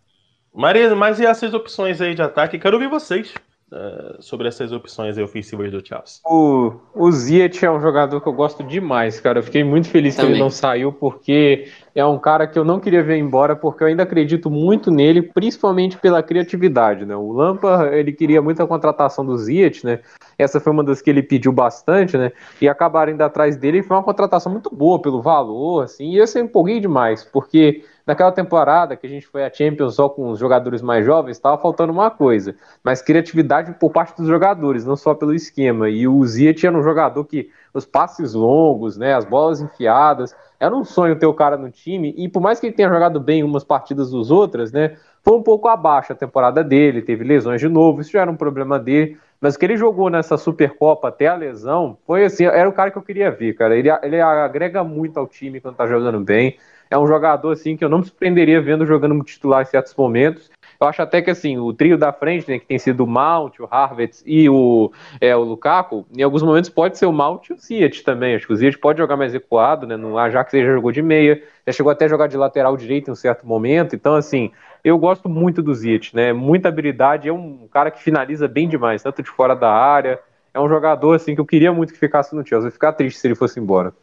[0.54, 2.60] Maria, mas e essas opções aí de ataque?
[2.60, 3.34] Quero ouvir vocês
[3.72, 6.22] uh, sobre essas opções ofensivas do Chelsea.
[6.26, 9.40] O, o Ziyech é um jogador que eu gosto demais, cara.
[9.40, 10.32] Eu fiquei muito feliz Também.
[10.32, 13.84] que ele não saiu, porque é um cara que eu não queria ver embora, porque
[13.84, 17.16] eu ainda acredito muito nele, principalmente pela criatividade, né?
[17.16, 20.00] O Lampa, ele queria muito a contratação do Ziyech, né?
[20.38, 22.32] Essa foi uma das que ele pediu bastante, né?
[22.62, 26.18] E acabaram indo atrás dele, e foi uma contratação muito boa pelo valor, assim, e
[26.18, 30.30] eu se empolguei demais, porque naquela temporada que a gente foi a Champions só com
[30.32, 32.54] os jogadores mais jovens, estava faltando uma coisa,
[32.84, 35.90] mas criatividade por parte dos jogadores, não só pelo esquema.
[35.90, 40.76] E o Zia tinha um jogador que os passes longos, né, as bolas enfiadas, era
[40.76, 42.14] um sonho ter o cara no time.
[42.18, 45.42] E por mais que ele tenha jogado bem umas partidas dos outras, né, foi um
[45.42, 49.18] pouco abaixo a temporada dele, teve lesões de novo, isso já era um problema dele.
[49.40, 52.98] Mas que ele jogou nessa Supercopa até a lesão foi assim, era o cara que
[52.98, 53.76] eu queria ver, cara.
[53.76, 56.58] Ele, ele agrega muito ao time quando tá jogando bem
[56.92, 60.52] é um jogador assim que eu não me surpreenderia vendo jogando titular em certos momentos.
[60.80, 63.60] Eu acho até que assim, o trio da frente, né, que tem sido o Mount,
[63.60, 67.54] o Harvard e o, é, o Lukaku, em alguns momentos pode ser o Mount e
[67.54, 68.36] o Ziyech também.
[68.36, 71.02] Acho que o Ziyech pode jogar mais recuado, né, no Ajax ele já jogou de
[71.02, 73.96] meia, já chegou até a jogar de lateral direito em um certo momento.
[73.96, 74.52] Então, assim,
[74.84, 79.02] eu gosto muito do Ziyech, né, muita habilidade, é um cara que finaliza bem demais,
[79.02, 80.20] tanto de fora da área.
[80.54, 82.66] É um jogador assim que eu queria muito que ficasse no Chelsea.
[82.66, 83.94] Eu ia ficar triste se ele fosse embora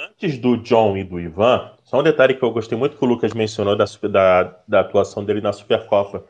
[0.00, 3.08] antes do John e do Ivan, só um detalhe que eu gostei muito que o
[3.08, 6.24] Lucas mencionou da, da, da atuação dele na Supercopa,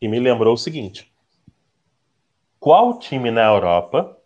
[0.00, 1.10] e me lembrou o seguinte:
[2.60, 4.16] qual time na Europa,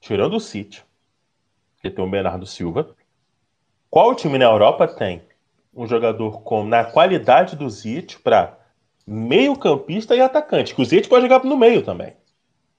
[0.00, 0.84] tirando o City,
[1.80, 2.88] que tem o Bernardo Silva,
[3.88, 5.22] qual time na Europa tem
[5.72, 8.58] um jogador com na qualidade do Zit para
[9.06, 10.74] meio-campista e atacante?
[10.74, 12.14] Que o Zit pode jogar no meio também.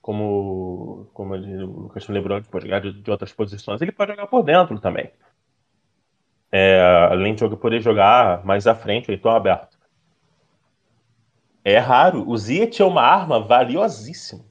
[0.01, 4.12] Como, como ele, o Lucas lembrou, que pode jogar de, de outras posições, ele pode
[4.12, 5.10] jogar por dentro também.
[6.58, 6.80] É,
[7.12, 9.78] além de poder jogar mais à frente, então aberto.
[11.66, 12.26] É raro.
[12.26, 14.45] O Ziyech é uma arma valiosíssima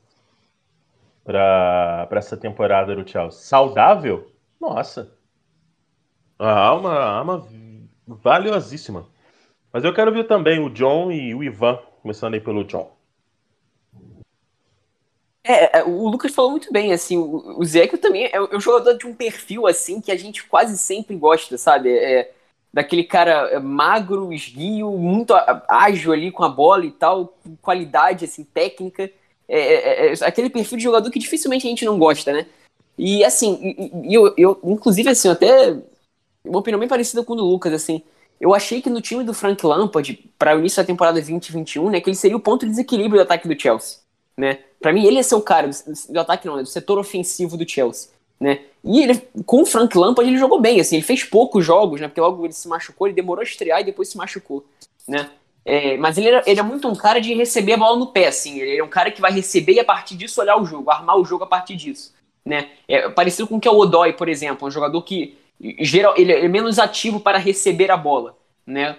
[1.24, 3.40] para essa temporada do Chelsea.
[3.40, 4.30] Saudável?
[4.61, 5.16] Nossa.
[6.38, 7.48] Uma arma
[8.07, 9.07] valiosíssima.
[9.72, 12.94] Mas eu quero ver também o John e o Ivan, começando aí pelo John.
[15.47, 18.61] É, é, o Lucas falou muito bem, assim, o, o Zeco também é, é um
[18.61, 21.90] jogador de um perfil, assim, que a gente quase sempre gosta, sabe?
[21.90, 22.32] É, é
[22.72, 25.34] daquele cara é, magro, esguio, muito
[25.68, 29.11] ágil ali com a bola e tal, qualidade, assim, técnica.
[29.47, 32.47] É, é, é, aquele perfil de jogador que dificilmente a gente não gosta, né?
[32.97, 35.77] E, assim, eu, eu, inclusive, assim, até
[36.44, 38.02] uma opinião bem parecida com o do Lucas, assim,
[38.40, 42.01] eu achei que no time do Frank Lampard, para o início da temporada 2021, né,
[42.01, 43.98] que ele seria o ponto de desequilíbrio do ataque do Chelsea,
[44.36, 44.59] né?
[44.85, 45.74] Para mim, ele ia ser o cara do,
[46.11, 48.11] do ataque, não, né, do setor ofensivo do Chelsea.
[48.39, 48.61] Né?
[48.85, 52.06] E ele, com o Frank Lampard, ele jogou bem, assim, ele fez poucos jogos, né?
[52.06, 54.62] Porque logo ele se machucou, ele demorou a estrear e depois se machucou,
[55.09, 55.31] né?
[55.65, 58.27] É, mas ele era, ele é muito um cara de receber a bola no pé,
[58.27, 58.61] assim.
[58.61, 61.16] Ele é um cara que vai receber e a partir disso olhar o jogo, armar
[61.16, 62.12] o jogo a partir disso,
[62.44, 62.69] né?
[62.86, 65.39] É parecido com o que é o Odoi, por exemplo, um jogador que
[65.81, 68.36] geral, ele é menos ativo para receber a bola,
[68.66, 68.98] né?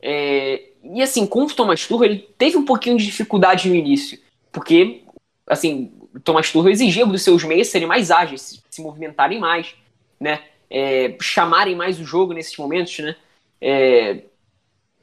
[0.00, 4.18] É, e assim, com o Thomas Tuchel, ele teve um pouquinho de dificuldade no início,
[4.50, 5.02] porque
[5.46, 5.92] assim,
[6.24, 9.74] Thomas Tuchel exigia dos seus meios serem mais ágeis, se movimentarem mais,
[10.18, 10.42] né?
[10.68, 13.16] É, chamarem mais o jogo nesses momentos, né?
[13.60, 14.22] É,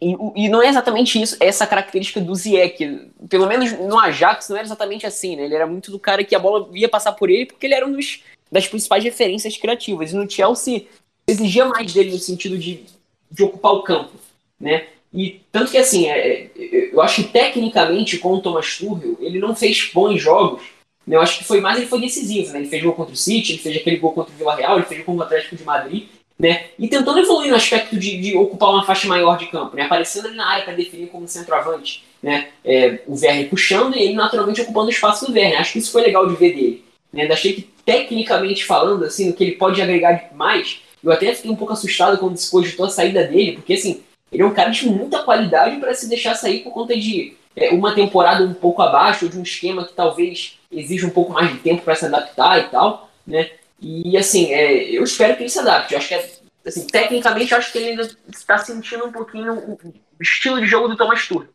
[0.01, 3.09] e, e, não é exatamente isso, essa característica do Ziyech.
[3.29, 5.45] Pelo menos no Ajax não era exatamente assim, né?
[5.45, 7.87] Ele era muito do cara que a bola ia passar por ele porque ele era
[7.87, 8.21] um dos,
[8.51, 10.11] das principais referências criativas.
[10.11, 10.87] E no Chelsea
[11.25, 12.83] exigia mais dele no sentido de,
[13.31, 14.11] de ocupar o campo,
[14.59, 14.87] né?
[15.13, 19.39] E tanto que assim, é, é, eu acho que tecnicamente com o Thomas Tuchel, ele
[19.39, 20.63] não fez bons jogos.
[21.07, 22.59] Eu acho que foi mais ele foi decisivo, né?
[22.59, 24.85] Ele fez gol contra o City, ele fez aquele gol contra o Vila Real, ele
[24.85, 26.07] fez gol contra o Atlético de Madrid.
[26.39, 26.65] né?
[26.79, 29.83] E tentando evoluir no aspecto de, de ocupar uma faixa maior de campo, né?
[29.83, 32.49] Aparecendo ali na área para definir como centroavante, né?
[32.63, 35.59] É, o Werner puxando e ele naturalmente ocupando o espaço do Werner.
[35.59, 36.85] Acho que isso foi legal de ver dele.
[37.11, 37.27] Né?
[37.31, 41.55] Achei que, tecnicamente falando, assim, o que ele pode agregar mais, eu até fiquei um
[41.55, 44.01] pouco assustado quando se cogitou a saída dele, porque, assim,
[44.33, 47.69] ele é um cara de muita qualidade para se deixar sair por conta de é,
[47.69, 51.51] uma temporada um pouco abaixo, ou de um esquema que talvez exija um pouco mais
[51.51, 53.51] de tempo para se adaptar e tal, né?
[53.79, 55.93] E assim, é, eu espero que ele se adapte.
[55.93, 56.29] Eu acho que, é,
[56.65, 59.79] assim, tecnicamente, acho que ele ainda está sentindo um pouquinho o
[60.19, 61.47] estilo de jogo do Thomas Tuchel,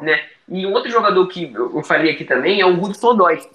[0.00, 0.20] né?
[0.48, 3.48] E um outro jogador que eu falei aqui também é o Hudson Odoi.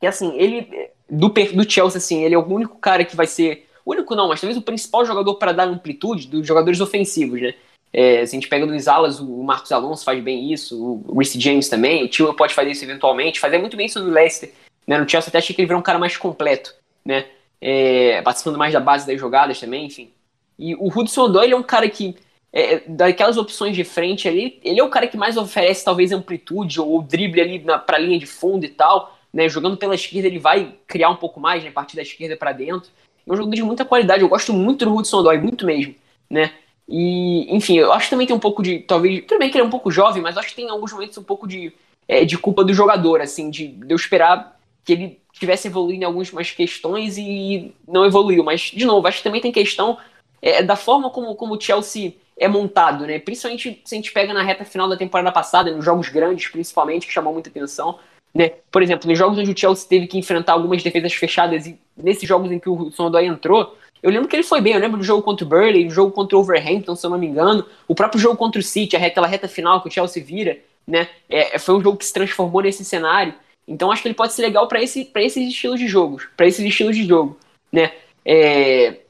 [0.00, 3.68] Que assim, ele do, do Chelsea, assim, ele é o único cara que vai ser.
[3.84, 7.54] Único não, mas talvez o principal jogador para dar amplitude dos jogadores ofensivos, né?
[7.92, 11.38] É, se a gente pega nos alas, o Marcos Alonso faz bem isso, o Reece
[11.38, 14.50] James também, o Tio pode fazer isso eventualmente, fazer muito bem isso no Leicester.
[14.86, 14.98] Né?
[14.98, 16.74] No Chelsea até achei que ele virou um cara mais completo,
[17.04, 17.26] né?
[17.60, 20.10] É, participando mais da base das jogadas também, enfim.
[20.58, 22.16] E o Hudson Odoi é um cara que,
[22.52, 26.80] é, daquelas opções de frente ali, ele é o cara que mais oferece talvez amplitude
[26.80, 29.48] ou drible ali na, pra linha de fundo e tal, né?
[29.48, 31.70] Jogando pela esquerda ele vai criar um pouco mais, né?
[31.70, 32.90] Partir da esquerda para dentro.
[33.26, 35.94] É um jogador de muita qualidade, eu gosto muito do Hudson Odoi, muito mesmo,
[36.28, 36.52] né?
[36.88, 38.80] E, enfim, eu acho que também tem um pouco de.
[38.80, 39.24] Talvez.
[39.26, 41.16] Tudo bem que ele é um pouco jovem, mas acho que tem em alguns momentos
[41.16, 41.72] um pouco de,
[42.08, 46.06] é, de culpa do jogador, assim, de, de eu esperar que ele tivesse evoluído em
[46.06, 48.44] algumas questões e não evoluiu.
[48.44, 49.96] Mas, de novo, acho que também tem questão
[50.40, 53.18] é, da forma como, como o Chelsea é montado, né?
[53.18, 57.06] Principalmente se a gente pega na reta final da temporada passada, nos jogos grandes, principalmente,
[57.06, 57.98] que chamou muita atenção.
[58.34, 58.50] Né?
[58.70, 62.26] Por exemplo, nos jogos onde o Chelsea teve que enfrentar algumas defesas fechadas e nesses
[62.26, 64.72] jogos em que o Hudson Odoi entrou, eu lembro que ele foi bem.
[64.72, 67.18] Eu lembro do jogo contra o Burnley, do jogo contra o Overhampton, se eu não
[67.18, 67.64] me engano.
[67.86, 71.08] O próprio jogo contra o City, aquela reta final que o Chelsea vira, né?
[71.28, 73.34] É, foi um jogo que se transformou nesse cenário.
[73.66, 76.64] Então acho que ele pode ser legal para esse, esses estilos de jogos, para esses
[76.64, 77.38] estilos de jogo,
[77.70, 77.92] né?
[78.24, 79.02] É,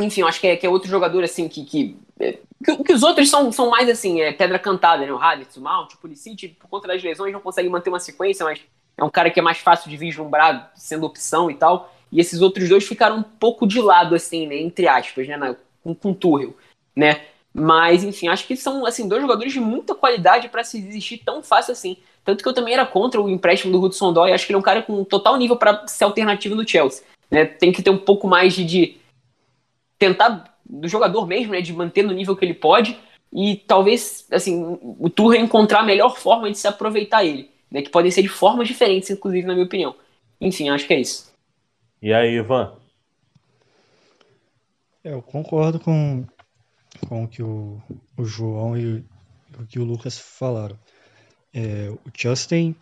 [0.00, 3.02] enfim, acho que é, que é outro jogador assim que, que, é, que, que, os
[3.02, 5.12] outros são, são mais assim, é, pedra cantada, né?
[5.12, 8.44] O Havertz, o Mount, o Pulisic, por conta das lesões não consegue manter uma sequência,
[8.44, 8.60] mas
[8.96, 11.94] é um cara que é mais fácil de vislumbrar sendo opção e tal.
[12.10, 14.56] E esses outros dois ficaram um pouco de lado, assim, né?
[14.56, 15.36] Entre aspas, né?
[15.36, 16.54] Na, com, com Tuchel,
[16.96, 17.22] né?
[17.52, 21.42] Mas, enfim, acho que são, assim, dois jogadores de muita qualidade para se desistir tão
[21.42, 21.96] fácil assim.
[22.24, 24.32] Tanto que eu também era contra o empréstimo do Hudson Doy.
[24.32, 27.02] Acho que ele é um cara com total nível para ser alternativo no Chelsea.
[27.30, 27.46] Né?
[27.46, 28.96] Tem que ter um pouco mais de, de
[29.98, 31.60] tentar do jogador mesmo, né?
[31.60, 32.98] De manter no nível que ele pode
[33.32, 37.82] e talvez, assim, o Tuchel encontrar a melhor forma de se aproveitar ele, né?
[37.82, 39.94] Que podem ser de formas diferentes, inclusive, na minha opinião.
[40.40, 41.30] Enfim, acho que é isso.
[42.00, 42.76] E aí, Ivan?
[45.02, 46.24] Eu concordo com,
[47.08, 47.82] com o que o,
[48.16, 49.04] o João e
[49.58, 50.78] o que o Lucas falaram.
[51.52, 52.76] É, o Chelsea tem,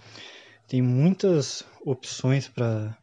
[0.68, 2.94] tem muitas opções para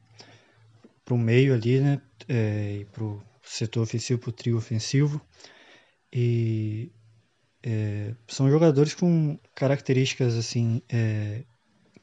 [1.10, 2.00] o meio ali, né?
[2.30, 5.20] É, para o setor ofensivo, para o trio ofensivo.
[6.12, 6.92] E
[7.64, 11.44] é, são jogadores com características assim é,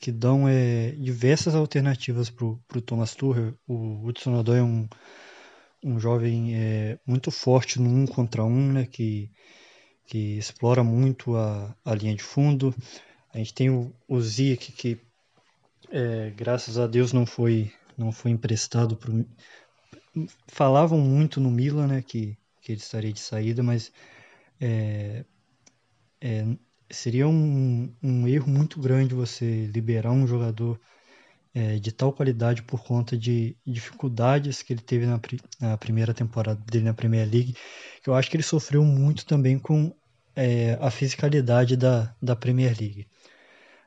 [0.01, 3.55] que dão é, diversas alternativas para o Thomas Tuchel.
[3.69, 4.89] O Hudson Odoi é um,
[5.85, 9.31] um jovem é, muito forte no um contra um, né, que,
[10.07, 12.75] que explora muito a, a linha de fundo.
[13.33, 14.99] A gente tem o, o Ziek, que
[15.91, 19.13] é, graças a Deus não foi, não foi emprestado para
[20.49, 23.93] Falavam muito no Milan, né, que, que ele estaria de saída, mas
[24.61, 25.25] é,
[26.21, 26.45] é,
[26.91, 30.81] seria um, um erro muito grande você liberar um jogador
[31.55, 35.21] é, de tal qualidade por conta de dificuldades que ele teve na,
[35.61, 37.57] na, primeira temporada dele na Premier League,
[38.03, 39.95] que eu acho que ele sofreu muito também com
[40.35, 43.09] é, a fisicalidade da, da Premier League.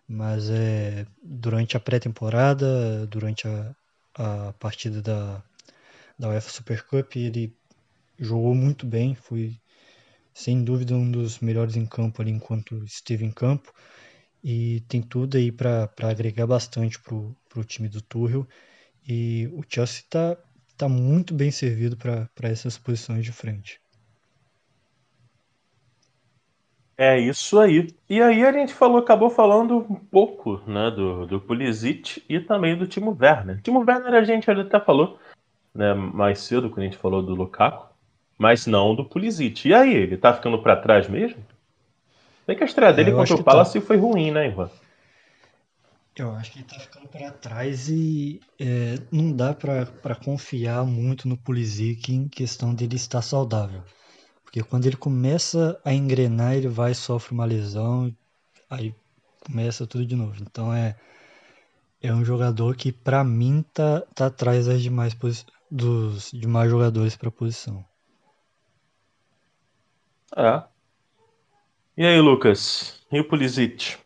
[0.08, 3.76] Mas é, durante a pré-temporada, durante a,
[4.16, 5.42] a partida da,
[6.20, 7.56] da UEFA Super Cup, ele
[8.20, 9.58] jogou muito bem, foi
[10.34, 13.72] sem dúvida um dos melhores em campo ali enquanto esteve em campo
[14.44, 18.48] e tem tudo aí para agregar bastante para o time do Tuchel
[19.08, 20.38] e o Chelsea está
[20.78, 23.80] tá muito bem servido para essas posições de frente.
[26.98, 27.88] É isso aí.
[28.08, 32.78] E aí a gente falou, acabou falando um pouco né, do, do Pulisic e também
[32.78, 33.62] do Timo Werner.
[33.62, 35.20] Timo Werner a gente até falou
[35.74, 37.93] né, mais cedo, quando a gente falou do Lukaku
[38.38, 39.68] mas não do Pulisic.
[39.68, 41.44] E aí, ele tá ficando para trás mesmo?
[42.46, 43.44] Bem que a estreia é, dele contra o tá.
[43.44, 43.86] Palace tá...
[43.86, 44.70] foi ruim, né, Ivan?
[46.16, 51.28] Eu acho que ele tá ficando para trás e é, não dá para confiar muito
[51.28, 53.82] no Pulisic em questão dele estar saudável.
[54.44, 58.16] Porque quando ele começa a engrenar, ele vai sofre uma lesão,
[58.70, 58.94] aí
[59.44, 60.36] começa tudo de novo.
[60.40, 60.96] Então é
[62.04, 65.18] é um jogador que para mim tá, tá atrás das demais
[65.72, 67.84] dos demais jogadores para a posição.
[70.36, 70.64] É.
[71.96, 73.02] E aí, Lucas?
[73.12, 73.98] E o Pulisic?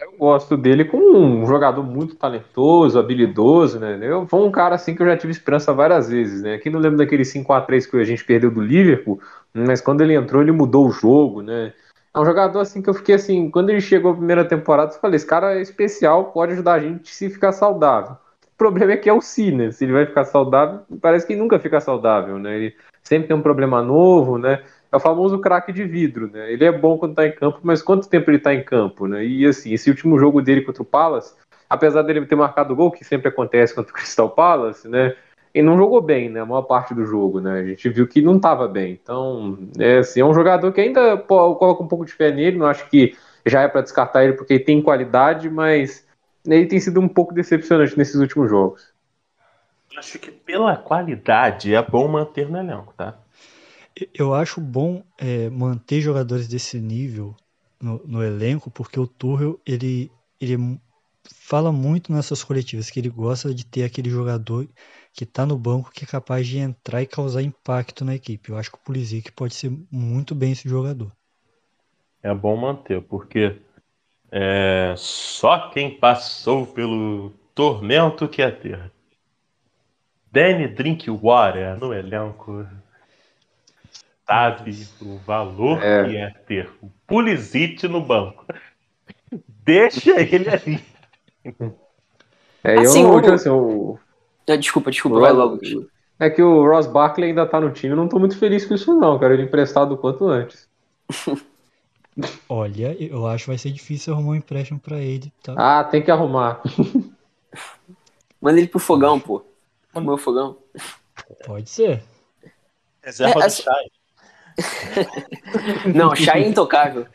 [0.00, 3.98] Eu gosto dele como um jogador muito talentoso, habilidoso, né?
[4.02, 6.54] Eu, foi um cara assim que eu já tive esperança várias vezes, né?
[6.54, 9.20] Aqui não lembro daquele 5 a 3 que a gente perdeu do Liverpool,
[9.52, 11.72] mas quando ele entrou, ele mudou o jogo, né?
[12.14, 15.00] É um jogador assim que eu fiquei assim, quando ele chegou a primeira temporada, eu
[15.00, 18.16] falei, esse cara é especial, pode ajudar a gente se ficar saudável.
[18.54, 19.70] O problema é que é o si, né?
[19.70, 22.56] Se ele vai ficar saudável, parece que nunca fica saudável, né?
[22.56, 24.62] Ele sempre tem um problema novo, né?
[24.90, 26.52] É o famoso craque de vidro, né?
[26.52, 29.24] Ele é bom quando tá em campo, mas quanto tempo ele tá em campo, né?
[29.24, 31.34] E assim, esse último jogo dele contra o Palace,
[31.68, 35.14] apesar dele ter marcado gol, que sempre acontece contra o Crystal Palace, né?
[35.54, 36.40] Ele não jogou bem, né?
[36.40, 37.60] A maior parte do jogo, né?
[37.60, 38.98] A gente viu que não estava bem.
[39.02, 42.58] Então, é, assim, é um jogador que ainda coloca um pouco de fé nele.
[42.58, 43.14] Não acho que
[43.44, 46.06] já é para descartar ele porque ele tem qualidade, mas
[46.46, 48.91] ele tem sido um pouco decepcionante nesses últimos jogos.
[49.96, 53.18] Acho que pela qualidade é bom manter no elenco, tá?
[54.14, 57.36] Eu acho bom é, manter jogadores desse nível
[57.80, 60.10] no, no, elenco, porque o Tuchel, ele,
[60.40, 60.80] ele
[61.24, 64.66] fala muito nessas coletivas que ele gosta de ter aquele jogador
[65.12, 68.50] que está no banco que é capaz de entrar e causar impacto na equipe.
[68.50, 71.12] Eu acho que o Pulisic pode ser muito bem esse jogador.
[72.22, 73.60] É bom manter, porque
[74.30, 78.90] é, só quem passou pelo tormento que é ter
[80.32, 82.66] Danny Drinkwater no elenco
[84.26, 86.04] sabe o valor é.
[86.08, 88.46] que é ter o Pulisic no banco.
[89.64, 90.84] Deixa ele ali.
[92.64, 93.32] É, assim, eu, o...
[93.32, 93.98] assim, o...
[94.58, 95.58] Desculpa, desculpa, o vai logo.
[96.18, 98.74] É que o Ross Barkley ainda tá no time, eu não tô muito feliz com
[98.74, 100.68] isso não, cara, ele emprestado o quanto antes.
[102.48, 105.54] Olha, eu acho que vai ser difícil arrumar um empréstimo para ele, tá?
[105.56, 106.62] Ah, tem que arrumar.
[108.40, 109.42] Manda ele pro fogão, pô.
[109.94, 110.58] O meu fogão.
[111.44, 112.02] Pode ser.
[113.02, 113.62] Reserva é, do assim...
[115.94, 117.06] Não, Shai é intocável.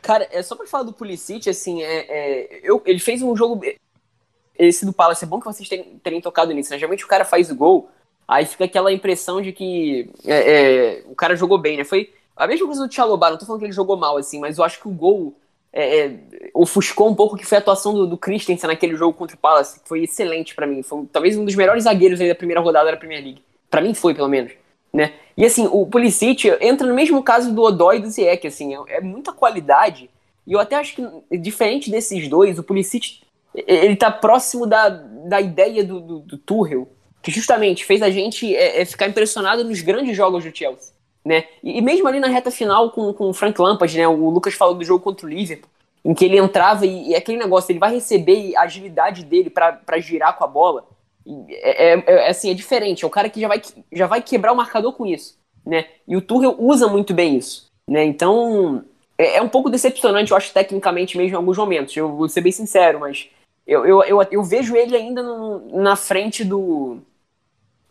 [0.00, 3.60] Cara, é só pra falar do Pulisic, assim, é, é, eu, ele fez um jogo.
[4.58, 6.78] Esse do Palace, é bom que vocês terem, terem tocado nisso, né?
[6.78, 7.88] Geralmente o cara faz o gol,
[8.26, 11.84] aí fica aquela impressão de que é, é, o cara jogou bem, né?
[11.84, 14.58] Foi a mesma coisa do Tchalobá, não tô falando que ele jogou mal, assim, mas
[14.58, 15.36] eu acho que o gol
[15.72, 16.18] é, é,
[16.52, 19.80] ofuscou um pouco que foi a atuação do, do Christensen naquele jogo contra o Palace,
[19.80, 20.82] que foi excelente para mim.
[20.82, 23.42] Foi talvez um dos melhores zagueiros da primeira rodada da Premier League.
[23.70, 24.52] para mim foi, pelo menos.
[24.92, 25.14] Né?
[25.36, 28.96] E assim, o Pulisic entra no mesmo caso do Odoi e do Ziyech, assim, é,
[28.96, 30.10] é, muita qualidade.
[30.46, 33.22] E eu até acho que, diferente desses dois, o Pulisic,
[33.54, 36.88] ele tá próximo da, da ideia do, do, do Tuchel,
[37.22, 40.91] que justamente fez a gente é, é, ficar impressionado nos grandes jogos do Chelsea.
[41.24, 41.44] Né?
[41.62, 44.08] E, e, mesmo ali na reta final com, com o Frank Lampard, né?
[44.08, 45.70] o Lucas falou do jogo contra o Liverpool,
[46.04, 50.00] em que ele entrava e, e aquele negócio, ele vai receber a agilidade dele para
[50.00, 50.84] girar com a bola,
[51.48, 53.04] é, é, é, assim, é diferente.
[53.04, 53.62] É o cara que já vai,
[53.92, 55.38] já vai quebrar o marcador com isso.
[55.64, 55.86] Né?
[56.06, 57.70] E o Tuchel usa muito bem isso.
[57.86, 58.04] Né?
[58.04, 58.84] Então,
[59.16, 61.96] é, é um pouco decepcionante, eu acho, tecnicamente mesmo em alguns momentos.
[61.96, 63.28] Eu vou ser bem sincero, mas
[63.66, 66.98] eu, eu, eu, eu vejo ele ainda no, na frente do,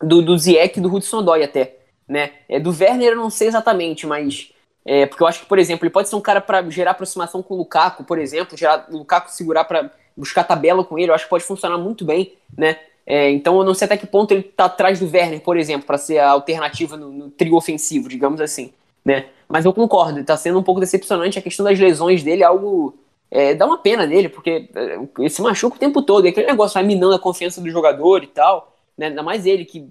[0.01, 1.77] do, do e do Hudson Dói até.
[2.11, 2.31] Né?
[2.49, 4.51] É, do Werner eu não sei exatamente, mas...
[4.83, 7.41] É, porque eu acho que, por exemplo, ele pode ser um cara para gerar aproximação
[7.41, 11.15] com o Lukaku, por exemplo, gerar o Lukaku segurar para buscar tabela com ele, eu
[11.15, 12.77] acho que pode funcionar muito bem, né?
[13.05, 15.87] É, então eu não sei até que ponto ele está atrás do Werner, por exemplo,
[15.87, 18.73] para ser a alternativa no, no, trio ofensivo, digamos assim.
[19.05, 19.27] Né?
[19.47, 22.97] Mas eu concordo, está sendo um pouco decepcionante a questão das lesões dele, algo.
[23.29, 26.47] É, dá uma pena dele, porque é, ele se machuca o tempo todo, e aquele
[26.47, 28.75] negócio vai minando a confiança do jogador e tal.
[28.97, 29.07] Né?
[29.07, 29.89] Ainda mais ele, que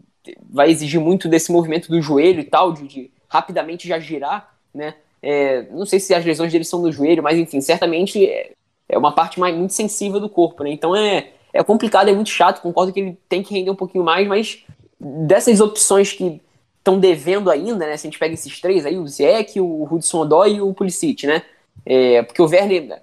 [0.49, 4.55] vai exigir muito desse movimento do joelho e tal, de, de rapidamente já girar.
[4.75, 4.95] Né?
[5.23, 8.53] É, não sei se as lesões dele são no joelho, mas enfim, certamente é,
[8.89, 10.63] é uma parte mais, muito sensível do corpo.
[10.65, 10.71] Né?
[10.71, 14.05] Então é é complicado, é muito chato, concordo que ele tem que render um pouquinho
[14.05, 14.65] mais, mas
[14.99, 16.41] dessas opções que
[16.79, 17.97] estão devendo ainda, né?
[17.97, 21.27] Se a gente pega esses três aí, o Zeke, o Hudson Odoi e o Pulisic,
[21.27, 21.43] né?
[21.85, 23.01] É, porque o Werner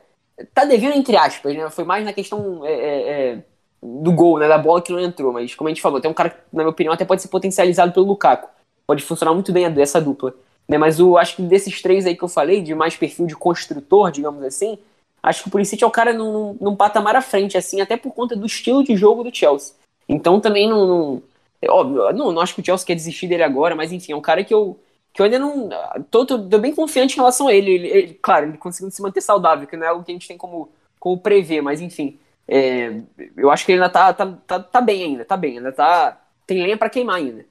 [0.54, 1.70] tá devendo entre aspas, né?
[1.70, 3.44] Foi mais na questão é, é, é,
[3.82, 4.48] do gol, né?
[4.48, 6.64] Da bola que não entrou, mas como a gente falou, tem um cara que, na
[6.64, 8.50] minha opinião, até pode ser potencializado pelo Lukaku.
[8.86, 10.34] Pode funcionar muito bem essa dupla.
[10.68, 10.78] Né?
[10.78, 14.12] Mas eu acho que desses três aí que eu falei, de mais perfil de construtor,
[14.12, 14.78] digamos assim,
[15.22, 18.14] acho que o Pulisic é o cara num, num patamar à frente, assim, até por
[18.14, 19.76] conta do estilo de jogo do Chelsea.
[20.08, 20.88] Então também não.
[20.88, 21.24] não
[21.62, 24.16] é óbvio, não, não acho que o Chelsea quer desistir dele agora, mas enfim, é
[24.16, 24.80] um cara que eu,
[25.12, 25.70] que eu ainda não.
[26.12, 27.72] Tô, tô, tô bem confiante em relação a ele.
[27.72, 28.14] Ele, ele.
[28.22, 30.70] Claro, ele conseguindo se manter saudável, que não é algo que a gente tem como,
[31.00, 32.20] como prever, mas enfim.
[32.48, 33.02] É,
[33.36, 36.22] eu acho que ele ainda tá, tá, tá, tá bem ainda, tá bem, ainda tá.
[36.46, 37.46] Tem lenha para queimar ainda.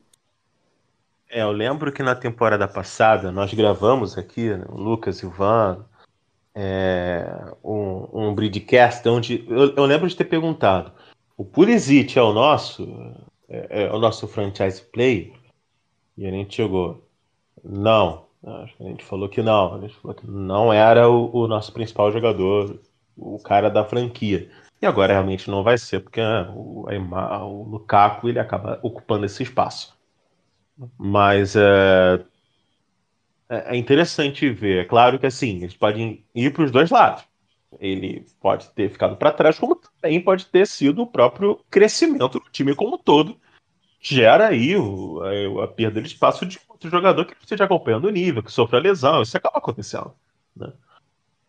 [1.29, 5.31] É, eu lembro que na temporada passada nós gravamos aqui, né, o Lucas e o
[5.31, 5.85] Van,
[6.55, 7.27] é,
[7.63, 10.93] um, um broadcast onde eu, eu, lembro de ter perguntado:
[11.37, 12.89] o Pulisic é o nosso,
[13.49, 15.35] é, é, o nosso franchise play?
[16.17, 17.07] E a gente chegou:
[17.63, 19.75] não, A gente falou que não.
[19.75, 22.81] A gente falou que não era o, o nosso principal jogador,
[23.17, 24.51] o cara da franquia.
[24.81, 29.43] E agora realmente não vai ser, porque né, o, o Lukaku ele acaba ocupando esse
[29.43, 29.97] espaço.
[30.99, 32.23] Mas é,
[33.49, 34.85] é, é interessante ver.
[34.85, 37.25] É claro que assim, eles podem ir para os dois lados.
[37.81, 42.51] Ele pode ter ficado para trás, como também pode ter sido o próprio crescimento do
[42.51, 43.37] time como um todo.
[44.01, 48.11] Gera aí o, a, a, perda de espaço de outro jogador que esteja acompanhando o
[48.11, 49.23] nível, que sofre a lesão.
[49.23, 50.15] Isso acaba acontecendo.
[50.55, 50.73] Né?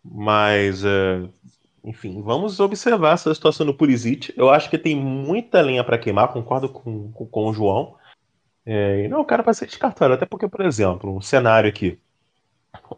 [0.04, 1.28] Mas é,
[1.88, 4.34] enfim, vamos observar essa situação no Pulisic.
[4.36, 7.96] Eu acho que tem muita lenha para queimar, concordo com, com, com, o João.
[8.66, 11.98] É, não o cara para ser descartado, até porque, por exemplo, um cenário aqui.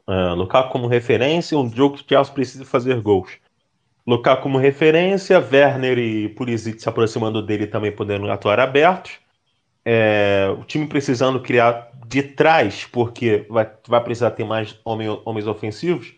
[0.08, 3.38] Uh, como referência, um jogo que o Chelsea precisa fazer gols.
[4.08, 9.20] Lukaku como referência, Werner e Pulisic se aproximando dele também podendo atuar abertos.
[9.86, 15.46] É, o time precisando criar de trás, porque vai, vai precisar ter mais homem, homens
[15.46, 16.16] ofensivos.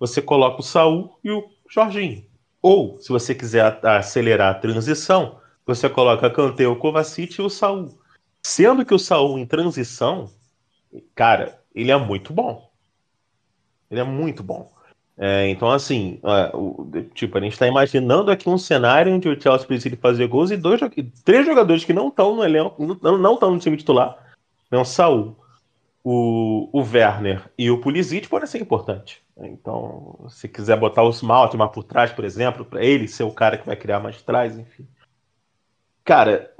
[0.00, 2.24] Você coloca o Saul e o Jorginho.
[2.62, 7.98] Ou, se você quiser acelerar a transição, você coloca Kanté, o Kovacic e o Saul.
[8.40, 10.30] Sendo que o Saul em transição,
[11.16, 12.70] cara, ele é muito bom.
[13.90, 14.72] Ele é muito bom.
[15.18, 19.40] É, então, assim, é, o, tipo, a gente está imaginando aqui um cenário onde o
[19.40, 20.80] Chelsea precisa fazer gols e dois,
[21.24, 24.16] três jogadores que não estão no elenco, não estão no time titular,
[24.70, 25.36] né, o Saul,
[26.04, 29.16] o, o Werner e o Pulisic podem ser importantes.
[29.38, 33.32] Então, se quiser botar o Smalt mais por trás, por exemplo, para ele ser o
[33.32, 34.86] cara que vai criar mais trás, enfim.
[36.04, 36.52] Cara,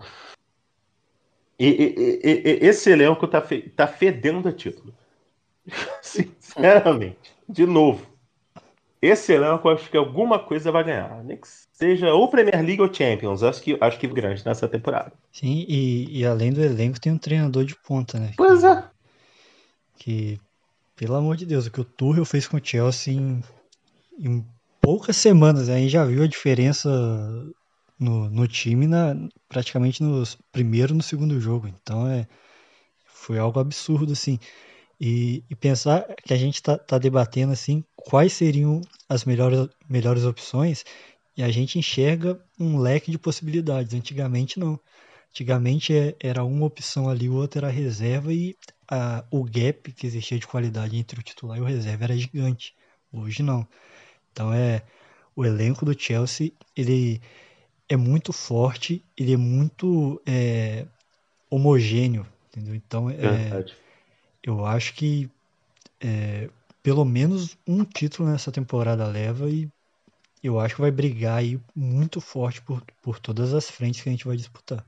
[1.58, 4.94] e, e, e, esse elenco tá, fe, tá fedendo a título.
[6.00, 7.34] Sinceramente.
[7.46, 8.06] De novo.
[9.00, 11.22] Esse elenco acho que alguma coisa vai ganhar.
[11.22, 13.42] Nem que seja ou Premier League ou Champions.
[13.42, 15.12] Acho que, acho que grande nessa temporada.
[15.30, 18.32] Sim, e, e além do elenco tem um treinador de ponta, né?
[18.34, 18.93] Pois é.
[19.96, 20.40] Que
[20.96, 23.42] pelo amor de Deus, o que o Tuchel fez com o Chelsea em,
[24.18, 24.44] em
[24.80, 26.88] poucas semanas, a gente já viu a diferença
[27.98, 29.16] no, no time na,
[29.48, 30.22] praticamente no
[30.52, 31.68] primeiro no segundo jogo.
[31.68, 32.26] Então é,
[33.04, 34.38] foi algo absurdo, assim.
[35.00, 40.24] E, e pensar que a gente está tá debatendo assim quais seriam as melhores, melhores
[40.24, 40.84] opções
[41.36, 43.94] e a gente enxerga um leque de possibilidades.
[43.94, 44.78] Antigamente não.
[45.30, 48.56] Antigamente é, era uma opção ali, outra era reserva e
[48.88, 52.74] a, o gap que existia de qualidade entre o titular e o reserva era gigante.
[53.12, 53.66] Hoje não.
[54.32, 54.82] Então é
[55.36, 57.20] o elenco do Chelsea ele
[57.88, 60.86] é muito forte, ele é muito é,
[61.50, 62.74] homogêneo, entendeu?
[62.74, 63.64] Então é,
[64.42, 65.30] eu acho que
[66.00, 66.48] é,
[66.82, 69.68] pelo menos um título nessa temporada leva e
[70.42, 74.12] eu acho que vai brigar aí muito forte por, por todas as frentes que a
[74.12, 74.84] gente vai disputar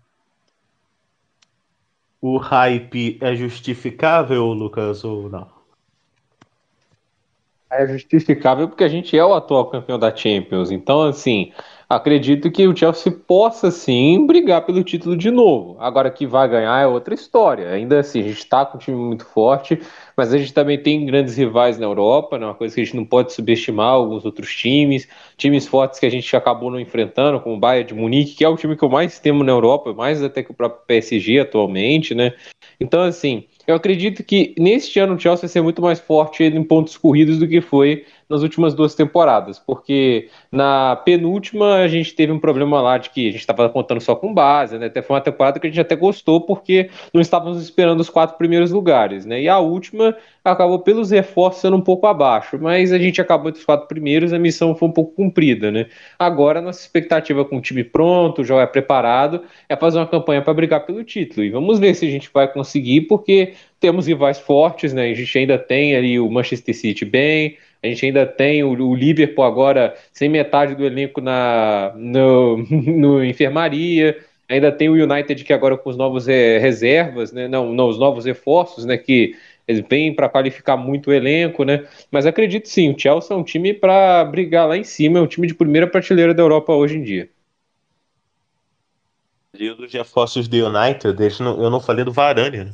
[2.26, 5.48] o hype é justificável, Lucas, ou não?
[7.70, 10.70] É justificável porque a gente é o atual campeão da Champions.
[10.70, 11.52] Então, assim,
[11.88, 15.76] acredito que o Chelsea possa sim brigar pelo título de novo.
[15.78, 17.70] Agora que vai ganhar é outra história.
[17.70, 19.80] Ainda assim, a gente está com um time muito forte,
[20.16, 22.46] mas a gente também tem grandes rivais na Europa, né?
[22.46, 26.10] uma coisa que a gente não pode subestimar alguns outros times, times fortes que a
[26.10, 28.90] gente acabou não enfrentando, como o Bayern de Munique, que é o time que eu
[28.90, 32.32] mais temo na Europa, mais até que o próprio PSG atualmente, né?
[32.80, 36.62] Então, assim, eu acredito que neste ano o Chelsea vai ser muito mais forte em
[36.62, 42.32] pontos corridos do que foi nas últimas duas temporadas, porque na penúltima a gente teve
[42.32, 44.86] um problema lá de que a gente estava contando só com base, né?
[44.86, 48.36] Até foi uma temporada que a gente até gostou porque não estávamos esperando os quatro
[48.36, 49.40] primeiros lugares, né?
[49.42, 53.60] E a última acabou pelos reforços sendo um pouco abaixo, mas a gente acabou entre
[53.60, 55.86] os quatro primeiros, a missão foi um pouco cumprida, né?
[56.18, 60.54] Agora nossa expectativa com o time pronto, já é preparado, é fazer uma campanha para
[60.54, 61.44] brigar pelo título.
[61.44, 65.10] E vamos ver se a gente vai conseguir, porque temos rivais fortes, né?
[65.10, 67.56] A gente ainda tem ali o Manchester City bem,
[67.86, 73.24] a gente ainda tem o, o Liverpool agora sem metade do elenco na no, no
[73.24, 74.18] enfermaria.
[74.48, 77.48] Ainda tem o United que agora com os novos é, reservas, né?
[77.48, 78.96] Não, não, os novos reforços, né?
[78.96, 79.34] Que
[79.66, 81.84] eles vêm para qualificar muito o elenco, né?
[82.10, 85.26] Mas acredito sim, o Chelsea é um time para brigar lá em cima, é um
[85.26, 87.28] time de primeira prateleira da Europa hoje em dia.
[89.58, 92.72] E dos reforços do United, eu não falei do Varane, né?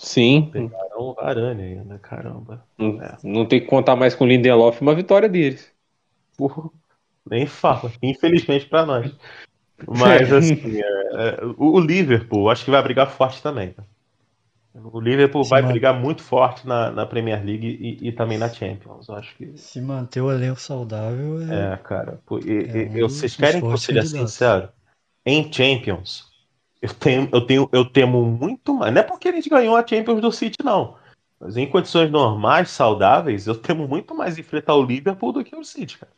[0.00, 0.48] Sim.
[0.50, 2.64] Pegaram o Varane ainda, caramba.
[2.78, 3.18] Não, é.
[3.22, 5.70] não tem que contar mais com o Lindelof uma vitória deles.
[6.38, 6.70] Porra,
[7.28, 9.14] nem fala, infelizmente para nós.
[9.86, 13.74] Mas assim, é, é, o Liverpool acho que vai brigar forte também.
[14.74, 15.68] O Liverpool Se vai man...
[15.68, 19.10] brigar muito forte na, na Premier League e, e, também na Champions.
[19.10, 19.52] Acho que...
[19.58, 21.74] Se manter o elenco saudável é.
[21.74, 22.20] É, cara.
[22.24, 24.68] Pô, e, é um vocês querem que eu seja sincero?
[25.26, 26.29] Em Champions,
[26.80, 28.92] eu, tenho, eu, tenho, eu temo muito mais.
[28.92, 30.96] Não é porque a gente ganhou a Champions do City, não.
[31.38, 35.64] Mas em condições normais, saudáveis, eu temo muito mais enfrentar o Liverpool do que o
[35.64, 36.12] City, cara.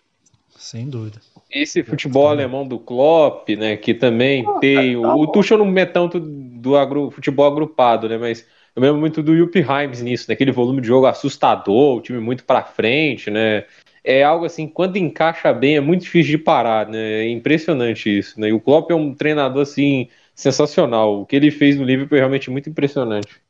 [0.56, 1.20] Sem dúvida.
[1.51, 5.01] Esse futebol alemão do Klopp, né, que também ah, tem...
[5.01, 9.01] Tá o, o Tuchel não é tanto do agro, futebol agrupado, né, mas eu lembro
[9.01, 12.62] muito do Jupp Himes nisso, né, aquele volume de jogo assustador, o time muito para
[12.62, 13.64] frente, né,
[14.05, 17.24] é algo assim, quando encaixa bem, é muito difícil de parar, né?
[17.24, 18.48] É impressionante isso, né?
[18.48, 20.09] E o Klopp é um treinador assim
[20.43, 21.20] sensacional.
[21.20, 23.40] O que ele fez no Liverpool é realmente muito impressionante.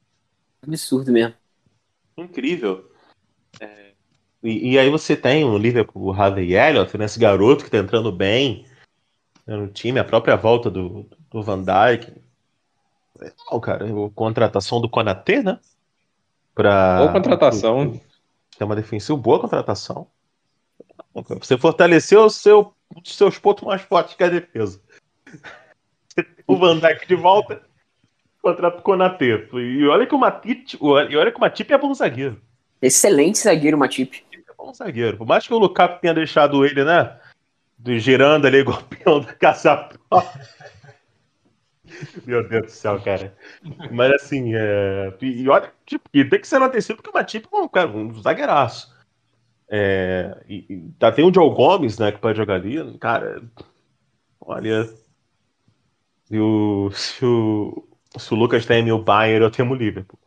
[0.62, 1.35] Absurdo mesmo.
[2.16, 2.90] Incrível.
[3.60, 3.93] É...
[4.43, 7.05] E, e, aí você tem o Liverpool, o Harvey Elliott, né?
[7.05, 8.66] esse garoto que tá entrando bem
[9.47, 12.12] né, no time, a própria volta do, do Van Dijk.
[13.19, 13.86] Legal, cara.
[13.86, 15.59] A contratação do Konaté, né?
[16.55, 18.01] Pra, boa contratação.
[18.59, 20.06] É uma defensiva, boa contratação.
[21.14, 24.81] Você fortaleceu o seu, os seus pontos mais fortes que é a defesa.
[26.47, 27.62] o Van Dijk de volta
[28.43, 29.48] contra o Konaté.
[29.55, 32.40] E olha que o Matip, e olha que o Matip é bom zagueiro.
[32.80, 34.24] Excelente zagueiro, Matip.
[34.32, 35.16] É bom zagueiro.
[35.16, 37.16] Por mais que o Lukaku tenha deixado ele, né?
[37.98, 39.97] Girando ali igual peão da caçapa.
[42.26, 43.34] Meu Deus do céu, cara.
[43.90, 45.12] Mas assim, é...
[45.20, 48.20] e olha, tipo, e tem que ser enaltecido porque o Matip é um, cara, um
[48.20, 48.93] zagueiraço.
[49.74, 52.98] É, e, e, tá, tem o Joe Gomes, né, que pode jogar ali.
[52.98, 53.43] Cara,
[54.40, 55.01] olha.
[56.32, 57.84] Se o, se o,
[58.16, 60.18] se o Lucas tem o Bayern, eu temo o Liverpool.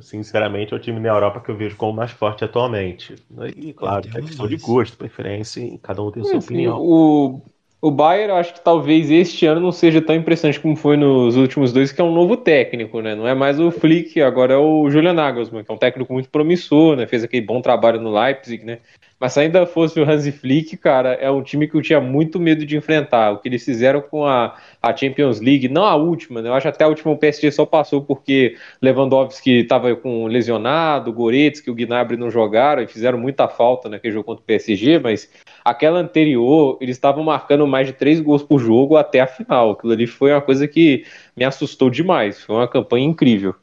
[0.00, 3.14] Sinceramente, é o time na Europa que eu vejo como mais forte atualmente.
[3.54, 6.80] E claro, é questão de gosto, preferência, e cada um tem a sua opinião.
[6.80, 7.40] O,
[7.80, 11.36] o Bayern, eu acho que talvez este ano não seja tão impressionante como foi nos
[11.36, 13.14] últimos dois, que é um novo técnico, né?
[13.14, 16.28] Não é mais o Flick, agora é o Julian Nagelsmann, que é um técnico muito
[16.28, 17.06] promissor, né?
[17.06, 18.80] Fez aquele bom trabalho no Leipzig, né?
[19.20, 22.40] Mas se ainda fosse o Hansi Flick, cara, é um time que eu tinha muito
[22.40, 23.32] medo de enfrentar.
[23.32, 26.48] O que eles fizeram com a, a Champions League, não a última, né?
[26.48, 31.68] Eu acho até a última o PSG só passou porque Lewandowski estava com lesionado, Goretzka
[31.68, 35.30] e o Gnabry não jogaram e fizeram muita falta naquele jogo contra o PSG, mas
[35.62, 39.72] aquela anterior, eles estavam marcando mais de três gols por jogo até a final.
[39.72, 41.04] Aquilo ali foi uma coisa que
[41.36, 42.42] me assustou demais.
[42.42, 43.54] Foi uma campanha incrível.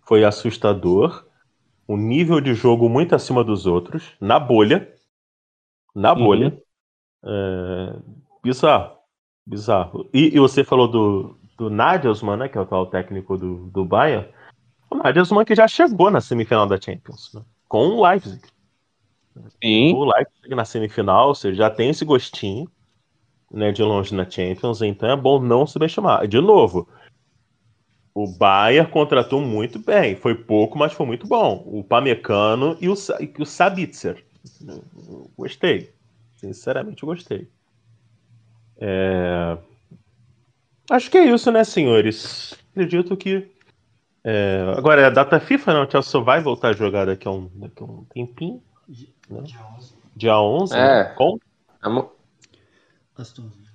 [0.00, 1.26] Foi assustador.
[1.86, 4.93] Um nível de jogo muito acima dos outros, na bolha
[5.94, 6.24] na uhum.
[6.24, 6.48] bolha.
[6.48, 6.60] Uhum.
[7.24, 7.96] É,
[8.42, 8.96] bizarro.
[9.46, 10.08] Bizarro.
[10.12, 13.84] E, e, você falou do, do Nagelsmann, né, que é o atual técnico do, do
[13.84, 14.26] Bayern.
[14.90, 18.40] O Nagelsmann que já chegou na semifinal da Champions, né, com o Leipzig.
[19.62, 19.92] Sim.
[19.94, 22.68] O Leipzig na semifinal, você já tem esse gostinho
[23.50, 26.26] né, de longe na Champions, então é bom não subestimar.
[26.26, 26.88] De novo,
[28.14, 30.16] o Bayern contratou muito bem.
[30.16, 31.62] Foi pouco, mas foi muito bom.
[31.66, 34.24] O Pamecano e o, e o Sabitzer.
[35.36, 35.92] Gostei.
[36.36, 37.48] Sinceramente, gostei.
[38.76, 39.56] É...
[40.90, 42.54] Acho que é isso, né, senhores?
[42.70, 43.50] Acredito que.
[44.22, 44.74] É...
[44.76, 45.84] Agora é a data FIFA, não?
[45.84, 48.62] O Chelsea só vai voltar a jogar daqui a um, daqui a um tempinho.
[49.28, 49.42] Né?
[49.42, 49.94] Dia 11.
[50.16, 50.74] Dia 11?
[50.74, 50.78] É.
[50.78, 51.04] Né?
[51.14, 51.38] Com?
[51.82, 52.12] Amo...
[53.16, 53.70] Aston Villa.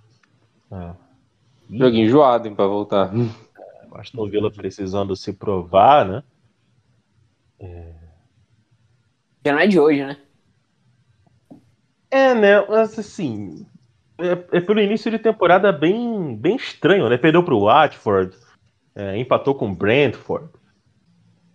[0.72, 0.96] É.
[1.72, 3.12] Joguinho enjoado, hein, pra voltar.
[3.16, 6.24] É, Aston Villa precisando se provar, né?
[7.60, 7.96] É...
[9.46, 10.18] Já não é de hoje, né?
[12.11, 12.65] É, né?
[12.68, 13.65] Mas assim.
[14.18, 17.18] É, é pelo início de temporada bem, bem estranho, né?
[17.18, 18.36] Perdeu pro Watford,
[18.95, 20.49] é, empatou com o Brentford.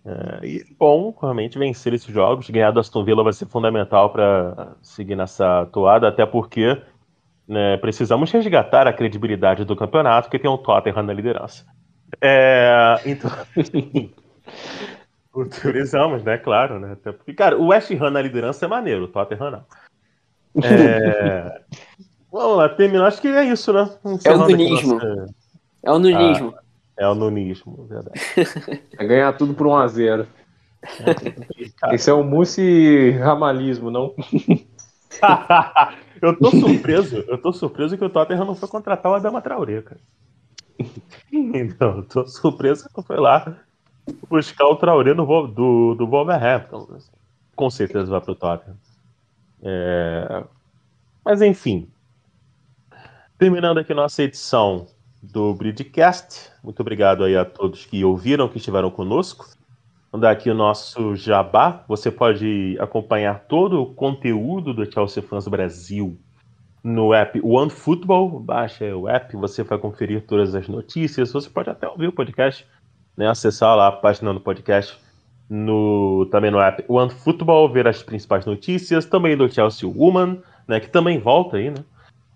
[0.05, 2.49] É, e bom, realmente vencer esses jogos.
[2.49, 6.81] Ganhar do Aston Villa vai ser fundamental para seguir nessa toada, até porque
[7.47, 11.65] né, precisamos resgatar a credibilidade do campeonato, que tem o Tottenham na liderança.
[12.21, 13.31] É, então,
[15.61, 16.37] precisamos, né?
[16.37, 16.93] Claro, né?
[16.93, 19.65] Até porque, cara, o West Ham na liderança é maneiro, o Tottenham não.
[20.63, 21.61] É...
[22.31, 23.07] Vamos lá, terminar.
[23.07, 23.89] Acho que é isso, né?
[24.23, 24.93] É o nunismo.
[24.95, 25.25] Nossa...
[25.83, 26.53] É o nunismo.
[26.55, 26.61] Ah,
[26.97, 28.19] é o nunismo, verdade.
[28.97, 30.27] É ganhar tudo por 1 a 0
[30.83, 34.13] é, Esse é o Mussi Ramalismo, não?
[36.21, 39.81] eu tô surpreso, eu tô surpreso que o Tottenham não foi contratar o Adama Traoré,
[39.81, 39.99] cara.
[41.31, 43.57] Então, eu tô surpreso que não foi lá
[44.29, 46.97] buscar o Traoré no, do, do Wolverhampton.
[47.55, 48.77] Com certeza vai pro Tottenham.
[49.65, 50.43] É...
[51.25, 51.89] Mas enfim.
[53.37, 54.85] Terminando aqui nossa edição
[55.21, 56.51] do Bridgecast.
[56.63, 59.47] Muito obrigado aí a todos que ouviram, que estiveram conosco.
[60.11, 61.83] Vamos dar aqui o nosso jabá.
[61.87, 66.17] Você pode acompanhar todo o conteúdo do Chelsea Fans Brasil
[66.83, 68.39] no app OneFootball.
[68.39, 71.31] Baixa o app, você vai conferir todas as notícias.
[71.33, 72.65] Você pode até ouvir o podcast,
[73.17, 73.27] né?
[73.27, 74.97] acessar lá a página do podcast
[75.49, 80.89] no, também no app OneFootball, ver as principais notícias, também do Chelsea Woman, né, que
[80.89, 81.83] também volta aí, né?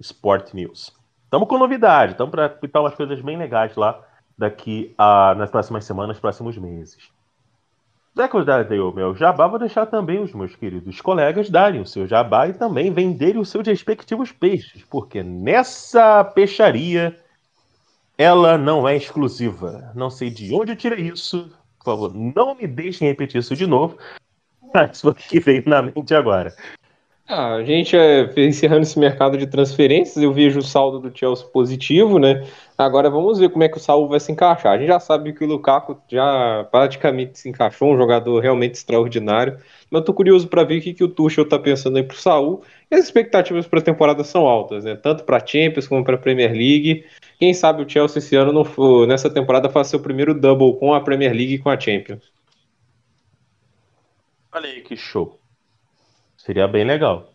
[0.00, 0.96] Sport News.
[1.24, 4.00] Estamos com novidade, estamos para pintar umas coisas bem legais lá
[4.36, 7.10] daqui a, nas próximas semanas, próximos meses.
[8.14, 11.80] Já que eu dei o meu jabá, vou deixar também os meus queridos colegas darem
[11.80, 17.18] o seu jabá e também venderem os seus respectivos peixes, porque nessa peixaria
[18.18, 19.90] ela não é exclusiva.
[19.94, 21.50] Não sei de onde eu tirei isso.
[21.78, 23.96] Por favor, não me deixem repetir isso de novo.
[24.74, 26.54] Mas o que veio na mente agora.
[27.26, 31.46] Ah, a gente é encerrando esse mercado de transferências, eu vejo o saldo do Chelsea
[31.46, 32.46] positivo, né?
[32.76, 34.72] Agora vamos ver como é que o Saul vai se encaixar.
[34.72, 39.56] A gente já sabe que o Lukaku já praticamente se encaixou, um jogador realmente extraordinário.
[39.90, 42.16] Mas eu tô curioso para ver o que, que o Tuchel tá pensando aí pro
[42.16, 42.62] Saul.
[42.90, 44.96] E as expectativas para a temporada são altas, né?
[44.96, 47.06] Tanto para Champions como para Premier League.
[47.38, 50.92] Quem sabe o Chelsea esse ano não for, nessa temporada faça seu primeiro double com
[50.92, 52.32] a Premier League e com a Champions.
[54.52, 55.41] Olha aí que show.
[56.44, 57.32] Seria bem legal.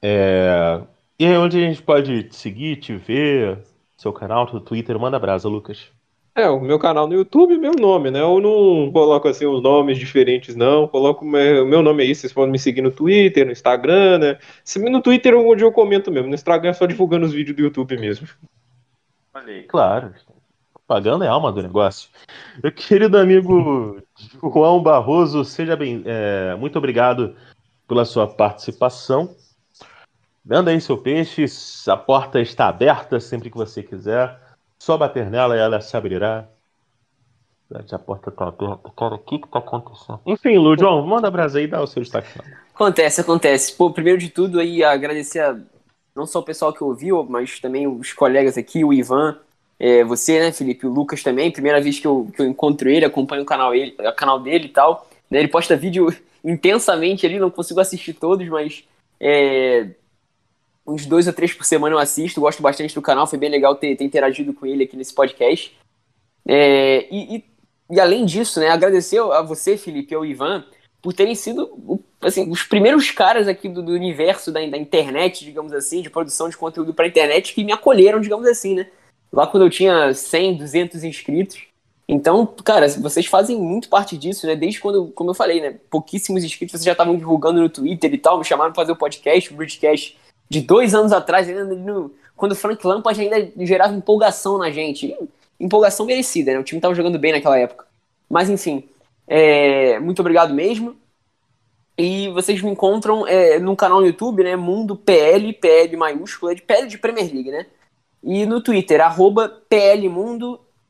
[0.00, 0.80] É...
[1.18, 3.58] E aí, onde a gente pode te seguir, te ver,
[3.94, 4.98] seu canal, seu Twitter?
[4.98, 5.88] Manda brasa, Lucas.
[6.34, 8.20] É, o meu canal no YouTube, meu nome, né?
[8.20, 10.88] Eu não coloco assim os nomes diferentes, não.
[10.88, 14.38] Coloco o meu nome aí, vocês podem me seguir no Twitter, no Instagram, né?
[14.90, 17.62] No Twitter é onde eu comento mesmo, no Instagram é só divulgando os vídeos do
[17.62, 18.28] YouTube mesmo.
[19.34, 20.14] Aí, claro.
[20.86, 22.08] Pagando é alma do negócio.
[22.62, 24.00] Meu querido amigo
[24.42, 26.02] João Barroso, seja bem.
[26.06, 27.34] É, muito obrigado
[27.86, 29.34] pela sua participação.
[30.44, 31.44] Manda aí seu peixe,
[31.88, 34.38] a porta está aberta sempre que você quiser.
[34.78, 36.46] Só bater nela e ela se abrirá.
[37.90, 38.90] A porta está aberta.
[38.96, 40.20] Cara, o que que tá acontecendo?
[40.24, 42.28] Enfim, Lu, João, manda brasa aí e dá o seu destaque.
[42.72, 43.72] Acontece, acontece.
[43.72, 45.58] Pô, primeiro de tudo aí, agradecer a,
[46.14, 49.36] não só o pessoal que ouviu, mas também os colegas aqui, o Ivan,
[49.78, 51.50] é, você, né, Felipe, o Lucas também.
[51.50, 54.66] Primeira vez que eu, que eu encontro ele, acompanho o canal, ele, o canal dele
[54.66, 55.08] e tal.
[55.30, 56.14] Né, ele posta vídeo
[56.46, 58.84] intensamente ali, não consigo assistir todos, mas
[59.20, 59.88] é,
[60.86, 63.74] uns dois ou três por semana eu assisto, gosto bastante do canal, foi bem legal
[63.74, 65.76] ter, ter interagido com ele aqui nesse podcast.
[66.46, 67.44] É, e, e,
[67.90, 70.64] e, além disso, né, agradecer a você, Felipe, e ao Ivan,
[71.02, 75.72] por terem sido assim, os primeiros caras aqui do, do universo da, da, internet, digamos
[75.72, 78.88] assim, de produção de conteúdo para internet, que me acolheram, digamos assim, né?
[79.32, 81.58] Lá quando eu tinha 100, 200 inscritos.
[82.08, 84.54] Então, cara, vocês fazem muito parte disso, né?
[84.54, 85.76] Desde quando, como eu falei, né?
[85.90, 88.96] Pouquíssimos inscritos, vocês já estavam divulgando no Twitter e tal, me chamaram para fazer o
[88.96, 90.16] podcast, o Bridgecast
[90.48, 95.16] de dois anos atrás, ainda no, quando o Frank Lampard ainda gerava empolgação na gente.
[95.58, 96.58] Empolgação merecida, né?
[96.58, 97.86] O time estava jogando bem naquela época.
[98.28, 98.84] Mas enfim,
[99.26, 100.96] é, muito obrigado mesmo.
[101.98, 104.54] E vocês me encontram é, no canal no YouTube, né?
[104.54, 107.66] Mundo PL, PL maiúsculo, é de PL de Premier League, né?
[108.22, 109.48] E no Twitter, arroba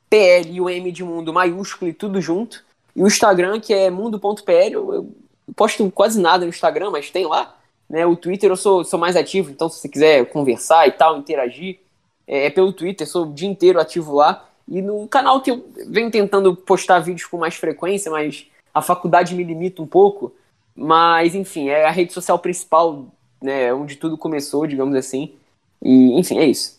[0.08, 2.64] PL e o M de Mundo maiúsculo e tudo junto.
[2.94, 5.12] E o Instagram, que é mundo.pl, eu,
[5.54, 7.54] posto quase nada no Instagram, mas tem lá.
[7.88, 8.04] Né?
[8.06, 11.78] O Twitter eu sou, sou mais ativo, então se você quiser conversar e tal, interagir,
[12.26, 14.48] é, é pelo Twitter, sou o dia inteiro ativo lá.
[14.68, 19.34] E no canal que eu venho tentando postar vídeos com mais frequência, mas a faculdade
[19.34, 20.34] me limita um pouco.
[20.74, 23.06] Mas, enfim, é a rede social principal,
[23.40, 25.34] né, onde tudo começou, digamos assim.
[25.80, 26.78] E, enfim, é isso.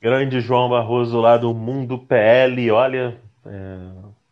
[0.00, 3.18] Grande João Barroso lá do Mundo PL, olha.
[3.44, 3.78] É...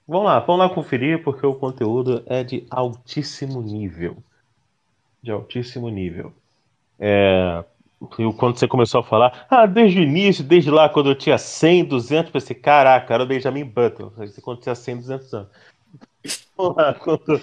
[0.06, 4.16] Vamos lá, vamos lá conferir, porque o conteúdo é de altíssimo nível
[5.22, 6.32] de altíssimo nível.
[6.98, 7.64] É,
[8.36, 11.84] quando você começou a falar, ah, desde o início, desde lá, quando eu tinha 100,
[11.84, 14.12] 200, eu pensei, caraca, era o Benjamin Button,
[14.42, 15.48] quando tinha 100, 200 anos.
[16.56, 17.40] quando...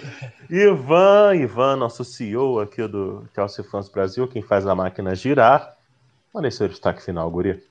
[0.50, 5.74] Ivan, Ivan, nosso CEO aqui do Chelsea Fans Brasil, quem faz a máquina girar.
[6.34, 7.62] Olha esse destaque final, Guri.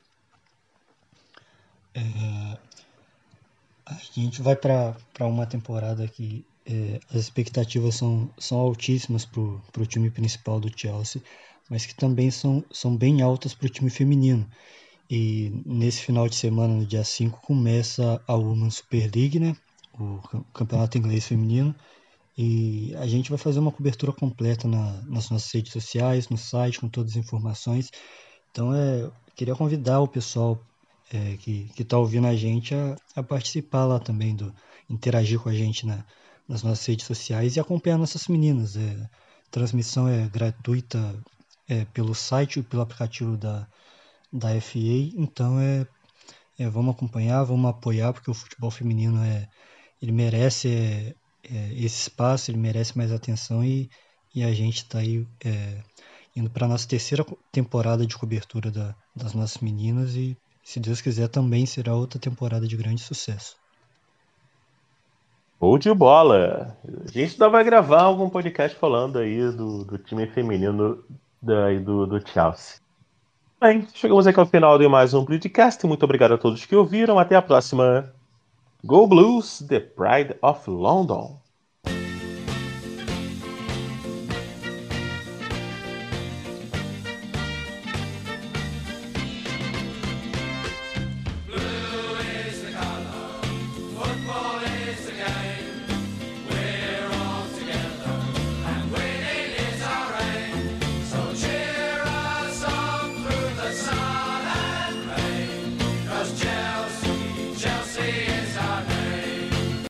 [1.96, 2.58] É...
[3.86, 9.86] A gente vai para uma temporada que é, as expectativas são, são altíssimas para o
[9.86, 11.22] time principal do Chelsea,
[11.70, 14.48] mas que também são, são bem altas para o time feminino.
[15.10, 19.56] E nesse final de semana, no dia 5, começa a Women's Super League, né?
[20.00, 20.20] o
[20.54, 21.76] campeonato inglês feminino.
[22.38, 26.80] E a gente vai fazer uma cobertura completa na, nas nossas redes sociais, no site,
[26.80, 27.92] com todas as informações.
[28.52, 30.60] Então, é, queria convidar o pessoal
[31.14, 34.54] é, que está ouvindo a gente a, a, participar lá também, do
[34.90, 36.06] interagir com a gente na,
[36.48, 38.76] nas nossas redes sociais e acompanhar nossas meninas.
[38.76, 39.10] É,
[39.52, 41.18] transmissão é gratuita
[41.68, 43.68] é, pelo site e pelo aplicativo da,
[44.32, 44.80] da FA,
[45.16, 45.88] então é,
[46.60, 49.48] é, vamos acompanhar, vamos apoiar, porque o futebol feminino é,
[50.02, 51.16] ele merece é,
[51.50, 53.90] é, esse espaço, ele merece mais atenção e,
[54.34, 55.82] e a gente está aí é,
[56.36, 61.00] indo para a nossa terceira temporada de cobertura da, das nossas meninas e, se Deus
[61.00, 63.56] quiser, também será outra temporada de grande sucesso.
[65.60, 66.76] Ou de bola!
[66.84, 71.04] A gente ainda vai gravar algum podcast falando aí do, do time feminino
[71.40, 72.80] da, do, do Chelsea.
[73.62, 75.86] Bem, chegamos aqui ao final de mais um podcast.
[75.86, 77.20] Muito obrigado a todos que ouviram.
[77.20, 78.12] Até a próxima.
[78.84, 81.40] Go Blues, The Pride of London.